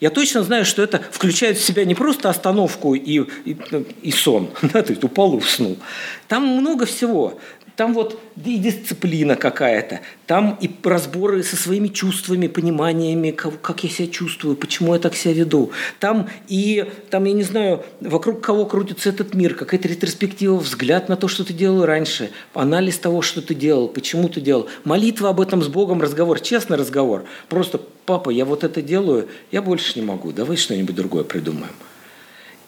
Я 0.00 0.10
точно 0.10 0.42
знаю, 0.42 0.64
что 0.64 0.82
это 0.82 1.00
включает 1.12 1.58
в 1.58 1.62
себя 1.62 1.84
не 1.84 1.94
просто 1.94 2.28
остановку 2.28 2.96
и, 2.96 3.24
и, 3.44 3.56
и 4.02 4.10
сон, 4.10 4.50
да, 4.62 4.82
то 4.82 4.94
упал 5.06 5.34
и 5.34 5.36
уснул. 5.36 5.78
Там 6.26 6.44
много 6.44 6.86
всего. 6.86 7.38
Там 7.82 7.94
вот 7.94 8.16
и 8.44 8.58
дисциплина 8.58 9.34
какая-то, 9.34 10.02
там 10.28 10.56
и 10.60 10.70
разборы 10.84 11.42
со 11.42 11.56
своими 11.56 11.88
чувствами, 11.88 12.46
пониманиями, 12.46 13.32
как, 13.32 13.82
я 13.82 13.90
себя 13.90 14.06
чувствую, 14.06 14.54
почему 14.54 14.94
я 14.94 15.00
так 15.00 15.16
себя 15.16 15.34
веду. 15.34 15.72
Там 15.98 16.28
и, 16.46 16.88
там, 17.10 17.24
я 17.24 17.32
не 17.32 17.42
знаю, 17.42 17.84
вокруг 18.00 18.40
кого 18.40 18.66
крутится 18.66 19.08
этот 19.08 19.34
мир, 19.34 19.56
какая-то 19.56 19.88
ретроспектива, 19.88 20.58
взгляд 20.58 21.08
на 21.08 21.16
то, 21.16 21.26
что 21.26 21.42
ты 21.42 21.52
делал 21.52 21.84
раньше, 21.84 22.30
анализ 22.54 22.98
того, 22.98 23.20
что 23.20 23.42
ты 23.42 23.52
делал, 23.52 23.88
почему 23.88 24.28
ты 24.28 24.40
делал. 24.40 24.68
Молитва 24.84 25.30
об 25.30 25.40
этом 25.40 25.60
с 25.60 25.66
Богом, 25.66 26.00
разговор, 26.00 26.38
честный 26.38 26.76
разговор. 26.76 27.24
Просто, 27.48 27.80
папа, 28.06 28.30
я 28.30 28.44
вот 28.44 28.62
это 28.62 28.80
делаю, 28.80 29.28
я 29.50 29.60
больше 29.60 29.98
не 29.98 30.06
могу, 30.06 30.30
давай 30.30 30.56
что-нибудь 30.56 30.94
другое 30.94 31.24
придумаем. 31.24 31.74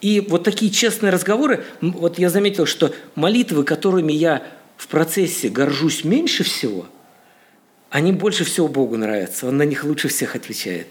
И 0.01 0.19
вот 0.19 0.43
такие 0.43 0.71
честные 0.71 1.13
разговоры, 1.13 1.63
вот 1.79 2.19
я 2.19 2.29
заметил, 2.29 2.65
что 2.65 2.91
молитвы, 3.15 3.63
которыми 3.63 4.11
я 4.11 4.43
в 4.85 4.87
процессе 4.87 5.49
горжусь 5.49 6.03
меньше 6.03 6.43
всего, 6.43 6.85
они 7.89 8.11
больше 8.11 8.43
всего 8.43 8.67
Богу 8.67 8.97
нравятся, 8.97 9.47
Он 9.47 9.57
на 9.57 9.63
них 9.63 9.83
лучше 9.83 10.09
всех 10.09 10.35
отвечает. 10.35 10.87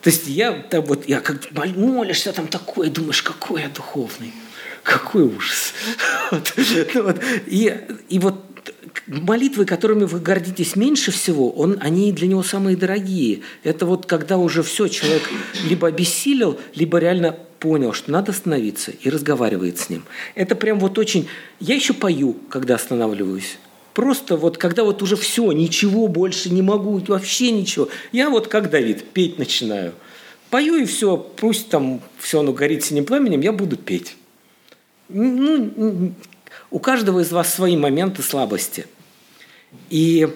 То 0.00 0.10
есть 0.10 0.26
я 0.26 0.52
там 0.52 0.84
вот, 0.84 1.08
я 1.08 1.20
как 1.20 1.52
молишься 1.52 2.32
там 2.32 2.48
такое, 2.48 2.90
думаешь, 2.90 3.22
какой 3.22 3.62
я 3.62 3.68
духовный, 3.68 4.32
какой 4.82 5.22
ужас. 5.22 5.72
Вот, 6.32 6.54
вот. 6.94 7.20
И, 7.46 7.78
и 8.08 8.18
вот 8.18 8.42
молитвы, 9.06 9.66
которыми 9.66 10.04
вы 10.04 10.18
гордитесь 10.18 10.74
меньше 10.74 11.12
всего, 11.12 11.50
он, 11.50 11.76
они 11.80 12.10
для 12.10 12.26
него 12.26 12.42
самые 12.42 12.76
дорогие. 12.76 13.42
Это 13.62 13.86
вот 13.86 14.06
когда 14.06 14.38
уже 14.38 14.62
все, 14.62 14.88
человек 14.88 15.28
либо 15.68 15.88
обессилел, 15.88 16.58
либо 16.74 16.98
реально 16.98 17.38
понял, 17.62 17.92
что 17.92 18.10
надо 18.10 18.32
остановиться 18.32 18.90
и 18.90 19.08
разговаривает 19.08 19.78
с 19.78 19.88
ним. 19.88 20.02
Это 20.34 20.56
прям 20.56 20.80
вот 20.80 20.98
очень... 20.98 21.28
Я 21.60 21.76
еще 21.76 21.94
пою, 21.94 22.36
когда 22.50 22.74
останавливаюсь. 22.74 23.56
Просто 23.94 24.36
вот 24.36 24.58
когда 24.58 24.82
вот 24.82 25.00
уже 25.00 25.14
все, 25.14 25.52
ничего 25.52 26.08
больше 26.08 26.50
не 26.50 26.60
могу, 26.60 26.98
вообще 27.06 27.52
ничего. 27.52 27.88
Я 28.10 28.30
вот 28.30 28.48
как 28.48 28.68
Давид, 28.68 29.04
петь 29.12 29.38
начинаю. 29.38 29.92
Пою 30.50 30.74
и 30.74 30.86
все, 30.86 31.16
пусть 31.16 31.68
там 31.68 32.00
все 32.18 32.40
оно 32.40 32.52
горит 32.52 32.82
синим 32.82 33.04
пламенем, 33.04 33.40
я 33.42 33.52
буду 33.52 33.76
петь. 33.76 34.16
Ну, 35.08 36.12
у 36.72 36.80
каждого 36.80 37.20
из 37.20 37.30
вас 37.30 37.54
свои 37.54 37.76
моменты 37.76 38.22
слабости. 38.22 38.86
И, 39.88 40.28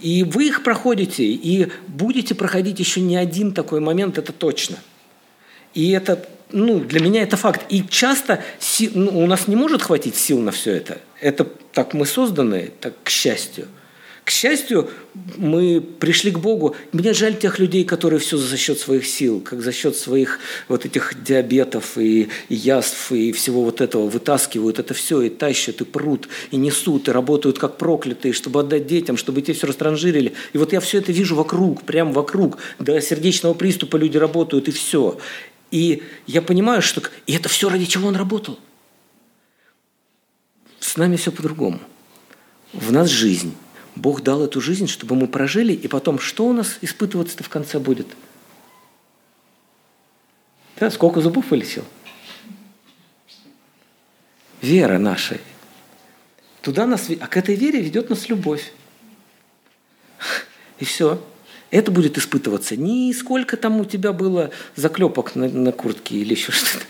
и 0.00 0.24
вы 0.24 0.48
их 0.48 0.64
проходите, 0.64 1.22
и 1.22 1.68
будете 1.86 2.34
проходить 2.34 2.80
еще 2.80 3.00
не 3.00 3.16
один 3.16 3.52
такой 3.52 3.78
момент, 3.78 4.18
это 4.18 4.32
точно. 4.32 4.78
И 5.72 5.90
это 5.90 6.28
ну, 6.54 6.78
для 6.78 7.00
меня 7.00 7.22
это 7.22 7.36
факт. 7.36 7.66
И 7.68 7.84
часто 7.88 8.42
си, 8.58 8.90
ну, 8.94 9.18
у 9.18 9.26
нас 9.26 9.48
не 9.48 9.56
может 9.56 9.82
хватить 9.82 10.14
сил 10.14 10.40
на 10.40 10.52
все 10.52 10.72
это. 10.72 10.98
Это 11.20 11.44
так 11.72 11.94
мы 11.94 12.06
созданы, 12.06 12.70
так 12.80 12.94
к 13.02 13.10
счастью. 13.10 13.66
К 14.24 14.30
счастью, 14.30 14.88
мы 15.36 15.82
пришли 15.82 16.30
к 16.30 16.38
Богу. 16.38 16.74
Мне 16.92 17.12
жаль 17.12 17.36
тех 17.36 17.58
людей, 17.58 17.84
которые 17.84 18.20
все 18.20 18.38
за 18.38 18.56
счет 18.56 18.78
своих 18.78 19.06
сил, 19.06 19.40
как 19.40 19.60
за 19.60 19.70
счет 19.70 19.96
своих 19.96 20.38
вот 20.68 20.86
этих 20.86 21.12
диабетов 21.22 21.98
и, 21.98 22.28
и 22.48 22.54
яств 22.54 23.12
и 23.12 23.32
всего 23.32 23.64
вот 23.64 23.82
этого 23.82 24.08
вытаскивают 24.08 24.78
это 24.78 24.94
все 24.94 25.20
и 25.20 25.28
тащат, 25.28 25.82
и 25.82 25.84
прут, 25.84 26.28
и 26.52 26.56
несут, 26.56 27.08
и 27.08 27.10
работают 27.12 27.58
как 27.58 27.76
проклятые, 27.76 28.32
чтобы 28.32 28.60
отдать 28.60 28.86
детям, 28.86 29.18
чтобы 29.18 29.42
те 29.42 29.52
все 29.52 29.66
растранжирили. 29.66 30.32
И 30.54 30.58
вот 30.58 30.72
я 30.72 30.80
все 30.80 30.98
это 30.98 31.12
вижу 31.12 31.36
вокруг, 31.36 31.82
прям 31.82 32.12
вокруг. 32.12 32.56
До 32.78 32.98
сердечного 33.02 33.52
приступа 33.52 33.96
люди 33.98 34.16
работают, 34.16 34.68
и 34.68 34.70
все. 34.70 35.18
И 35.74 36.04
я 36.28 36.40
понимаю, 36.40 36.82
что 36.82 37.02
и 37.26 37.34
это 37.34 37.48
все 37.48 37.68
ради 37.68 37.86
чего 37.86 38.06
он 38.06 38.14
работал. 38.14 38.60
С 40.78 40.96
нами 40.96 41.16
все 41.16 41.32
по-другому. 41.32 41.80
В 42.72 42.92
нас 42.92 43.08
жизнь. 43.08 43.56
Бог 43.96 44.22
дал 44.22 44.44
эту 44.44 44.60
жизнь, 44.60 44.86
чтобы 44.86 45.16
мы 45.16 45.26
прожили, 45.26 45.72
и 45.72 45.88
потом 45.88 46.20
что 46.20 46.46
у 46.46 46.52
нас 46.52 46.78
испытываться-то 46.80 47.42
в 47.42 47.48
конце 47.48 47.80
будет? 47.80 48.06
Да, 50.78 50.92
сколько 50.92 51.20
зубов 51.20 51.50
вылетел? 51.50 51.84
Вера 54.62 54.98
наша. 54.98 55.40
Туда 56.62 56.86
нас, 56.86 57.10
а 57.18 57.26
к 57.26 57.36
этой 57.36 57.56
вере 57.56 57.80
ведет 57.80 58.10
нас 58.10 58.28
любовь. 58.28 58.72
И 60.78 60.84
все 60.84 61.20
это 61.74 61.90
будет 61.90 62.16
испытываться. 62.18 62.76
Не 62.76 63.12
сколько 63.12 63.56
там 63.56 63.80
у 63.80 63.84
тебя 63.84 64.12
было 64.12 64.50
заклепок 64.76 65.34
на, 65.34 65.48
на 65.48 65.72
куртке 65.72 66.14
или 66.16 66.34
еще 66.34 66.52
что-то. 66.52 66.84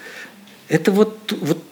Это 0.69 0.93
вот, 0.93 1.33
вот 1.41 1.65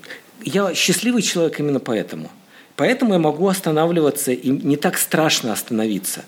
я 0.42 0.74
счастливый 0.74 1.20
человек 1.20 1.60
именно 1.60 1.78
поэтому. 1.78 2.30
Поэтому 2.74 3.12
я 3.12 3.18
могу 3.18 3.48
останавливаться, 3.48 4.32
и 4.32 4.48
не 4.48 4.76
так 4.76 4.96
страшно 4.96 5.52
остановиться. 5.52 6.24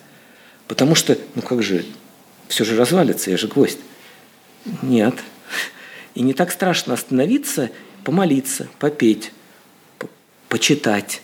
Потому 0.68 0.94
что, 0.94 1.16
ну 1.34 1.40
как 1.40 1.62
же, 1.62 1.86
все 2.48 2.64
же 2.64 2.76
развалится, 2.76 3.30
я 3.30 3.38
же 3.38 3.48
гвоздь. 3.48 3.78
Нет. 4.82 5.14
И 6.14 6.20
не 6.20 6.34
так 6.34 6.52
страшно 6.52 6.92
остановиться, 6.92 7.70
помолиться, 8.04 8.68
попеть, 8.78 9.32
почитать. 10.50 11.22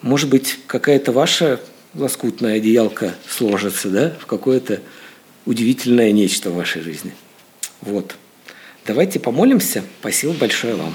Может 0.00 0.30
быть, 0.30 0.58
какая-то 0.66 1.12
ваша 1.12 1.60
лоскутная 1.94 2.56
одеялка 2.56 3.14
сложится, 3.28 3.90
да, 3.90 4.16
в 4.18 4.24
какое-то 4.24 4.80
удивительное 5.46 6.12
нечто 6.12 6.50
в 6.50 6.54
вашей 6.54 6.82
жизни. 6.82 7.12
Вот. 7.80 8.16
Давайте 8.86 9.20
помолимся. 9.20 9.84
Спасибо 10.00 10.32
большое 10.34 10.74
вам. 10.74 10.94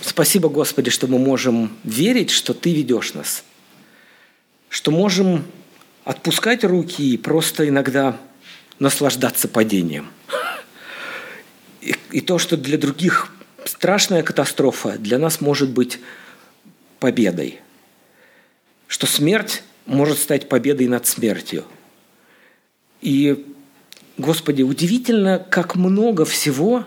Спасибо, 0.00 0.48
Господи, 0.48 0.90
что 0.90 1.06
мы 1.06 1.18
можем 1.18 1.76
верить, 1.84 2.30
что 2.30 2.54
Ты 2.54 2.74
ведешь 2.74 3.14
нас. 3.14 3.44
Что 4.68 4.90
можем 4.90 5.44
отпускать 6.04 6.64
руки 6.64 7.14
и 7.14 7.16
просто 7.16 7.68
иногда 7.68 8.18
наслаждаться 8.78 9.48
падением. 9.48 10.08
И, 11.80 11.94
и 12.10 12.20
то, 12.20 12.38
что 12.38 12.56
для 12.56 12.78
других 12.78 13.32
страшная 13.64 14.22
катастрофа, 14.22 14.98
для 14.98 15.18
нас 15.18 15.40
может 15.40 15.70
быть 15.70 15.98
победой– 16.98 17.60
что 18.92 19.06
смерть 19.06 19.62
может 19.86 20.18
стать 20.18 20.50
победой 20.50 20.86
над 20.86 21.06
смертью. 21.06 21.64
И, 23.00 23.46
Господи, 24.18 24.60
удивительно, 24.60 25.38
как 25.38 25.76
много 25.76 26.26
всего 26.26 26.84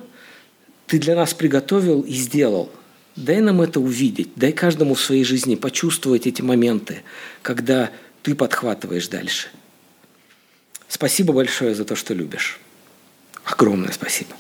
Ты 0.86 1.00
для 1.00 1.16
нас 1.16 1.34
приготовил 1.34 2.02
и 2.02 2.14
сделал. 2.14 2.72
Дай 3.16 3.42
нам 3.42 3.60
это 3.60 3.80
увидеть, 3.80 4.30
дай 4.36 4.52
каждому 4.52 4.94
в 4.94 5.02
своей 5.02 5.24
жизни 5.24 5.56
почувствовать 5.56 6.28
эти 6.28 6.44
моменты, 6.44 7.02
когда 7.42 7.90
Ты 8.22 8.36
подхватываешь 8.36 9.08
дальше. 9.08 9.48
Спасибо 10.88 11.34
большое 11.34 11.74
за 11.74 11.86
то, 11.86 11.96
что 11.96 12.14
любишь. 12.14 12.60
Огромное 13.46 13.92
спасибо. 13.92 14.36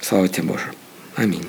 Слава 0.00 0.26
тебе, 0.26 0.48
Боже. 0.48 0.72
Аминь. 1.14 1.46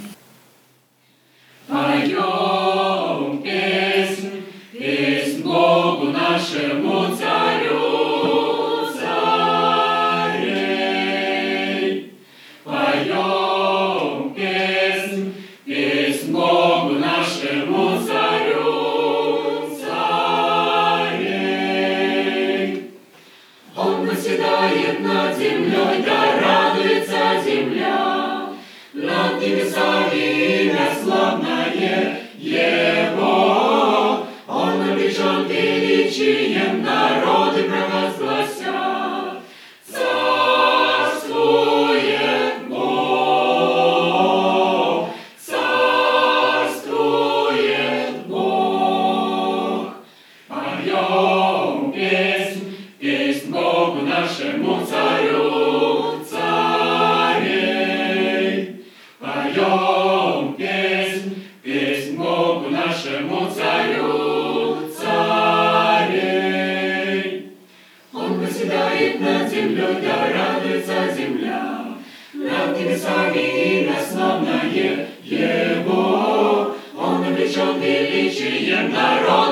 in 78.80 78.94
the 78.94 79.24
road. 79.28 79.49